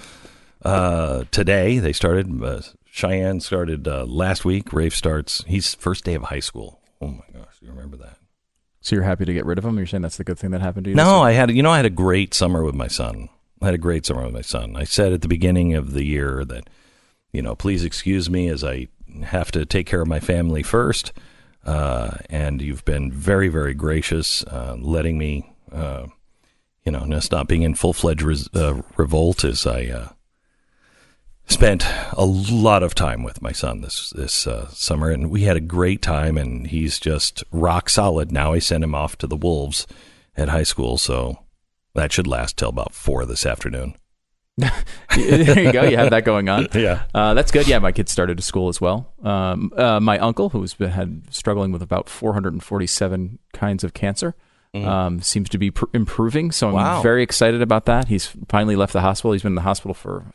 [0.62, 1.78] uh, today.
[1.78, 4.66] They started, uh, Cheyenne started uh, last week.
[4.66, 6.82] Raphe starts, he's first day of high school.
[7.00, 8.18] Oh my gosh, you remember that?
[8.82, 9.78] So you're happy to get rid of him?
[9.78, 10.96] You're saying that's the good thing that happened to you?
[10.96, 11.22] No.
[11.22, 13.30] I had you know I had a great summer with my son.
[13.60, 14.76] I had a great summer with my son.
[14.76, 16.68] I said at the beginning of the year that
[17.32, 18.88] you know please excuse me as I
[19.24, 21.12] have to take care of my family first.
[21.64, 26.06] Uh, and you've been very very gracious, uh, letting me uh,
[26.84, 30.08] you know just not being in full fledged res- uh, revolt as I uh,
[31.46, 35.56] spent a lot of time with my son this this uh, summer, and we had
[35.56, 36.36] a great time.
[36.36, 38.52] And he's just rock solid now.
[38.52, 39.86] I sent him off to the Wolves
[40.36, 41.38] at high school, so
[41.96, 43.96] that should last till about four this afternoon.
[44.58, 45.82] there you go.
[45.84, 46.68] You have that going on.
[46.74, 47.02] Yeah.
[47.14, 47.68] Uh, that's good.
[47.68, 49.12] Yeah, my kids started to school as well.
[49.22, 54.34] Um, uh, my uncle, who's been, had struggling with about 447 kinds of cancer,
[54.74, 56.52] um, seems to be pr- improving.
[56.52, 56.76] So I'm Mm.
[56.76, 57.02] Wow.
[57.02, 58.08] very excited about that.
[58.08, 59.32] He's finally left the hospital.
[59.32, 60.26] He's been in the hospital for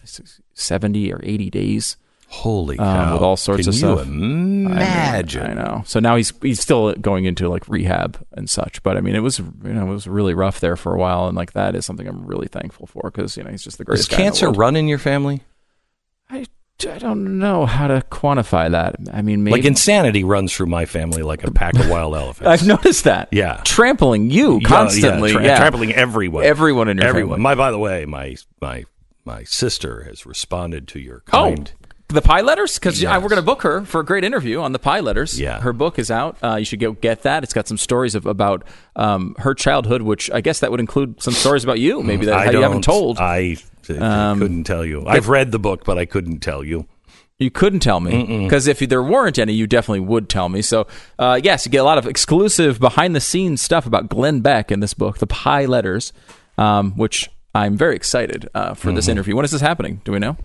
[0.54, 1.98] 70 or 80 days.
[2.32, 3.14] Holy um, cow!
[3.14, 4.02] with all sorts Can of stuff.
[4.08, 5.42] imagine?
[5.44, 5.84] I know, I know.
[5.86, 8.82] So now he's he's still going into like rehab and such.
[8.84, 11.28] But I mean, it was you know it was really rough there for a while,
[11.28, 13.84] and like that is something I'm really thankful for because you know he's just the
[13.84, 14.10] Does greatest.
[14.12, 15.42] the cancer run in your family?
[16.30, 16.46] I,
[16.90, 18.96] I don't know how to quantify that.
[19.14, 22.48] I mean, maybe Like insanity runs through my family like a pack of wild elephants.
[22.48, 23.28] I've noticed that.
[23.32, 23.62] Yeah.
[23.66, 25.32] trampling you Yeah, yeah, constantly.
[25.34, 25.58] tra- yeah.
[25.58, 27.34] trampling everyone, Everyone in your everyone.
[27.40, 27.44] family.
[27.44, 28.86] My, by the way, my my
[29.26, 31.72] my sister has responded to your Oh, kind.
[32.14, 34.80] The pie letters because we're going to book her for a great interview on the
[34.80, 35.40] pie letters.
[35.40, 35.60] Yeah.
[35.62, 36.38] her book is out.
[36.44, 37.44] Uh, you should go get that.
[37.44, 38.64] It's got some stories of, about
[38.96, 42.54] um, her childhood, which I guess that would include some stories about you, maybe that
[42.54, 43.18] you haven't told.
[43.20, 43.58] I,
[43.90, 45.06] Um, couldn't tell you.
[45.08, 46.88] I've read the book, but I couldn't tell you.
[47.40, 50.62] You couldn't tell me because if there weren't any, you definitely would tell me.
[50.62, 50.86] So,
[51.18, 54.72] uh, yes, you get a lot of exclusive behind the scenes stuff about Glenn Beck
[54.72, 56.14] in this book, The Pie Letters,
[56.60, 59.12] um, which I'm very excited uh, for this Mhm.
[59.14, 59.36] interview.
[59.36, 60.02] When is this happening?
[60.06, 60.38] Do we know?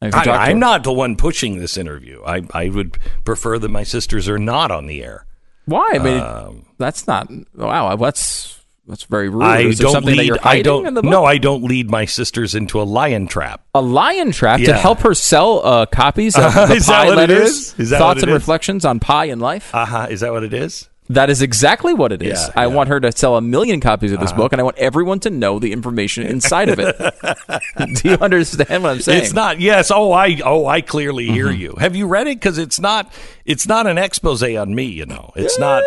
[0.00, 0.10] I,
[0.50, 2.22] I'm not the one pushing this interview.
[2.24, 5.26] I I would prefer that my sisters are not on the air.
[5.66, 5.90] Why?
[5.94, 7.28] I mean, Um, that's not.
[7.54, 9.42] Wow, that's that's very rude.
[9.42, 10.32] I is don't lead.
[10.42, 10.86] I don't.
[10.86, 11.10] in the book?
[11.10, 13.60] No, I don't lead my sisters into a lion trap.
[13.74, 17.16] a lion trap to help her sell uh, copies of Uh, the that pie what
[17.18, 17.74] letters, is?
[17.80, 18.40] Is that thoughts what it and is?
[18.42, 19.74] reflections on pie and life.
[19.74, 20.06] Uh huh.
[20.08, 20.88] Is that what it is?
[21.10, 22.38] That is exactly what it is.
[22.38, 24.42] Yeah, I want her to sell a million copies of this Uh-huh.
[24.42, 26.96] book, and I want everyone to know the information inside of it.
[28.02, 29.22] Do you understand what I'm saying?
[29.22, 29.58] It's not.
[29.60, 29.90] Yes.
[29.90, 30.38] Oh, I.
[30.44, 31.60] Oh, I clearly hear Mm-hmm.
[31.60, 31.74] you.
[31.78, 32.36] Have you read it?
[32.38, 33.10] Because it's not.
[33.46, 34.84] It's not an expose on me.
[34.84, 35.32] You know.
[35.34, 35.82] It's not.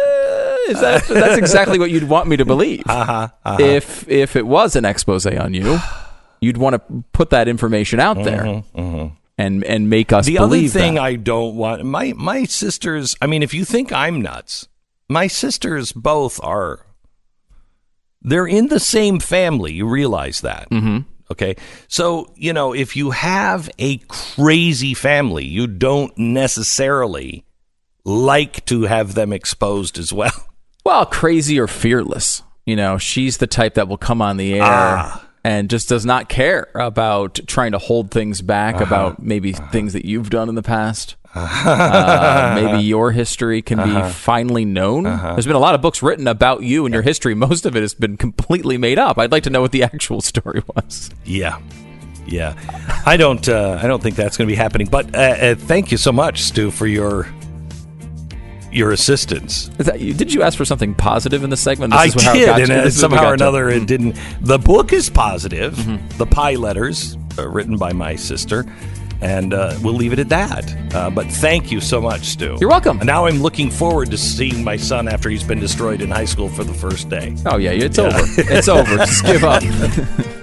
[0.69, 2.83] Is that, that's exactly what you'd want me to believe.
[2.89, 3.57] Uh-huh, uh-huh.
[3.61, 5.79] If if it was an expose on you,
[6.39, 10.59] you'd want to put that information out there Mhm, and and make us the other
[10.67, 11.03] thing that.
[11.03, 13.15] I don't want my my sisters.
[13.21, 14.67] I mean, if you think I'm nuts,
[15.11, 16.85] my sisters both are.
[18.21, 19.73] They're in the same family.
[19.73, 20.69] You realize that.
[20.69, 20.99] Mm-hmm.
[21.31, 21.55] Okay.
[21.87, 27.45] So, you know, if you have a crazy family, you don't necessarily
[28.03, 30.31] like to have them exposed as well.
[30.83, 32.41] Well, crazy or fearless.
[32.65, 35.27] You know, she's the type that will come on the air Ah.
[35.43, 38.85] and just does not care about trying to hold things back Uh-huh.
[38.85, 41.17] about maybe things that you've done in the past.
[41.33, 44.07] Uh, maybe your history can Uh-huh.
[44.07, 45.03] be finally known.
[45.03, 47.33] There's been a lot of books written about you and your history.
[47.35, 49.17] Most of it has been completely made up.
[49.17, 51.09] I'd like to know what the actual story was.
[51.25, 51.59] Yeah.
[52.27, 52.53] Yeah.
[53.05, 55.91] I don't uh, I don't think that's going to be happening, but uh, uh, thank
[55.91, 57.27] you so much, Stu, for your
[58.71, 59.69] your assistance.
[59.79, 59.97] Is that?
[59.99, 61.91] Did you ask for something positive in the segment?
[61.93, 64.15] This I it did, and uh, this is what we somehow or another, it didn't.
[64.39, 65.73] The book is positive.
[65.75, 66.17] Mm-hmm.
[66.17, 68.65] The pie letters, uh, written by my sister,
[69.21, 70.93] and uh, we'll leave it at that.
[70.95, 72.57] Uh, but thank you so much, Stu.
[72.59, 72.97] You're welcome.
[72.99, 76.25] And now I'm looking forward to seeing my son after he's been destroyed in high
[76.25, 77.35] school for the first day.
[77.45, 78.05] Oh yeah, it's Yeah.
[78.07, 78.19] over.
[78.37, 78.97] It's over.
[79.05, 79.63] Just give up.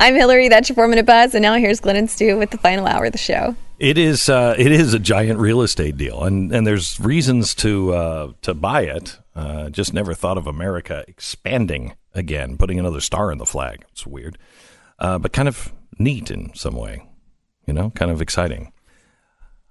[0.00, 0.48] I'm Hillary.
[0.48, 1.34] That's your four minute buzz.
[1.34, 3.56] And now here's Glenn and Stu with the final hour of the show.
[3.78, 7.92] It is uh, it is a giant real estate deal, and, and there's reasons to
[7.94, 9.18] uh, to buy it.
[9.34, 13.84] Uh, just never thought of America expanding again, putting another star in the flag.
[13.90, 14.38] It's weird,
[15.00, 17.02] uh, but kind of neat in some way.
[17.66, 18.72] You know, kind of exciting.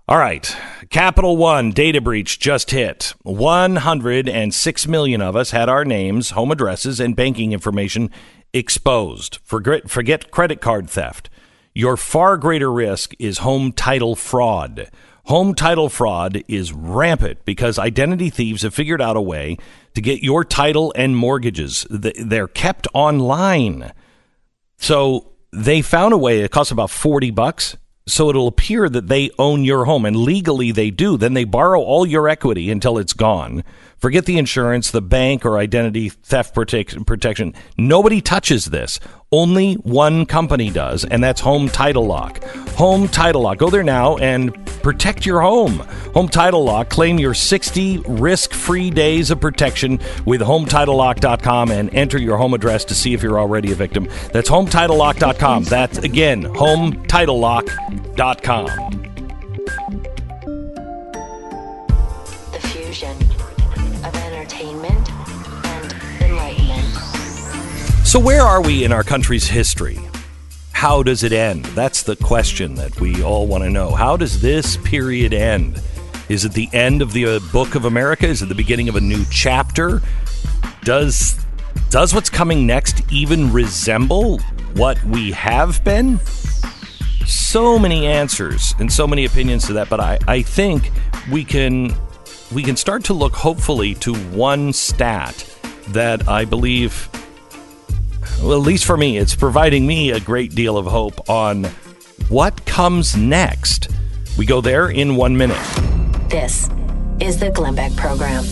[0.05, 0.55] All right,
[0.89, 3.13] Capital One data breach just hit.
[3.23, 8.09] 106 million of us had our names, home addresses, and banking information
[8.51, 9.39] exposed.
[9.43, 11.29] Forget, forget credit card theft.
[11.73, 14.89] Your far greater risk is home title fraud.
[15.27, 19.57] Home title fraud is rampant because identity thieves have figured out a way
[19.95, 21.87] to get your title and mortgages.
[21.89, 23.93] They're kept online.
[24.75, 26.41] So they found a way.
[26.41, 27.77] It costs about forty bucks.
[28.05, 31.15] So it'll appear that they own your home, and legally they do.
[31.15, 33.63] Then they borrow all your equity until it's gone.
[33.97, 37.53] Forget the insurance, the bank, or identity theft protect- protection.
[37.77, 38.99] Nobody touches this.
[39.33, 42.43] Only one company does, and that's Home Title Lock.
[42.75, 43.57] Home Title Lock.
[43.57, 44.53] Go there now and
[44.83, 45.79] protect your home.
[46.13, 46.91] Home Title Lock.
[46.91, 52.93] Claim your 60 risk-free days of protection with HomeTitleLock.com and enter your home address to
[52.93, 54.07] see if you're already a victim.
[54.31, 55.63] That's HomeTitleLock.com.
[55.63, 59.12] That's again HomeTitleLock.com.
[68.13, 69.99] So, where are we in our country's history?
[70.71, 71.65] how does it end?
[71.65, 73.89] That's the question that we all want to know.
[73.89, 75.81] How does this period end?
[76.29, 78.27] Is it the end of the uh, book of America?
[78.27, 79.99] Is it the beginning of a new chapter?
[80.83, 81.43] Does
[81.89, 84.37] does what's coming next even resemble
[84.75, 86.19] what we have been?
[87.25, 90.91] So many answers and so many opinions to that, but I, I think
[91.31, 91.95] we can
[92.53, 95.49] we can start to look hopefully to one stat
[95.87, 97.09] that I believe
[98.41, 101.65] well, at least for me, it's providing me a great deal of hope on
[102.29, 103.89] what comes next.
[104.37, 105.61] We go there in one minute.
[106.29, 106.69] This
[107.19, 108.43] is the Glenn Beck Program.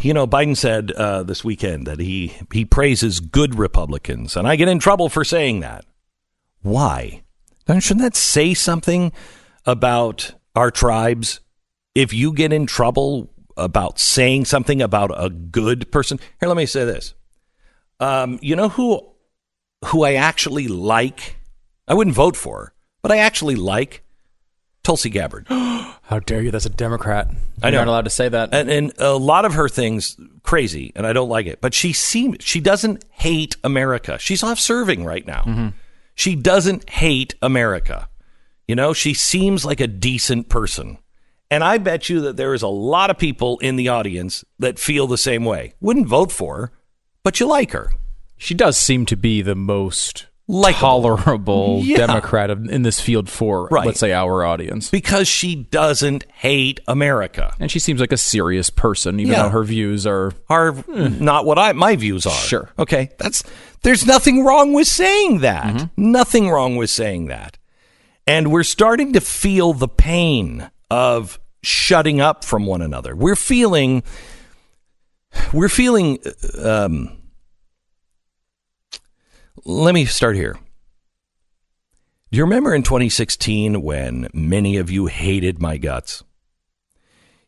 [0.00, 4.56] You know, Biden said uh, this weekend that he, he praises good Republicans, and I
[4.56, 5.84] get in trouble for saying that.
[6.62, 7.22] Why?
[7.66, 9.12] Shouldn't that say something
[9.66, 11.40] about our tribes?
[11.94, 16.66] If you get in trouble about saying something about a good person, here, let me
[16.66, 17.14] say this.
[18.00, 19.02] Um, you know who
[19.86, 21.36] who I actually like?
[21.86, 22.72] I wouldn't vote for,
[23.02, 24.04] but I actually like
[24.88, 25.46] Tulsi Gabbard.
[25.50, 26.50] How dare you?
[26.50, 27.28] That's a Democrat.
[27.62, 27.76] I know.
[27.76, 28.54] You're not allowed to say that.
[28.54, 31.60] and, and a lot of her things crazy, and I don't like it.
[31.60, 34.18] But she seems she doesn't hate America.
[34.18, 35.42] She's off serving right now.
[35.42, 35.68] Mm-hmm.
[36.14, 38.08] She doesn't hate America.
[38.66, 40.96] You know, she seems like a decent person.
[41.50, 44.78] And I bet you that there is a lot of people in the audience that
[44.78, 45.74] feel the same way.
[45.82, 46.72] Wouldn't vote for her,
[47.22, 47.92] but you like her.
[48.38, 50.80] She does seem to be the most Likeable.
[51.02, 51.98] tolerable Yeah.
[52.06, 53.86] Democrat in this field for, Right.
[53.86, 54.90] let's say, our audience.
[54.90, 57.54] Because she doesn't hate America.
[57.60, 59.42] And she seems like a serious person, even Yeah.
[59.44, 60.32] though her views are.
[60.48, 62.32] Are not what I my views are.
[62.32, 62.70] Sure.
[62.78, 63.10] Okay.
[63.18, 63.44] That's
[63.82, 65.90] there's nothing wrong with saying that.
[65.96, 67.58] Nothing wrong with saying that.
[68.26, 73.14] And we're starting to feel the pain of shutting up from one another.
[73.14, 74.02] We're feeling
[75.52, 76.18] we're feeling
[76.62, 77.16] um
[79.68, 80.58] let me start here.
[82.30, 86.24] Do you remember in 2016 when many of you hated my guts?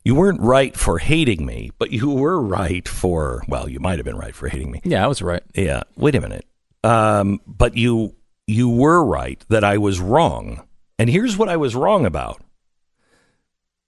[0.05, 4.05] You weren't right for hating me, but you were right for, well, you might have
[4.05, 4.83] been right for hating me.
[4.85, 5.43] Yeah, I was right.
[5.55, 5.83] Yeah.
[5.97, 6.45] Wait a minute.
[6.85, 8.15] Um, but you
[8.47, 10.67] you were right that I was wrong.
[10.99, 12.43] And here's what I was wrong about.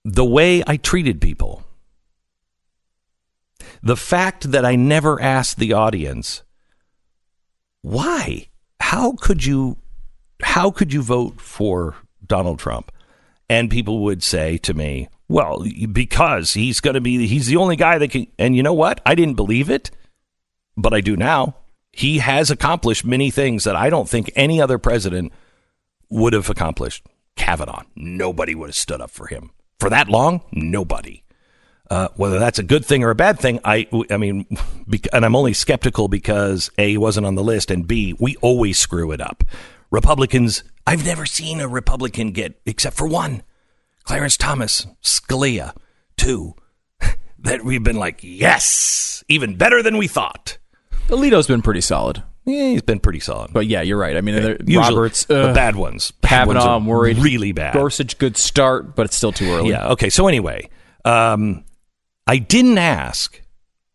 [0.05, 1.65] The way I treated people.
[3.83, 6.45] The fact that I never asked the audience,
[7.83, 8.49] why?
[8.81, 9.77] How could you
[10.43, 11.97] how could you vote for
[12.27, 12.91] Donald Trump?
[13.49, 17.77] And people would say to me, well, because he's going to be he's the only
[17.77, 19.01] guy that can and you know what?
[19.05, 19.91] I didn't believe it,
[20.77, 21.57] but I do now.
[21.93, 25.33] He has accomplished many things that I don't think any other president
[26.09, 27.07] would have accomplished.
[27.37, 30.43] Kavanaugh, nobody would have stood up for him for that long.
[30.53, 31.23] Nobody.
[31.93, 34.47] Uh, whether that's a good thing or a bad thing, I, I mean,
[35.13, 38.79] and I'm only skeptical because A, he wasn't on the list, and B, we always
[38.79, 39.45] screw it up.
[39.91, 43.43] Republicans, I've never seen a Republican get, except for one,
[44.05, 45.77] Clarence Thomas, Scalia,
[46.17, 46.55] two,
[47.41, 50.57] that we've been like, yes, even better than we thought.
[51.09, 52.23] Alito's been pretty solid.
[52.47, 53.53] yeah, he's been pretty solid.
[53.53, 54.17] But yeah, you're right.
[54.17, 56.11] I mean, Usually, Roberts, the uh, bad ones.
[56.23, 57.19] Bad ones Kavanaugh, are I'm worried.
[57.19, 57.75] Really bad.
[57.75, 59.69] Gorsuch, good start, but it's still too early.
[59.69, 59.89] Yeah.
[59.91, 60.09] Okay.
[60.09, 60.71] So anyway,
[61.05, 61.65] um,
[62.27, 63.41] I didn't ask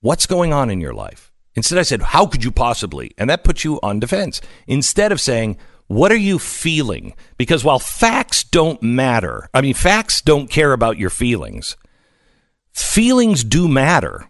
[0.01, 1.31] what's going on in your life.
[1.55, 4.41] Instead, I said, "How could you possibly?" And that puts you on defense.
[4.67, 10.21] Instead of saying, "What are you feeling?" Because while facts don't matter, I mean, facts
[10.21, 11.75] don't care about your feelings.
[12.73, 14.29] Feelings do matter.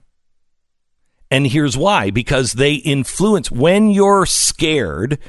[1.30, 5.20] And here's why because they influence when you're scared,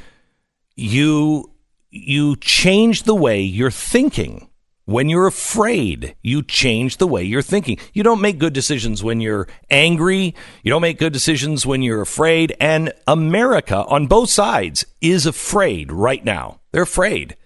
[0.77, 1.51] you
[1.91, 4.49] you change the way you're thinking.
[4.89, 7.77] When you're afraid, you change the way you're thinking.
[7.93, 10.35] You don't make good decisions when you're angry.
[10.63, 12.57] You don't make good decisions when you're afraid.
[12.59, 16.61] And America on both sides is afraid right now.
[16.73, 17.37] They're afraid.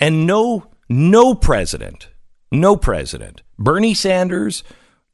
[0.00, 2.08] And no, no president,
[2.50, 4.64] no president, Bernie Sanders,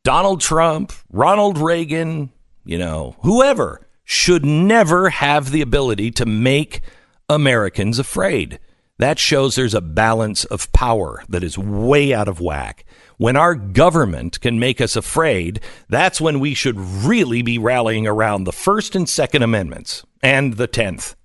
[0.03, 2.33] Donald Trump, Ronald Reagan,
[2.65, 6.81] you know, whoever should never have the ability to make
[7.29, 8.61] Americans afraid.
[8.99, 12.85] That shows there's a balance of power that is way out of whack.
[13.17, 18.45] When our government can make us afraid, that's when we should really be rallying around
[18.45, 21.17] the First and Second Amendments and the Tenth.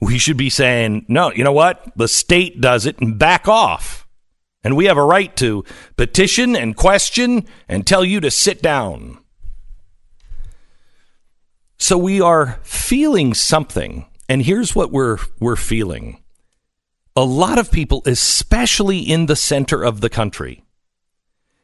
[0.00, 1.92] We should be saying, no, you know what?
[1.96, 4.06] The state does it and back off.
[4.62, 5.64] And we have a right to
[5.96, 9.18] petition and question and tell you to sit down.
[11.78, 14.06] So we are feeling something.
[14.28, 16.22] And here's what we're, we're feeling.
[17.20, 20.64] A lot of people, especially in the center of the country.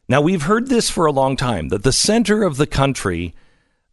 [0.06, 3.34] Now, we've heard this for a long time that the center of the country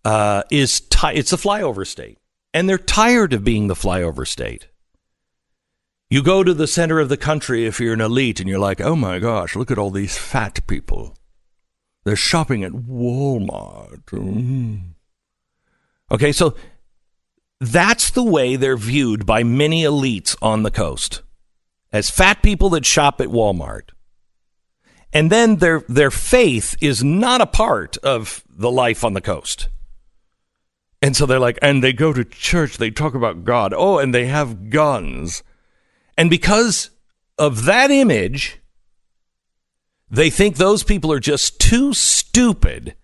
[0.03, 2.17] uh, is ti- it's a flyover state,
[2.53, 4.67] and they're tired of being the flyover state.
[6.09, 8.81] You go to the center of the country if you're an elite, and you're like,
[8.81, 11.15] oh my gosh, look at all these fat people.
[12.03, 14.03] They're shopping at Walmart.
[14.07, 14.81] Mm.
[16.11, 16.55] Okay, so
[17.61, 21.21] that's the way they're viewed by many elites on the coast
[21.93, 23.91] as fat people that shop at Walmart.
[25.13, 29.69] And then their their faith is not a part of the life on the coast.
[31.03, 33.73] And so they're like, and they go to church, they talk about God.
[33.75, 35.43] Oh, and they have guns.
[36.17, 36.89] And because
[37.37, 38.59] of that image,
[40.09, 42.95] they think those people are just too stupid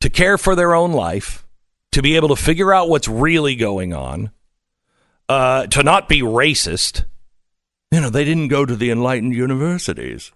[0.00, 1.44] to care for their own life,
[1.92, 4.30] to be able to figure out what's really going on,
[5.28, 7.04] uh, to not be racist.
[7.94, 10.32] You know, they didn't go to the enlightened universities.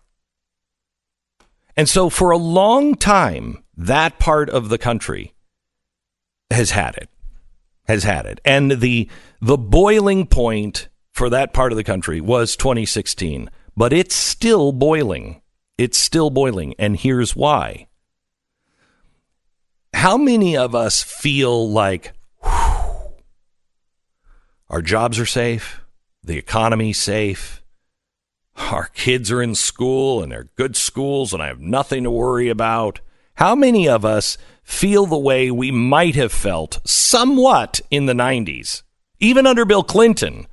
[1.77, 5.35] And so for a long time, that part of the country
[6.53, 7.09] has had it.
[7.89, 8.41] Has had it.
[8.45, 9.11] And the
[9.41, 13.51] the boiling point for that part of the country was 2016.
[13.77, 15.43] But it's still boiling.
[15.77, 16.77] It's still boiling.
[16.79, 17.89] And here's why.
[19.95, 23.15] How many of us feel like whew,
[24.71, 25.81] our jobs are safe,
[26.29, 27.63] the economy safe,
[28.57, 32.49] our kids are in school and they're good schools and I have nothing to worry
[32.49, 33.01] about?
[33.35, 38.83] How many of us feel the way we might have felt somewhat in the 90s?
[39.21, 40.47] Even under Bill Clinton,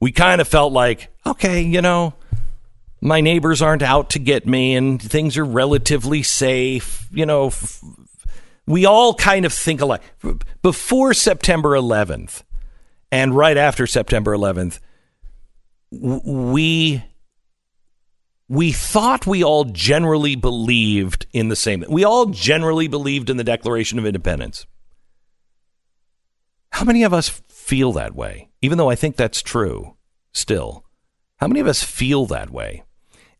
[0.00, 2.14] we kind of felt like, okay, you know,
[3.00, 7.06] my neighbors aren't out to get me and things are relatively safe.
[7.12, 7.82] You know, f-
[8.66, 10.02] we all kind of think alike.
[10.62, 12.42] Before September 11th
[13.12, 14.80] and right after September 11th, w-
[16.00, 17.02] we
[18.48, 21.84] we thought we all generally believed in the same.
[21.88, 24.66] We all generally believed in the Declaration of Independence.
[26.70, 28.50] How many of us feel that way?
[28.60, 29.96] Even though I think that's true,
[30.32, 30.84] still,
[31.36, 32.84] how many of us feel that way?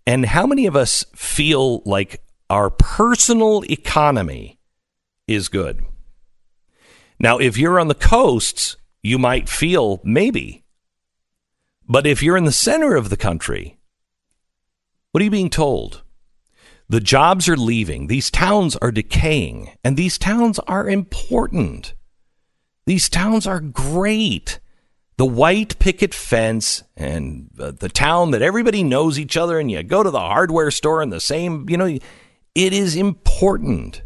[0.07, 4.59] And how many of us feel like our personal economy
[5.27, 5.83] is good?
[7.19, 10.64] Now, if you're on the coasts, you might feel maybe.
[11.89, 13.79] But if you're in the center of the country,
[15.13, 16.03] what are you being told?
[16.89, 18.07] The jobs are leaving.
[18.07, 21.95] These towns are decaying, and these towns are important.
[22.87, 24.61] These towns are great.
[25.17, 29.83] The white picket fence and uh, the town that everybody knows each other, and you
[29.83, 31.87] go to the hardware store and the same, you know,
[32.55, 34.03] it is important.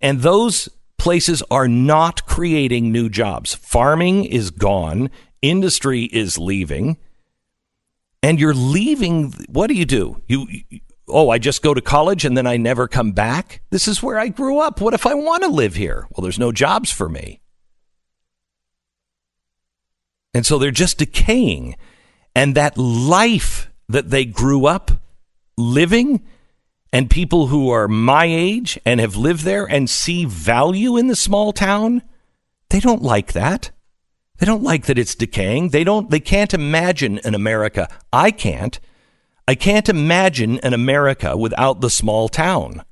[0.00, 0.68] And those
[0.98, 3.54] places are not creating new jobs.
[3.54, 5.10] Farming is gone,
[5.42, 6.96] industry is leaving
[8.22, 10.22] and you're leaving what do you do?
[10.26, 13.62] You, you, oh i just go to college and then i never come back?
[13.70, 14.80] This is where i grew up.
[14.80, 16.06] What if i want to live here?
[16.10, 17.40] Well there's no jobs for me.
[20.34, 21.76] And so they're just decaying.
[22.34, 24.90] And that life that they grew up
[25.56, 26.22] living
[26.92, 31.16] and people who are my age and have lived there and see value in the
[31.16, 32.02] small town
[32.70, 33.70] They don't like that.
[34.38, 35.70] They don't like that it's decaying.
[35.70, 37.88] They don't they can't imagine an America.
[38.12, 38.78] I can't.
[39.48, 42.82] I can't imagine an America without the small town.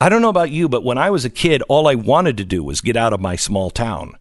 [0.00, 2.44] I don't know about you, but when I was a kid, all I wanted to
[2.44, 4.16] do was get out of my small town.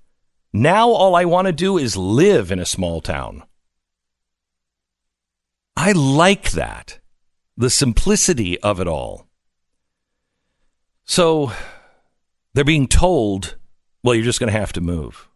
[0.51, 3.43] Now all I want to do is live in a small town.
[5.75, 6.99] I like that.
[7.57, 9.27] The simplicity of it all.
[11.05, 11.51] So
[12.53, 13.55] they're being told,
[14.03, 15.27] well, you're just going to have to move.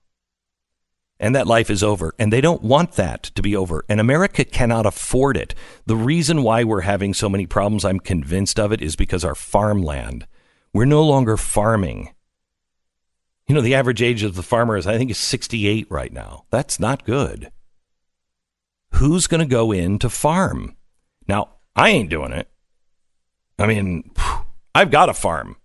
[1.20, 2.14] And that life is over.
[2.20, 3.84] And they don't want that to be over.
[3.90, 5.56] And America cannot afford it.
[5.86, 9.36] The reason why we're having so many problems, I'm convinced of it, is because our
[9.36, 10.28] farmland.
[10.74, 12.14] We're no longer farming.
[13.48, 16.46] You know, the average age of the farmer is, I think, is 68 right now.
[16.52, 17.52] That's not good.
[18.92, 20.76] Who's going to go in to farm?
[21.28, 22.50] Now, I ain't doing it.
[23.58, 24.12] I mean,
[24.76, 25.56] I've got a farm.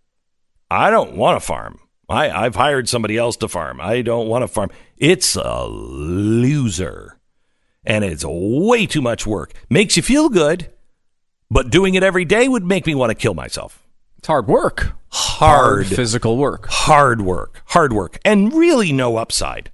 [0.71, 1.79] I don't want to farm.
[2.13, 3.81] I, I've hired somebody else to farm.
[3.81, 4.71] I don't want to farm.
[4.97, 7.19] It's a loser.
[7.85, 9.53] And it's way too much work.
[9.69, 10.71] Makes you feel good,
[11.51, 13.83] but doing it every day would make me want to kill myself.
[14.19, 14.93] It's hard work.
[15.09, 16.67] Hard, physical work.
[16.69, 17.63] Hard work.
[17.67, 18.19] Hard work.
[18.25, 19.71] And really no upside.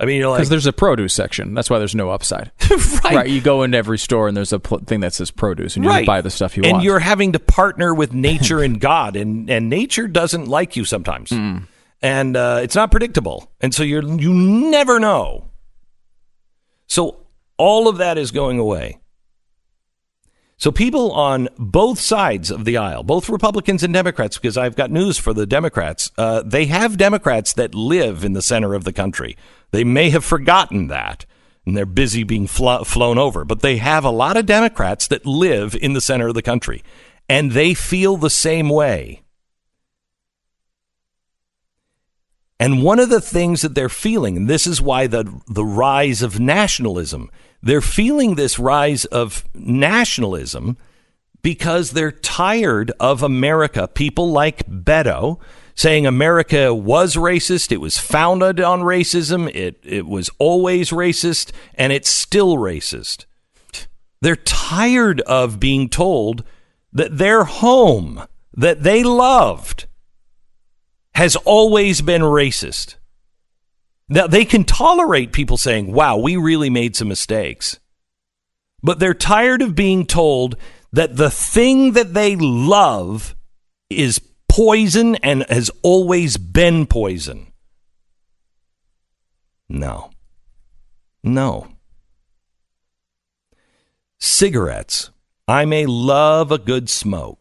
[0.00, 1.52] I mean, you're like, Because there's a produce section.
[1.52, 2.50] That's why there's no upside.
[3.04, 3.28] right.
[3.28, 5.90] You go into every store and there's a pl- thing that says produce, and you
[5.90, 6.06] right.
[6.06, 6.80] buy the stuff you and want.
[6.80, 10.86] And you're having to partner with nature and God, and, and nature doesn't like you
[10.86, 11.28] sometimes.
[11.28, 11.66] Mm.
[12.02, 13.52] And uh, it's not predictable.
[13.60, 15.50] And so you're, you never know.
[16.86, 19.00] So all of that is going away.
[20.56, 24.90] So people on both sides of the aisle, both Republicans and Democrats, because I've got
[24.90, 28.92] news for the Democrats, uh, they have Democrats that live in the center of the
[28.92, 29.38] country.
[29.70, 31.24] They may have forgotten that,
[31.64, 33.46] and they're busy being flo- flown over.
[33.46, 36.82] But they have a lot of Democrats that live in the center of the country,
[37.26, 39.22] and they feel the same way.
[42.60, 46.20] And one of the things that they're feeling, and this is why the, the rise
[46.20, 47.30] of nationalism,
[47.62, 50.76] they're feeling this rise of nationalism
[51.40, 53.88] because they're tired of America.
[53.88, 55.40] People like Beto
[55.74, 61.94] saying America was racist, it was founded on racism, it, it was always racist, and
[61.94, 63.24] it's still racist.
[64.20, 66.44] They're tired of being told
[66.92, 69.86] that their home that they loved
[71.14, 72.96] has always been racist.
[74.08, 77.78] Now, they can tolerate people saying, wow, we really made some mistakes.
[78.82, 80.56] But they're tired of being told
[80.92, 83.36] that the thing that they love
[83.88, 87.52] is poison and has always been poison.
[89.68, 90.10] No.
[91.22, 91.68] No.
[94.18, 95.10] Cigarettes.
[95.46, 97.39] I may love a good smoke.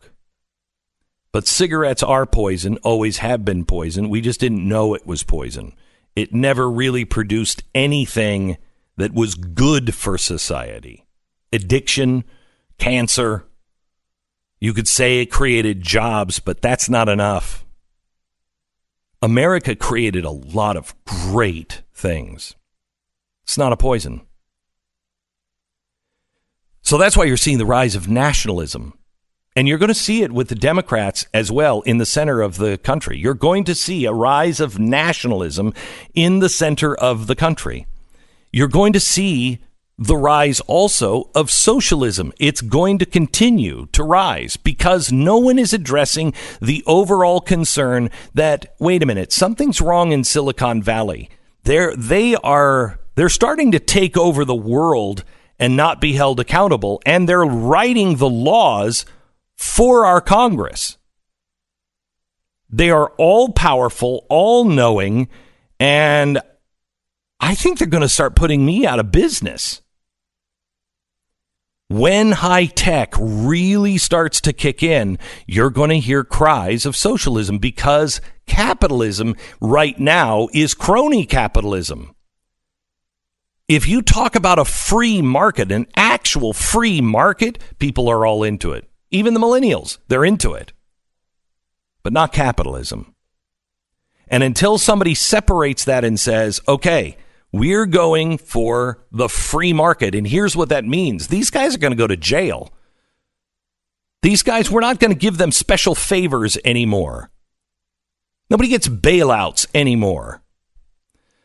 [1.32, 4.10] But cigarettes are poison, always have been poison.
[4.10, 5.74] We just didn't know it was poison.
[6.16, 8.58] It never really produced anything
[8.98, 11.06] that was good for society.
[11.54, 12.24] Addiction,
[12.78, 13.46] cancer.
[14.60, 17.64] You could say it created jobs, but that's not enough.
[19.22, 22.56] America created a lot of great things.
[23.44, 24.22] It's not a poison.
[26.82, 28.99] So that's why you're seeing the rise of nationalism.
[29.60, 32.56] And you're going to see it with the Democrats as well in the center of
[32.56, 33.18] the country.
[33.18, 35.74] You're going to see a rise of nationalism
[36.14, 37.86] in the center of the country.
[38.54, 39.60] You're going to see
[39.98, 42.32] the rise also of socialism.
[42.40, 48.74] It's going to continue to rise because no one is addressing the overall concern that,
[48.80, 51.30] wait a minute, something's wrong in Silicon Valley.
[51.64, 55.26] They're, they are, they're starting to take over the world
[55.60, 57.02] and not be held accountable.
[57.06, 59.04] And they're writing the laws
[59.60, 60.98] for our Congress.
[62.70, 65.28] They are all powerful, all knowing,
[65.82, 66.40] and
[67.42, 69.82] I think they're going to start putting me out of business.
[71.90, 77.58] When high tech really starts to kick in, you're going to hear cries of socialism
[77.58, 82.16] because capitalism right now is crony capitalism.
[83.68, 88.72] If you talk about a free market, an actual free market, people are all into
[88.72, 88.89] it.
[89.12, 90.74] Even the millennials, they're into it.
[92.04, 93.16] But not capitalism.
[94.28, 97.18] And until somebody separates that and says, okay,
[97.52, 101.94] we're going for the free market, and here's what that means these guys are going
[101.94, 102.72] to go to jail.
[104.22, 107.32] These guys, we're not going to give them special favors anymore.
[108.50, 110.42] Nobody gets bailouts anymore.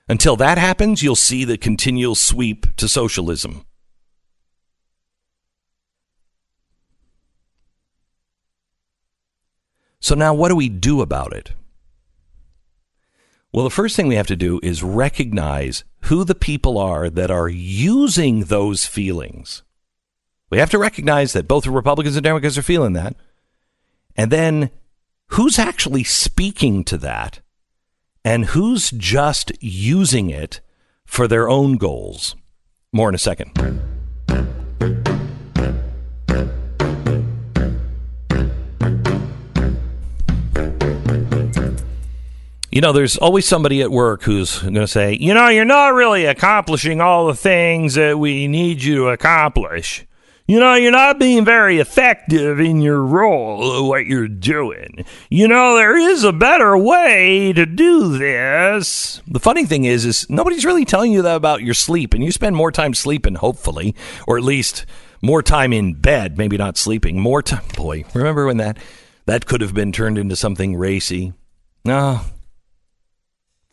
[0.08, 3.63] Until that happens, you'll see the continual sweep to socialism.
[10.04, 11.52] So now what do we do about it?
[13.54, 17.30] Well, the first thing we have to do is recognize who the people are that
[17.30, 19.62] are using those feelings.
[20.50, 23.16] We have to recognize that both the Republicans and Democrats are feeling that.
[24.14, 24.68] And then
[25.28, 27.40] who's actually speaking to that
[28.26, 30.60] and who's just using it
[31.06, 32.36] for their own goals.
[32.92, 33.58] More in a second.
[42.74, 45.94] You know, there's always somebody at work who's going to say, you know, you're not
[45.94, 50.04] really accomplishing all the things that we need you to accomplish.
[50.48, 55.04] You know, you're not being very effective in your role, what you're doing.
[55.30, 59.22] You know, there is a better way to do this.
[59.28, 62.32] The funny thing is, is nobody's really telling you that about your sleep, and you
[62.32, 63.94] spend more time sleeping, hopefully,
[64.26, 64.84] or at least
[65.22, 67.20] more time in bed, maybe not sleeping.
[67.20, 68.02] More time, boy.
[68.14, 68.78] Remember when that
[69.26, 71.34] that could have been turned into something racy?
[71.84, 72.22] No,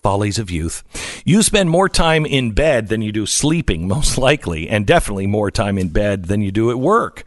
[0.01, 0.83] follies of youth.
[1.25, 5.51] You spend more time in bed than you do sleeping, most likely, and definitely more
[5.51, 7.23] time in bed than you do at work.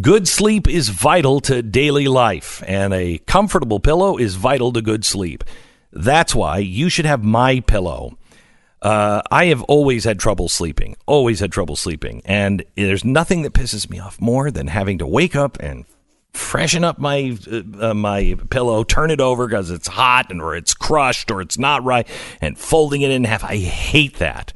[0.00, 5.04] Good sleep is vital to daily life, and a comfortable pillow is vital to good
[5.04, 5.42] sleep.
[5.92, 8.16] That's why you should have my pillow.
[8.80, 13.54] Uh, I have always had trouble sleeping, always had trouble sleeping, and there's nothing that
[13.54, 15.84] pisses me off more than having to wake up and
[16.38, 20.56] freshen up my uh, uh, my pillow, turn it over because it's hot and or
[20.56, 22.06] it's crushed or it's not right,
[22.40, 23.44] and folding it in half.
[23.44, 24.52] I hate that.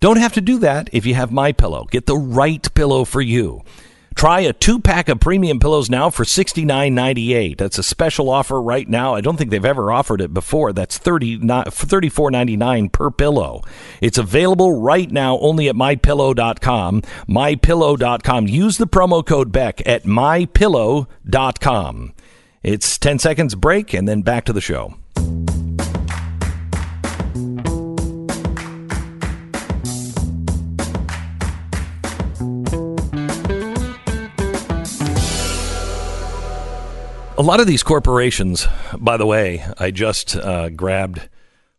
[0.00, 1.86] Don't have to do that if you have my pillow.
[1.90, 3.62] Get the right pillow for you.
[4.18, 7.56] Try a two pack of premium pillows now for sixty nine ninety eight.
[7.56, 9.14] That's a special offer right now.
[9.14, 10.72] I don't think they've ever offered it before.
[10.72, 11.38] That's thirty
[12.08, 13.62] four ninety nine per pillow.
[14.00, 17.02] It's available right now only at mypillow.com.
[17.28, 18.48] Mypillow.com.
[18.48, 22.14] Use the promo code Beck at mypillow.com.
[22.64, 24.96] It's 10 seconds break and then back to the show.
[37.38, 38.66] A lot of these corporations,
[38.98, 41.28] by the way, I just uh, grabbed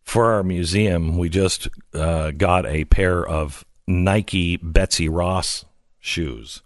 [0.03, 1.17] for our museum.
[1.17, 5.65] We just uh, got a pair of Nike Betsy Ross
[5.99, 6.63] shoes,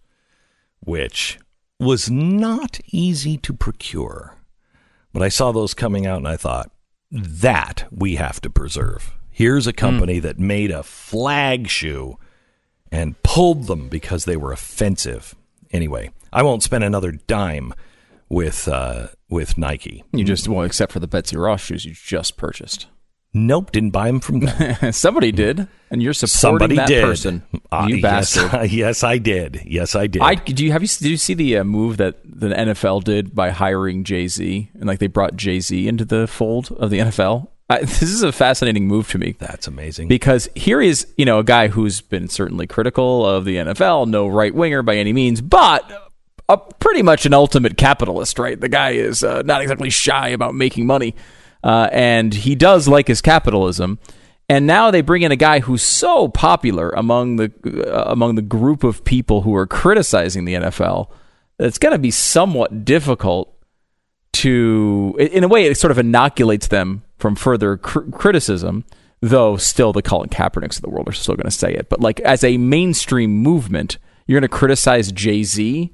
[0.79, 1.39] which
[1.79, 4.35] was not easy to procure.
[5.11, 6.69] But I saw those coming out and I thought,
[7.09, 9.11] that we have to preserve.
[9.31, 12.19] Here's a company that made a flag shoe
[12.91, 15.33] and pulled them because they were offensive.
[15.71, 17.73] Anyway, I won't spend another dime
[18.33, 20.03] with uh, with Nike.
[20.11, 22.87] You just well, except for the Betsy Ross shoes you just purchased.
[23.35, 24.91] Nope, didn't buy them from them.
[24.93, 27.03] Somebody did, and you're supporting Somebody that did.
[27.03, 27.41] person.
[27.71, 28.01] Uh, you yes,
[28.35, 28.71] bastard.
[28.71, 29.61] yes, I did.
[29.65, 30.21] Yes, I did.
[30.21, 33.33] I do you have you did you see the uh, move that the NFL did
[33.33, 36.99] by hiring Jay Z and like they brought Jay Z into the fold of the
[36.99, 37.47] NFL?
[37.69, 40.09] I, this is a fascinating move to me That's amazing.
[40.09, 44.27] because here is you know a guy who's been certainly critical of the NFL, no
[44.27, 46.12] right winger by any means, but
[46.49, 48.59] a pretty much an ultimate capitalist, right?
[48.59, 51.15] The guy is uh, not exactly shy about making money,
[51.63, 53.99] uh, and he does like his capitalism.
[54.49, 57.51] And now they bring in a guy who's so popular among the
[57.87, 61.09] uh, among the group of people who are criticizing the NFL.
[61.59, 63.53] It's going to be somewhat difficult
[64.33, 68.83] to, in a way, it sort of inoculates them from further cr- criticism.
[69.21, 71.87] Though still, the Colin Kaepernicks of the world are still going to say it.
[71.87, 73.97] But like as a mainstream movement,
[74.27, 75.93] you're going to criticize Jay Z.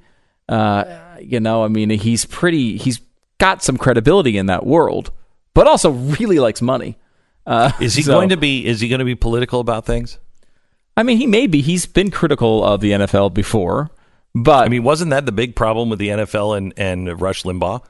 [0.50, 2.76] Uh, you know, I mean, he's pretty.
[2.76, 3.00] He's
[3.38, 5.12] got some credibility in that world,
[5.54, 6.98] but also really likes money.
[7.46, 8.66] Uh, is he so- going to be?
[8.66, 10.18] Is he going to be political about things?
[10.96, 11.62] I mean, he may be.
[11.62, 13.90] He's been critical of the NFL before,
[14.34, 17.82] but I mean, wasn't that the big problem with the NFL and and Rush Limbaugh?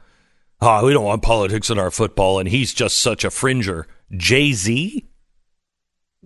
[0.61, 3.87] Oh, we don't want politics in our football, and he's just such a fringer.
[4.13, 5.09] Jay Z.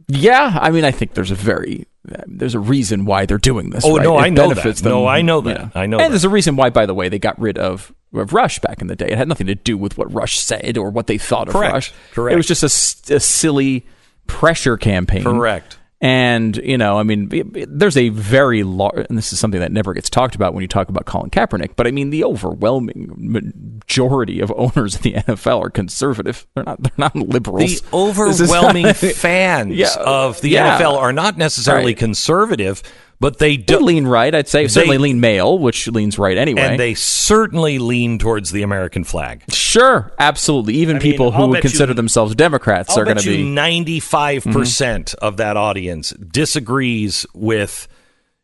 [0.09, 1.87] yeah, I mean, I think there's a very
[2.27, 3.83] there's a reason why they're doing this.
[3.85, 4.03] Oh, right?
[4.03, 4.57] no, It I know that.
[4.57, 5.73] benefits No, I know you that.
[5.75, 6.09] I know And that.
[6.11, 8.89] there's a reason why, by the way, they got rid of, of Rush back in
[8.89, 9.09] the day.
[9.09, 11.93] It had nothing to do with what Rush said or what they thought of Rush.
[12.13, 12.35] Correct.
[12.35, 12.63] It was just
[13.11, 13.87] a silly
[14.27, 15.23] pressure campaign.
[15.23, 15.79] Correct.
[16.05, 17.31] And you know, I mean,
[17.67, 20.69] there's a very large, and this is something that never gets talked about when you
[20.69, 21.77] talk about Colin Kaepernick.
[21.77, 26.47] But I mean, the overwhelming majority of owners in the NFL are conservative.
[26.55, 26.83] They're not.
[26.83, 27.81] They're not liberals.
[27.81, 30.79] The overwhelming fans Yeah, of the yeah.
[30.79, 31.97] NFL are not necessarily Right.
[31.97, 32.83] conservative,
[33.21, 34.35] but they They do lean right.
[34.35, 36.61] I'd say They- certainly lean male, which leans right anyway.
[36.63, 39.43] and they certainly lean towards the American flag.
[39.51, 40.75] sure, absolutely.
[40.75, 43.17] Even I mean, people I'll who would bet you- consider themselves Democrats I'll are going
[43.19, 43.39] to be.
[43.39, 43.55] Mm-hmm.
[43.55, 47.89] ninety-five percent of that audience disagrees with,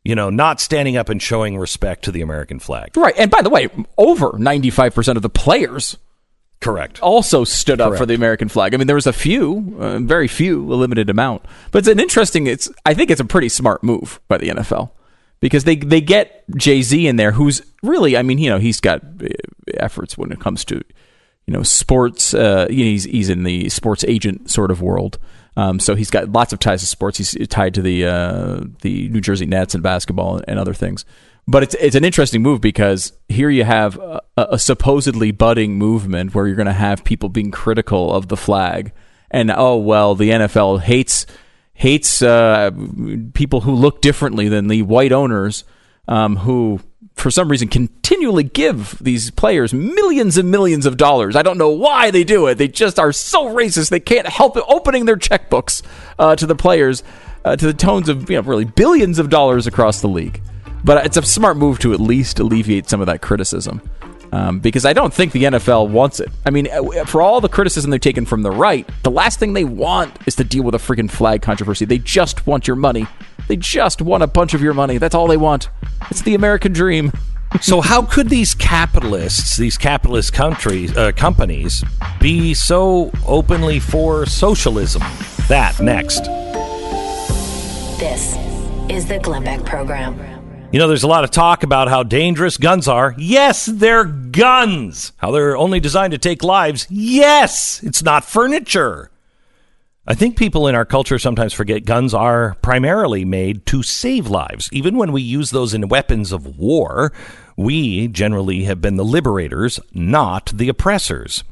[0.05, 2.97] you know, not standing up and showing respect to the American flag.
[2.97, 3.15] Right.
[3.19, 3.69] And by the way,
[3.99, 5.97] over 95% of the players
[6.61, 7.01] Correct.
[7.01, 8.75] also stood up for the American flag.
[8.75, 11.99] I mean, there was a few, uh, very few, a limited amount, but it's an
[11.99, 12.47] interesting.
[12.47, 14.91] It's I think it's a pretty smart move by the NFL
[15.41, 18.81] because they they get Jay Z in there, who's really, I mean, you know, he's
[18.81, 19.29] got uh,
[19.75, 20.83] efforts when it comes to
[21.47, 22.35] you know sports.
[22.35, 25.19] Uh, you know, he's he's in the sports agent sort of world.
[25.57, 27.19] Um, so he's got lots of ties to sports.
[27.19, 31.05] He's tied to the uh, the New Jersey Nets and basketball and other things.
[31.51, 36.33] But it's it's an interesting move because here you have a, a supposedly budding movement
[36.33, 38.93] where you're going to have people being critical of the flag,
[39.33, 41.27] and oh well, the NFL hates
[41.73, 42.71] hates uh,
[43.35, 45.65] people who look differently than the white owners
[46.07, 46.81] um, who.
[47.17, 51.37] For some reason, continually give these players millions and millions of dollars.
[51.37, 52.55] I don't know why they do it.
[52.55, 53.91] They just are so racist.
[53.91, 55.83] They can't help opening their checkbooks
[56.19, 57.03] uh, to the players,
[57.45, 60.41] uh, to the tones of you know really billions of dollars across the league.
[60.85, 63.83] But it's a smart move to at least alleviate some of that criticism.
[64.33, 66.29] Um, because I don't think the NFL wants it.
[66.47, 69.55] I mean, uh, for all the criticism they've taken from the right, the last thing
[69.55, 71.85] they want is to deal with a freaking flag controversy.
[71.85, 73.07] They just want your money.
[73.49, 74.99] They just want a bunch of your money.
[74.99, 75.69] That's all they want.
[76.11, 77.11] It's the American dream.
[77.61, 81.83] so how could these capitalists, these capitalist countries, uh, companies,
[82.21, 85.03] be so openly for socialism?
[85.49, 86.27] That next.
[87.99, 88.37] This
[88.89, 90.30] is the Glenn Beck Program.
[90.73, 93.13] You know, there's a lot of talk about how dangerous guns are.
[93.19, 95.13] Yes, they're guns.
[95.17, 96.87] How they're only designed to take lives.
[96.89, 99.11] Yes, it's not furniture.
[100.07, 104.69] I think people in our culture sometimes forget guns are primarily made to save lives.
[104.73, 107.13] Even when we use those in weapons of war,
[107.57, 111.43] we generally have been the liberators, not the oppressors.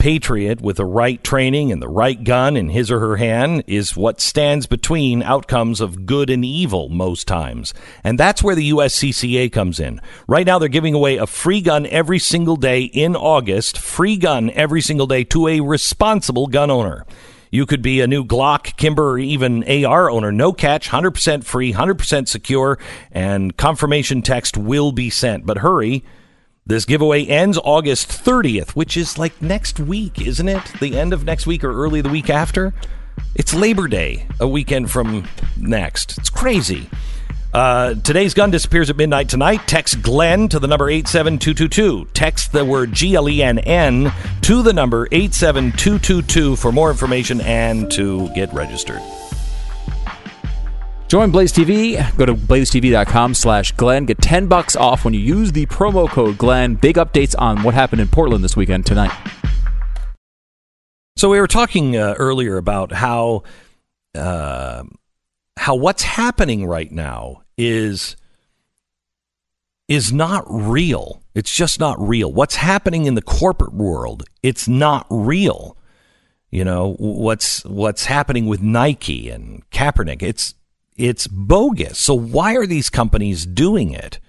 [0.00, 3.94] Patriot with the right training and the right gun in his or her hand is
[3.94, 7.74] what stands between outcomes of good and evil most times.
[8.02, 10.00] And that's where the USCCA comes in.
[10.26, 14.50] Right now, they're giving away a free gun every single day in August, free gun
[14.52, 17.04] every single day to a responsible gun owner.
[17.50, 20.32] You could be a new Glock, Kimber, or even AR owner.
[20.32, 22.78] No catch, 100% free, 100% secure,
[23.12, 25.44] and confirmation text will be sent.
[25.44, 26.04] But hurry.
[26.70, 30.62] This giveaway ends August 30th, which is like next week, isn't it?
[30.78, 32.72] The end of next week or early the week after?
[33.34, 35.26] It's Labor Day, a weekend from
[35.56, 36.16] next.
[36.16, 36.88] It's crazy.
[37.52, 39.66] Uh, today's gun disappears at midnight tonight.
[39.66, 42.04] Text Glenn to the number 87222.
[42.14, 47.40] Text the word G L E N N to the number 87222 for more information
[47.40, 49.02] and to get registered.
[51.10, 52.16] Join Blaze TV.
[52.16, 54.04] Go to blazetv.com slash Glenn.
[54.04, 56.76] Get 10 bucks off when you use the promo code Glenn.
[56.76, 59.10] Big updates on what happened in Portland this weekend tonight.
[61.16, 63.42] So we were talking uh, earlier about how
[64.14, 64.84] uh,
[65.56, 68.14] how what's happening right now is
[69.88, 71.24] is not real.
[71.34, 72.32] It's just not real.
[72.32, 75.76] What's happening in the corporate world, it's not real.
[76.52, 80.54] You know, what's what's happening with Nike and Kaepernick, it's
[81.00, 81.98] it's bogus.
[81.98, 84.20] So why are these companies doing it?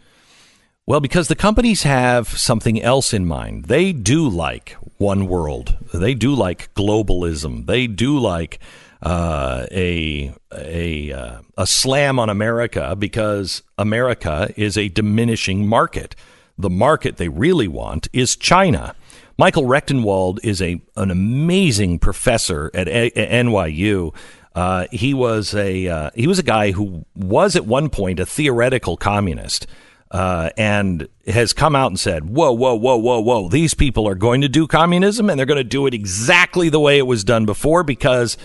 [0.87, 3.65] Well, because the companies have something else in mind.
[3.65, 5.77] They do like one world.
[5.93, 7.65] They do like globalism.
[7.65, 8.59] They do like
[9.01, 16.15] uh, a a uh, a slam on America because America is a diminishing market.
[16.57, 18.95] The market they really want is China.
[19.37, 24.13] Michael Rectenwald is a an amazing professor at, a- at NYU.
[24.53, 28.25] Uh, he was a uh, he was a guy who was at one point a
[28.25, 29.67] theoretical communist.
[30.09, 33.47] Uh, and has come out and said, "Whoa, whoa, whoa, whoa, whoa!
[33.47, 36.81] These people are going to do communism, and they're going to do it exactly the
[36.81, 38.35] way it was done before, because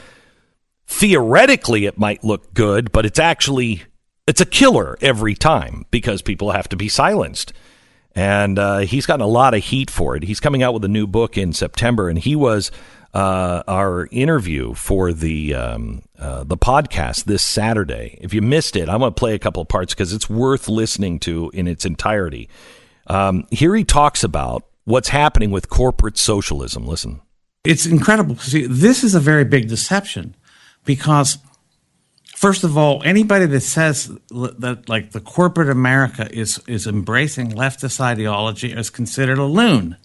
[0.86, 3.82] theoretically it might look good, but it's actually
[4.28, 7.52] it's a killer every time because people have to be silenced."
[8.14, 10.22] And uh, he's gotten a lot of heat for it.
[10.22, 12.70] He's coming out with a new book in September, and he was
[13.16, 18.18] uh, our interview for the um, uh, the podcast this Saturday.
[18.20, 20.68] If you missed it, I'm going to play a couple of parts because it's worth
[20.68, 22.50] listening to in its entirety.
[23.06, 26.86] Um, here he talks about what's happening with corporate socialism.
[26.86, 27.22] Listen.
[27.64, 28.36] It's incredible.
[28.36, 30.36] See, this is a very big deception
[30.84, 31.38] because,
[32.36, 37.98] first of all, anybody that says that like the corporate America is is embracing leftist
[37.98, 39.96] ideology is considered a loon,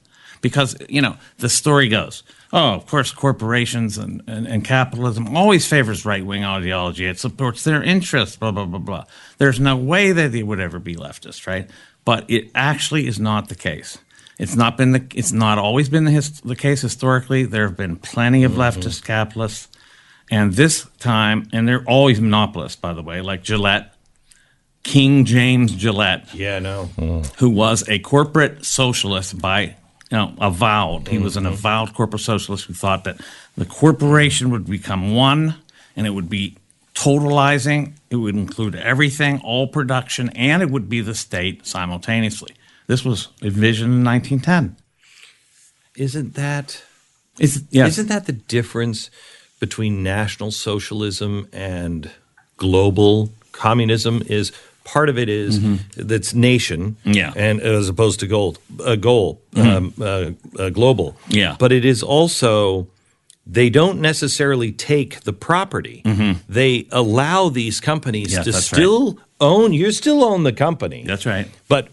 [0.41, 2.23] because you know the story goes.
[2.53, 7.05] Oh, of course, corporations and, and, and capitalism always favors right wing ideology.
[7.05, 8.35] It supports their interests.
[8.35, 9.05] Blah blah blah blah.
[9.37, 11.69] There's no way that they would ever be leftist, right?
[12.03, 13.99] But it actually is not the case.
[14.37, 15.05] It's not been the.
[15.13, 17.43] It's not always been the, his, the case historically.
[17.43, 18.61] There have been plenty of mm-hmm.
[18.61, 19.67] leftist capitalists,
[20.31, 23.93] and this time, and they're always monopolists, by the way, like Gillette,
[24.83, 26.33] King James Gillette.
[26.33, 26.85] Yeah, no.
[27.37, 29.75] Who was a corporate socialist by
[30.11, 31.07] you know, avowed.
[31.07, 31.53] He was an mm-hmm.
[31.53, 33.19] avowed corporate socialist who thought that
[33.55, 35.55] the corporation would become one
[35.95, 36.57] and it would be
[36.93, 37.93] totalizing.
[38.09, 42.53] It would include everything, all production, and it would be the state simultaneously.
[42.87, 44.75] This was envisioned in 1910.
[45.95, 46.83] Isn't that
[47.39, 47.93] Is yes.
[47.93, 49.09] isn't that the difference
[49.59, 52.11] between national socialism and
[52.57, 54.23] global communism?
[54.25, 54.51] Is
[54.83, 55.59] part of it is
[55.95, 57.11] that's nation, Mm-hmm.
[57.13, 57.33] Yeah.
[57.35, 59.75] and as opposed to gold, a goal, Mhm.
[59.75, 61.55] um, uh, uh, global, Yeah.
[61.59, 62.87] But it is also
[63.47, 66.03] they don't necessarily take the property;
[66.49, 68.35] they allow these companies Mm-hmm.
[68.37, 68.77] Yes, to that's right.
[68.77, 69.73] still own.
[69.73, 71.03] You still own the company.
[71.05, 71.47] That's right.
[71.67, 71.87] But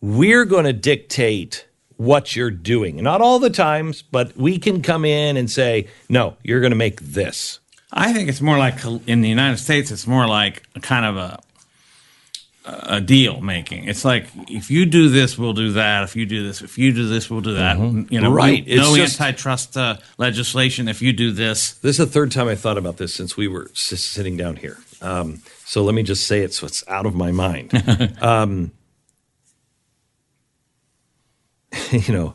[0.00, 1.66] we're going to dictate
[1.96, 3.02] what you're doing.
[3.02, 6.76] Not all the times, but we can come in and say, no, you're going to
[6.76, 7.60] make this.
[7.92, 8.74] I think it's more like
[9.06, 9.90] in the United States.
[9.90, 11.40] It's more like a kind of a
[12.66, 13.84] a deal making.
[13.88, 16.02] It's like if you do this, we'll do that.
[16.04, 17.78] If you do this, if you do this, we'll do that.
[18.10, 18.66] You know, Right.
[18.66, 20.88] No It's just- antitrust uh, legislation.
[20.88, 23.48] If you do this, This is the third time I thought about this since we
[23.48, 24.78] were s- sitting down here.
[25.02, 27.72] Um, so let me just say it so it's out of my mind.
[28.22, 28.72] um,
[31.92, 32.34] you know,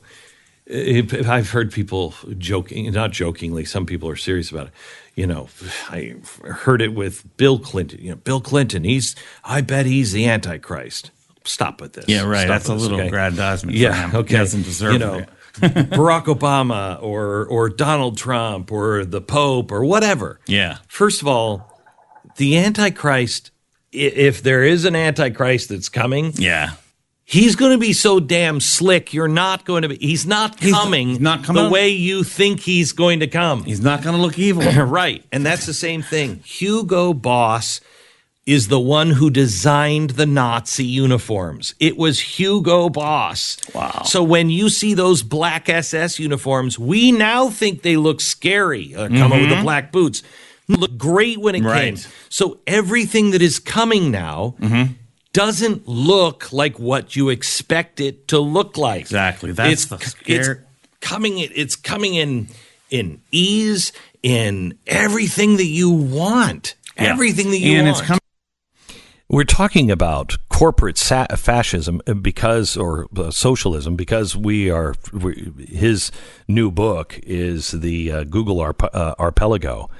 [0.69, 4.73] it- I've heard people joking, not jokingly, some people are serious about it.
[5.15, 5.49] You know,
[5.89, 6.15] I
[6.45, 7.99] heard it with Bill Clinton.
[8.01, 11.11] You know, Bill Clinton, he's, I bet he's the Antichrist.
[11.43, 12.05] Stop with this.
[12.07, 12.41] Yeah, right.
[12.41, 13.07] Stop That's a this, little okay?
[13.07, 14.11] aggrandizement for Yeah, him.
[14.11, 14.37] He okay.
[14.37, 15.29] doesn't deserve you know, it.
[15.59, 20.39] Barack Obama or or Donald Trump or the Pope or whatever.
[20.47, 20.77] Yeah.
[20.87, 21.81] First of all,
[22.37, 23.51] the Antichrist,
[23.91, 26.73] if there is an Antichrist that's coming, yeah,
[27.29, 29.13] he's going to be so damn slick.
[29.13, 29.97] You're not going to be.
[29.97, 31.21] He's not coming.
[31.21, 31.63] not coming.
[31.63, 33.63] the way you think he's going to come.
[33.63, 34.63] He's not going to look evil.
[34.85, 36.41] right, and that's the same thing.
[36.43, 37.81] Hugo Boss
[38.45, 41.75] is the one who designed the Nazi uniforms.
[41.79, 43.57] It was Hugo Boss.
[43.75, 44.01] Wow.
[44.05, 48.95] So when you see those black SS uniforms, we now think they look scary.
[48.95, 49.61] Uh, coming with the Mhm.
[49.61, 50.23] black boots.
[50.67, 51.95] Look great when it Right.
[51.95, 52.11] came.
[52.29, 54.93] So everything that is coming now Mm-hmm.
[55.31, 59.01] Doesn't look like what you expect it to look like.
[59.01, 59.51] Exactly.
[59.51, 60.49] That's it's, the it's
[61.01, 61.37] coming.
[61.37, 62.47] It's coming in
[62.89, 63.91] in ease
[64.23, 66.75] in everything that you want.
[66.97, 67.13] Yeah.
[67.13, 67.97] Everything that you And want.
[67.99, 68.19] it's coming.
[69.31, 74.95] We're talking about corporate sa- fascism because, or uh, socialism, because we are.
[75.13, 76.11] We, his
[76.47, 79.91] new book is the uh, Google Arp- uh, Archipelago,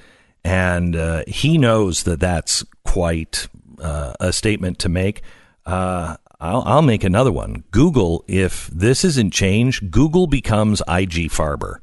[0.44, 3.48] and uh, he knows that that's quite
[3.82, 5.22] uh, a statement to make.
[5.66, 7.64] Uh, I'll, I'll make another one.
[7.72, 11.80] Google, if this isn't changed, Google becomes IG Farben.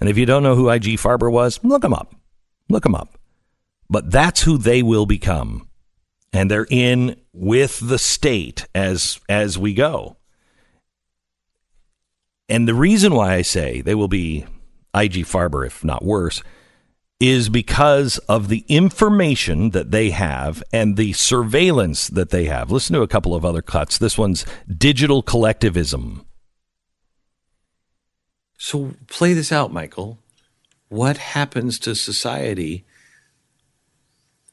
[0.00, 2.14] And if you don't know who IG Farben was, look him up.
[2.68, 3.16] Look him up.
[3.88, 5.68] But that's who they will become
[6.32, 10.16] and they're in with the state as as we go.
[12.48, 14.44] And the reason why I say they will be
[14.94, 16.42] IG Farben, if not worse,
[17.24, 22.68] is because of the information that they have and the surveillance that they have.
[22.72, 23.96] Listen to a couple of other cuts.
[23.96, 26.26] This one's digital collectivism.
[28.58, 30.18] So play this out, Michael.
[30.88, 32.84] What happens to society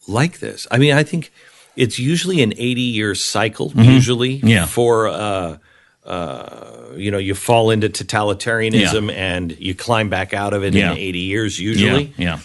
[0.07, 0.67] like this?
[0.69, 1.31] I mean, I think
[1.75, 3.85] it's usually an 80 year cycle, Mhm.
[3.93, 4.67] usually, Yeah.
[4.67, 5.57] for, uh,
[6.05, 10.91] uh, you know, you fall into totalitarianism and you climb back out of it Yeah.
[10.91, 12.13] in 80 years, usually.
[12.15, 12.39] Yeah.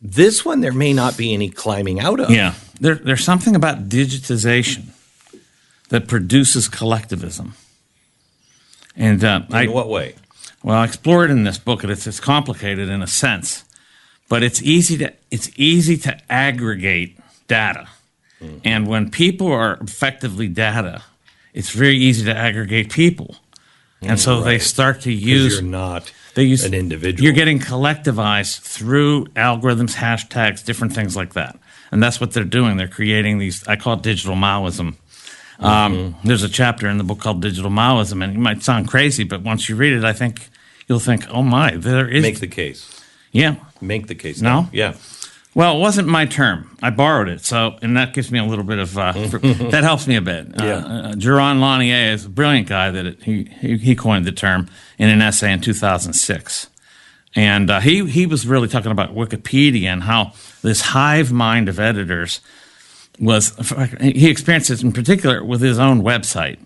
[0.00, 2.30] This one, there may not be any climbing out of.
[2.30, 4.86] Yeah, there, there's something about digitization
[5.88, 7.54] that produces collectivism.
[8.96, 10.14] And uh, In I, what way?
[10.62, 13.64] Well, I explore it in this book, and it's it's complicated in a sense,
[14.28, 17.88] but it's easy to it's easy to aggregate data,
[18.64, 21.02] and when people are effectively data,
[21.54, 23.36] it's very easy to aggregate people,
[24.00, 27.24] and so they start to use you're not they use an individual.
[27.24, 31.58] You're getting collectivized through algorithms, hashtags, different things like that,
[31.90, 32.76] and that's what they're doing.
[32.76, 33.66] They're creating these.
[33.66, 34.94] I call it digital Maoism.
[35.58, 36.28] Um, Mm-hmm.
[36.28, 39.40] There's a chapter in the book called Digital Maoism, and it might sound crazy, but
[39.42, 40.48] once you read it, I think
[40.86, 43.00] you'll think, "Oh my, there is." Make the case.
[43.32, 44.40] yeah, Make the case.
[44.42, 44.68] No?
[44.72, 44.94] Yeah.
[45.56, 46.76] Well, it wasn't my term.
[46.82, 49.12] I borrowed it, so and that gives me a little bit of uh,
[49.70, 50.48] that helps me a bit.
[50.54, 50.64] Yeah.
[50.64, 54.32] Uh, uh, Jaron Lanier is a brilliant guy that it, he, he he coined the
[54.32, 54.68] term
[54.98, 56.66] in an essay in 2006,
[57.34, 61.80] and uh, he he was really talking about Wikipedia and how this hive mind of
[61.80, 62.42] editors
[63.18, 63.56] was
[64.02, 66.58] he experienced it in particular with his own website.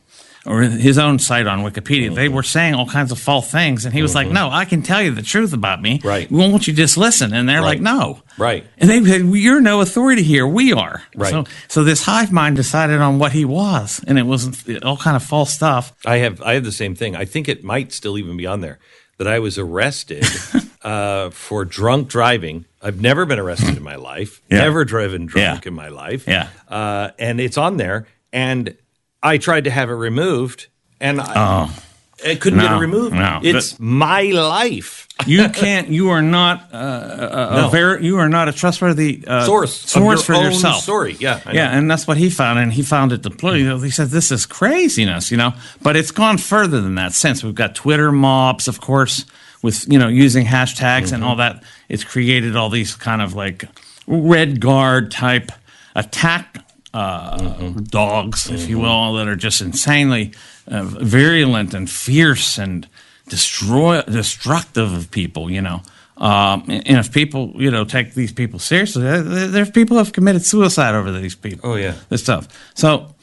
[0.46, 3.92] Or his own site on Wikipedia, they were saying all kinds of false things, and
[3.92, 6.00] he was like, "No, I can tell you the truth about me.
[6.02, 6.30] Right?
[6.30, 8.64] Won't you just listen?" And they're like, "No." Right.
[8.78, 10.46] And they said, well, "You're no authority here.
[10.46, 11.30] We are." Right.
[11.30, 15.16] So, so this hive mind decided on what he was, and it was all kind
[15.16, 15.92] of false stuff.
[16.06, 17.14] I have I have the same thing.
[17.16, 18.78] I think it might still even be on there
[19.18, 20.24] that I was arrested
[20.82, 22.64] uh, for drunk driving.
[22.80, 24.40] I've never been arrested in my life.
[24.50, 24.58] Yeah.
[24.58, 26.26] Never driven drunk in my life.
[26.26, 26.48] Yeah.
[26.66, 28.74] Uh, and it's on there, and
[29.22, 30.66] I tried to have it removed,
[31.00, 31.82] and I, Oh.
[32.26, 33.14] I couldn't get it removed.
[33.14, 33.40] no.
[33.42, 35.06] It's my life.
[35.26, 35.88] You can't.
[35.88, 37.68] You are not uh, a, a No.
[37.68, 40.82] ver- You are not a trustworthy uh, Source source your for yourself.
[40.82, 41.16] story.
[41.20, 41.60] Yeah, I know.
[41.60, 43.82] yeah, and that's what he found, and he found it deployed.
[43.82, 45.52] He said, "This is craziness," you know.
[45.82, 47.12] But it's gone further than that.
[47.12, 49.24] Since we've got Twitter mobs, of course,
[49.62, 53.64] with you know using hashtags and all that, it's created all these kind of like
[54.06, 55.52] red guard type
[55.94, 60.32] attack uh, dogs, if you will, that are just insanely
[60.68, 62.88] uh, virulent and fierce and
[63.28, 65.50] destroy destructive of people.
[65.50, 65.82] You know.
[66.16, 70.04] Um, and if people, you know, take these people seriously, there- there- there's people who
[70.04, 71.70] have committed suicide over these people.
[71.70, 72.46] Oh yeah, this stuff.
[72.74, 73.14] So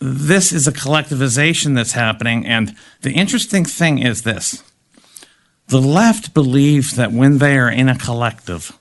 [0.00, 4.62] this is a collectivization that's happening, and the interesting thing is this:
[5.68, 8.72] the left believes that when they are in a collective,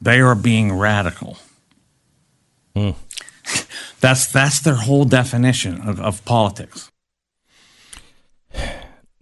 [0.00, 1.38] they are being radical.
[4.00, 6.90] That's that's their whole definition of, of politics.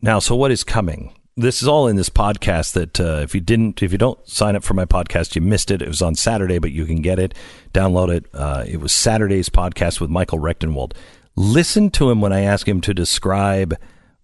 [0.02, 1.14] Now, so what is coming?
[1.38, 2.74] This is all in this podcast.
[2.74, 5.70] That uh, if you didn't, if you don't sign up for my podcast, you missed
[5.70, 5.82] it.
[5.82, 7.34] It was on Saturday, but you can get it,
[7.72, 8.26] download it.
[8.32, 10.92] Uh, it was Saturday's podcast with Michael Rectenwald.
[11.34, 13.76] Listen to him when I ask him to describe.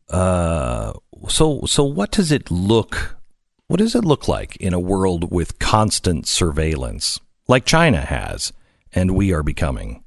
[0.09, 0.93] Uh,
[1.29, 3.17] so, so what does it look?
[3.69, 8.53] What does it look like in a world with constant surveillance, like China has,
[8.93, 10.02] and we are becoming?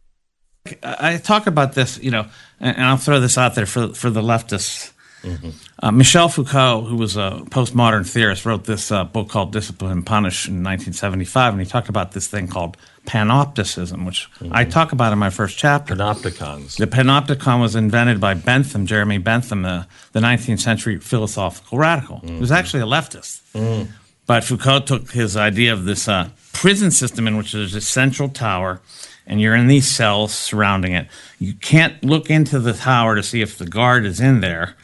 [0.84, 2.26] I I talk about this, you know,
[2.60, 4.92] and I'll throw this out there for for the leftists.
[5.82, 10.06] Uh, Michel Foucault, who was a postmodern theorist, wrote this uh, book called Discipline and
[10.06, 12.78] Punish in 1975, and he talked about this thing called
[13.08, 15.96] panopticism, which I talk about in my first chapter.
[15.96, 16.78] Panopticons.
[16.78, 22.22] The panopticon was invented by Bentham, Jeremy Bentham, the, the 19th century philosophical radical.
[22.24, 23.42] He was actually a leftist.
[24.28, 28.30] But Foucault took his idea of this uh, prison system in which there's a central
[28.30, 28.82] tower
[29.28, 31.08] and you're in these cells surrounding it.
[31.40, 34.76] You can't look into the tower to see if the guard is in there,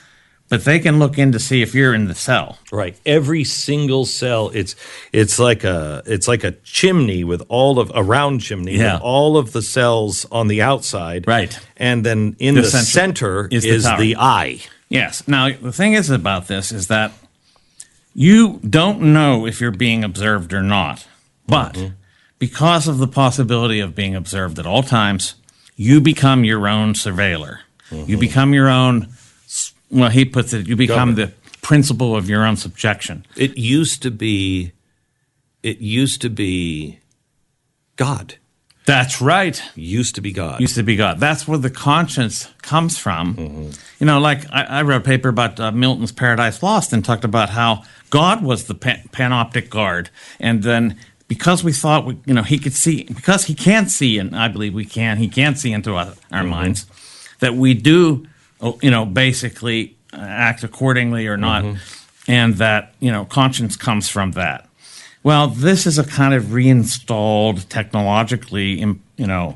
[0.50, 2.58] but they can look in to see if you're in the cell.
[2.72, 3.00] Right.
[3.06, 4.76] Every single cell, it's
[5.14, 8.96] it's like a it's like a chimney with all of a round chimney Yeah.
[8.96, 11.28] with all of the cells on the outside.
[11.28, 11.58] Right.
[11.78, 14.00] And then in The the, center center, is is, the tower.
[14.00, 14.60] the eye.
[14.90, 15.28] Yes.
[15.28, 17.12] Now, the thing is about this is that
[18.14, 21.08] you don't know if you're being observed or not.
[21.48, 21.94] But mm-hmm.
[22.40, 25.36] because of the possibility of being observed at all times,
[25.76, 27.60] you become your own surveiller.
[27.90, 28.20] You mm-hmm.
[28.20, 29.10] become your own,
[29.90, 33.26] well, he puts it, you become the principle of your own subjection.
[33.36, 34.74] It used to be
[35.64, 37.00] it used to be
[37.96, 38.36] God.
[38.86, 39.62] That's right.
[39.76, 40.60] Used to be God.
[40.60, 41.20] Used to be God.
[41.20, 43.36] That's where the conscience comes from.
[43.36, 43.70] Mm-hmm.
[44.00, 47.24] You know, like I, I wrote a paper about uh, Milton's Paradise Lost and talked
[47.24, 50.98] about how God was the pan- panoptic guard, and then
[51.28, 54.50] because we thought we, you know, he could see because he can see, and I
[54.50, 56.86] believe we can, he can see into our, our minds
[57.40, 58.28] that we do,
[58.60, 61.64] oh, you know, basically uh, act accordingly or not,
[62.28, 64.68] and that you know, conscience comes from that.
[65.24, 69.56] Well, this is a kind of reinstalled technologically, you know,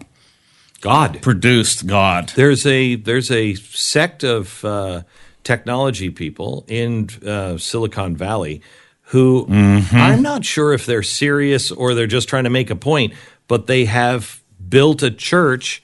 [0.80, 2.30] God produced God.
[2.36, 5.02] There's a there's a sect of uh,
[5.46, 8.62] technology people in uh, Silicon Valley
[9.10, 9.96] who Mm-hmm.
[9.96, 13.14] I'm not sure if they're serious or they're just trying to make a point,
[13.48, 15.82] but they have built a church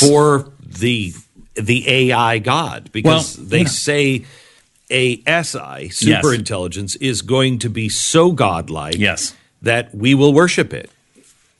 [0.00, 1.12] for the
[1.54, 4.24] the AI God because Well, they know- say
[4.90, 9.34] ASI super intelligence is going to be so godlike yes.
[9.62, 10.90] that we will worship it.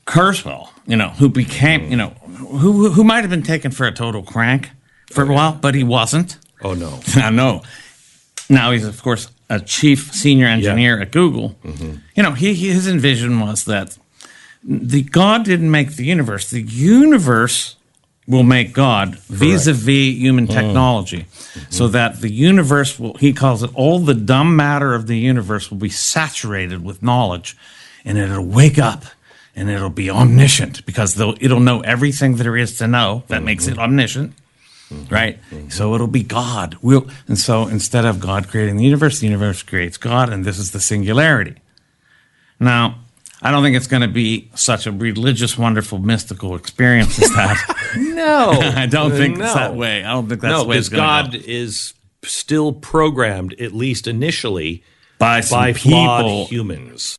[0.07, 3.93] Kurzweil, you know, who became, you know, who who might have been taken for a
[3.93, 4.70] total crank
[5.12, 6.39] for a while, but he wasn't.
[6.62, 7.62] Oh no, I know.
[8.49, 11.57] Now he's of course a chief senior engineer at Google.
[11.65, 11.97] Mm-hmm.
[12.15, 13.99] You know, he, his envision was that
[14.62, 16.49] the God didn't make the universe.
[16.51, 17.77] The universe
[18.28, 20.53] will make God vis-a-vis human mm.
[20.53, 21.70] technology, mm-hmm.
[21.70, 23.15] so that the universe will.
[23.15, 27.57] He calls it all the dumb matter of the universe will be saturated with knowledge,
[28.05, 29.05] and it'll wake up.
[29.57, 33.24] And it'll be omniscient because it'll know everything there is to know.
[33.27, 33.81] That makes it mm-hmm.
[33.81, 34.35] omniscient
[34.93, 35.15] Mm-hmm.
[35.15, 35.39] right?
[35.51, 35.69] Mm-hmm.
[35.69, 36.77] So it'll be God.
[36.83, 40.59] We'll, and so instead of God creating the universe, the universe creates God, and this
[40.59, 41.55] is the singularity.
[42.59, 42.99] Now,
[43.43, 47.77] I don't think it's going to be such a religious, wonderful, mystical experience as that.
[47.97, 49.45] No, I don't think no.
[49.45, 50.05] it's that way.
[50.05, 51.39] I don't think that's no, the way it's because God go.
[51.45, 54.85] is still programmed, at least initially,
[55.19, 56.47] By some by flawed people.
[56.47, 57.19] humans.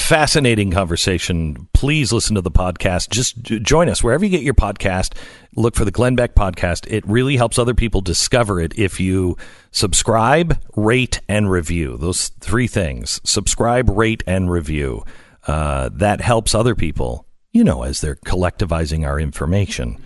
[0.00, 1.68] Fascinating conversation.
[1.72, 3.10] Please listen to the podcast.
[3.10, 5.16] Just join us wherever you get your podcast.
[5.54, 6.90] Look for the Glenn Beck podcast.
[6.90, 9.36] It really helps other people discover it if you
[9.70, 11.96] subscribe, rate, and review.
[11.96, 15.04] Those three things subscribe, rate, and review.
[15.46, 19.96] Uh, that helps other people, you know, as they're collectivizing our information.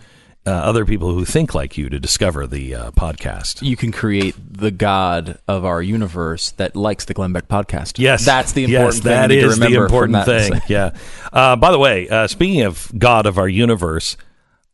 [0.47, 3.62] Uh, other people who think like you to discover the uh, podcast.
[3.62, 7.99] You can create the God of our universe that likes the Glenn Beck podcast.
[7.99, 9.12] Yes, that's the yes, important thing.
[9.12, 10.61] that to the important thing.
[10.69, 10.91] Yeah.
[11.33, 14.19] Uh, by the way, uh, speaking of God of our universe,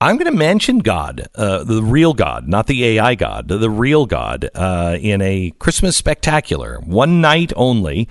[0.00, 4.06] I'm going to mention God, uh, the real God, not the AI God, the real
[4.06, 8.08] God, uh, in a Christmas spectacular, one night only.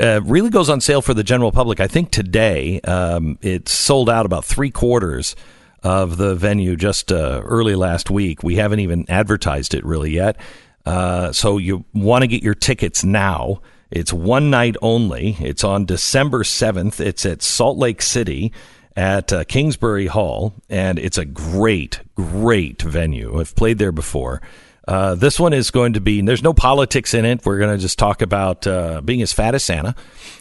[0.00, 1.80] Uh, really goes on sale for the general public.
[1.80, 5.36] I think today um, it's sold out about three quarters
[5.82, 8.42] of the venue just uh, early last week.
[8.42, 10.36] We haven't even advertised it really yet.
[10.84, 13.60] Uh, so you want to get your tickets now.
[13.90, 15.36] It's one night only.
[15.40, 16.98] It's on December 7th.
[16.98, 18.52] It's at Salt Lake City
[18.96, 23.38] at uh, Kingsbury Hall, and it's a great, great venue.
[23.38, 24.42] I've played there before.
[24.86, 27.46] Uh, this one is going to be, there's no politics in it.
[27.46, 29.94] We're going to just talk about uh, being as fat as Santa.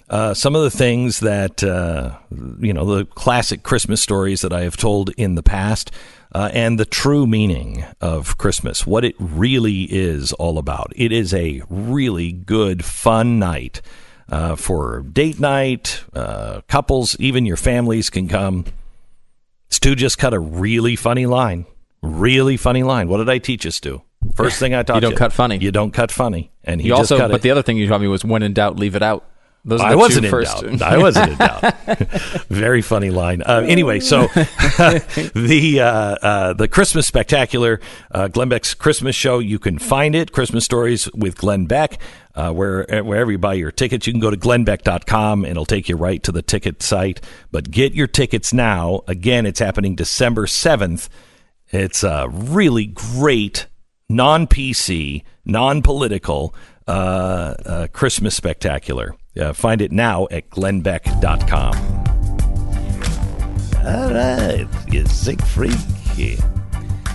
[0.10, 2.18] Uh, some of the things that, uh,
[2.60, 5.92] you know, the classic Christmas stories that I have told in the past,
[6.34, 10.92] uh, and the true meaning of Christmas, what it really is all about.
[10.96, 13.82] It is a really good, fun night
[14.56, 16.04] for date night,
[16.68, 18.66] couples, even your families can come.
[19.70, 21.66] Stu just cut a really funny line.
[22.02, 23.08] Really funny line.
[23.08, 24.02] What did I teach us Stu?
[24.36, 25.02] First thing I taught you.
[25.02, 25.58] don't cut funny.
[25.58, 26.52] You don't cut funny.
[26.64, 27.42] And he you just also, but it.
[27.42, 29.26] the other thing you taught me was when in doubt, leave it out.
[29.64, 30.62] Those I wasn't in first.
[30.62, 30.82] doubt.
[30.82, 31.76] I wasn't in doubt.
[32.50, 33.44] Very funny line.
[33.44, 37.80] Uh, anyway, so the uh, uh, the Christmas spectacular,
[38.10, 39.38] uh, Glenn Beck's Christmas show.
[39.38, 40.32] You can find it.
[40.32, 42.00] Christmas stories with Glenn Beck.
[42.34, 45.90] Uh, where wherever you buy your tickets, you can go to glennbeck.com and it'll take
[45.90, 47.20] you right to the ticket site.
[47.52, 49.02] But get your tickets now.
[49.08, 51.10] Again, it's happening December seventh.
[51.70, 53.68] It's a really great
[54.16, 56.54] non PC, non political
[56.88, 59.16] uh, uh, Christmas spectacular.
[59.40, 61.74] Uh, find it now at glennbeck.com.
[63.84, 65.72] All right, you sick freak.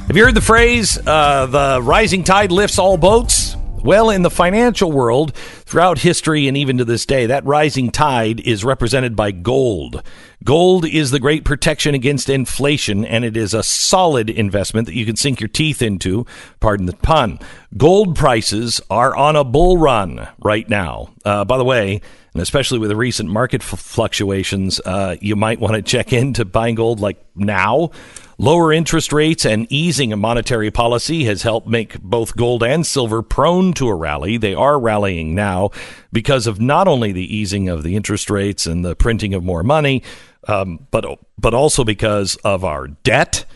[0.07, 3.57] Have you heard the phrase, uh, the rising tide lifts all boats?
[3.87, 8.41] Well, in the financial world, throughout history and even to this day, that rising tide
[8.41, 10.03] is represented by gold.
[10.43, 15.07] Gold is the great protection against inflation, and it is a solid investment that you
[15.07, 16.27] can sink your teeth into.
[16.59, 17.39] Pardon the pun.
[17.77, 21.11] Gold prices are on a bull run right now.
[21.25, 22.01] Uh, by the way,
[22.35, 26.45] and especially with the recent market f- fluctuations, uh, you might want to check into
[26.45, 27.93] buying gold like now.
[28.39, 33.23] Lower interest rates and easing of monetary policy has helped make both gold and silver
[33.23, 34.37] prone to a rally.
[34.37, 35.71] They are rallying now
[36.13, 39.63] because of not only the easing of the interest rates and the printing of more
[39.63, 40.03] money,
[40.49, 43.47] um, but but also because of our debt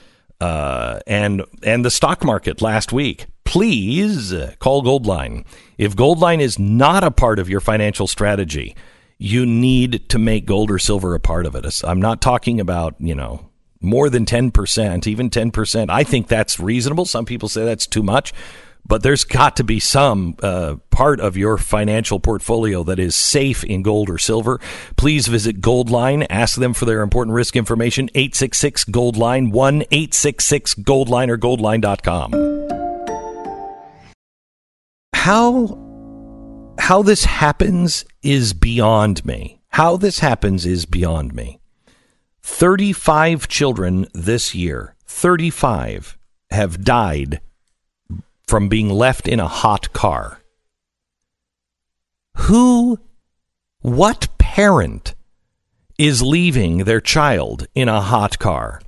[0.40, 3.26] uh, and and the stock market last week.
[3.44, 5.44] Please uh, call Goldline.
[5.76, 8.74] If Goldline is not a part of your financial strategy,
[9.18, 11.82] you need to make gold or silver a part of it.
[11.84, 13.49] I'm not talking about you know
[13.80, 15.90] more than 10%, even 10%.
[15.90, 17.04] I think that's reasonable.
[17.04, 18.32] Some people say that's too much,
[18.86, 23.64] but there's got to be some uh, part of your financial portfolio that is safe
[23.64, 24.60] in gold or silver.
[24.96, 26.26] Please visit Goldline.
[26.28, 28.10] Ask them for their important risk information.
[28.14, 32.50] 866 Goldline, 1 866 Goldline or goldline.com.
[35.14, 35.78] How
[36.78, 39.60] how this happens is beyond me.
[39.68, 41.59] How this happens is beyond me.
[42.42, 46.16] 35 children this year, 35
[46.50, 47.40] have died
[48.46, 50.40] from being left in a hot car.
[52.36, 52.98] Who,
[53.80, 55.14] what parent
[55.98, 58.80] is leaving their child in a hot car?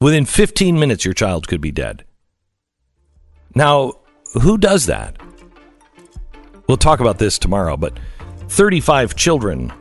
[0.00, 2.04] Within 15 minutes, your child could be dead.
[3.54, 3.92] Now,
[4.40, 5.16] who does that?
[6.66, 7.98] We'll talk about this tomorrow, but
[8.48, 9.72] 35 children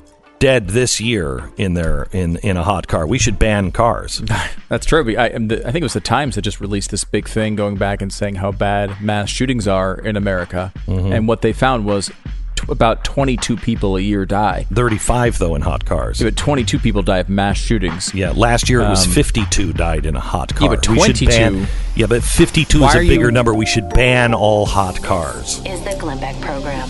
[0.41, 3.07] dead this year in their in in a hot car.
[3.07, 4.21] We should ban cars.
[4.69, 5.15] That's true.
[5.17, 8.01] I, I think it was the Times that just released this big thing going back
[8.01, 10.73] and saying how bad mass shootings are in America.
[10.87, 11.13] Mhm.
[11.15, 12.07] And what they found was
[12.55, 14.65] t- about 22 people a year die.
[14.73, 16.19] 35 though in hot cars.
[16.19, 18.13] Yeah, but 22 people die of mass shootings.
[18.15, 20.69] Yeah, last year it was Um, 52 died in a hot car.
[20.69, 23.53] Yeah, but 22 ban- yeah, but 52 Why is a bigger you- number.
[23.53, 25.61] We should ban all hot cars.
[25.65, 26.89] Is the Glenn Beck program.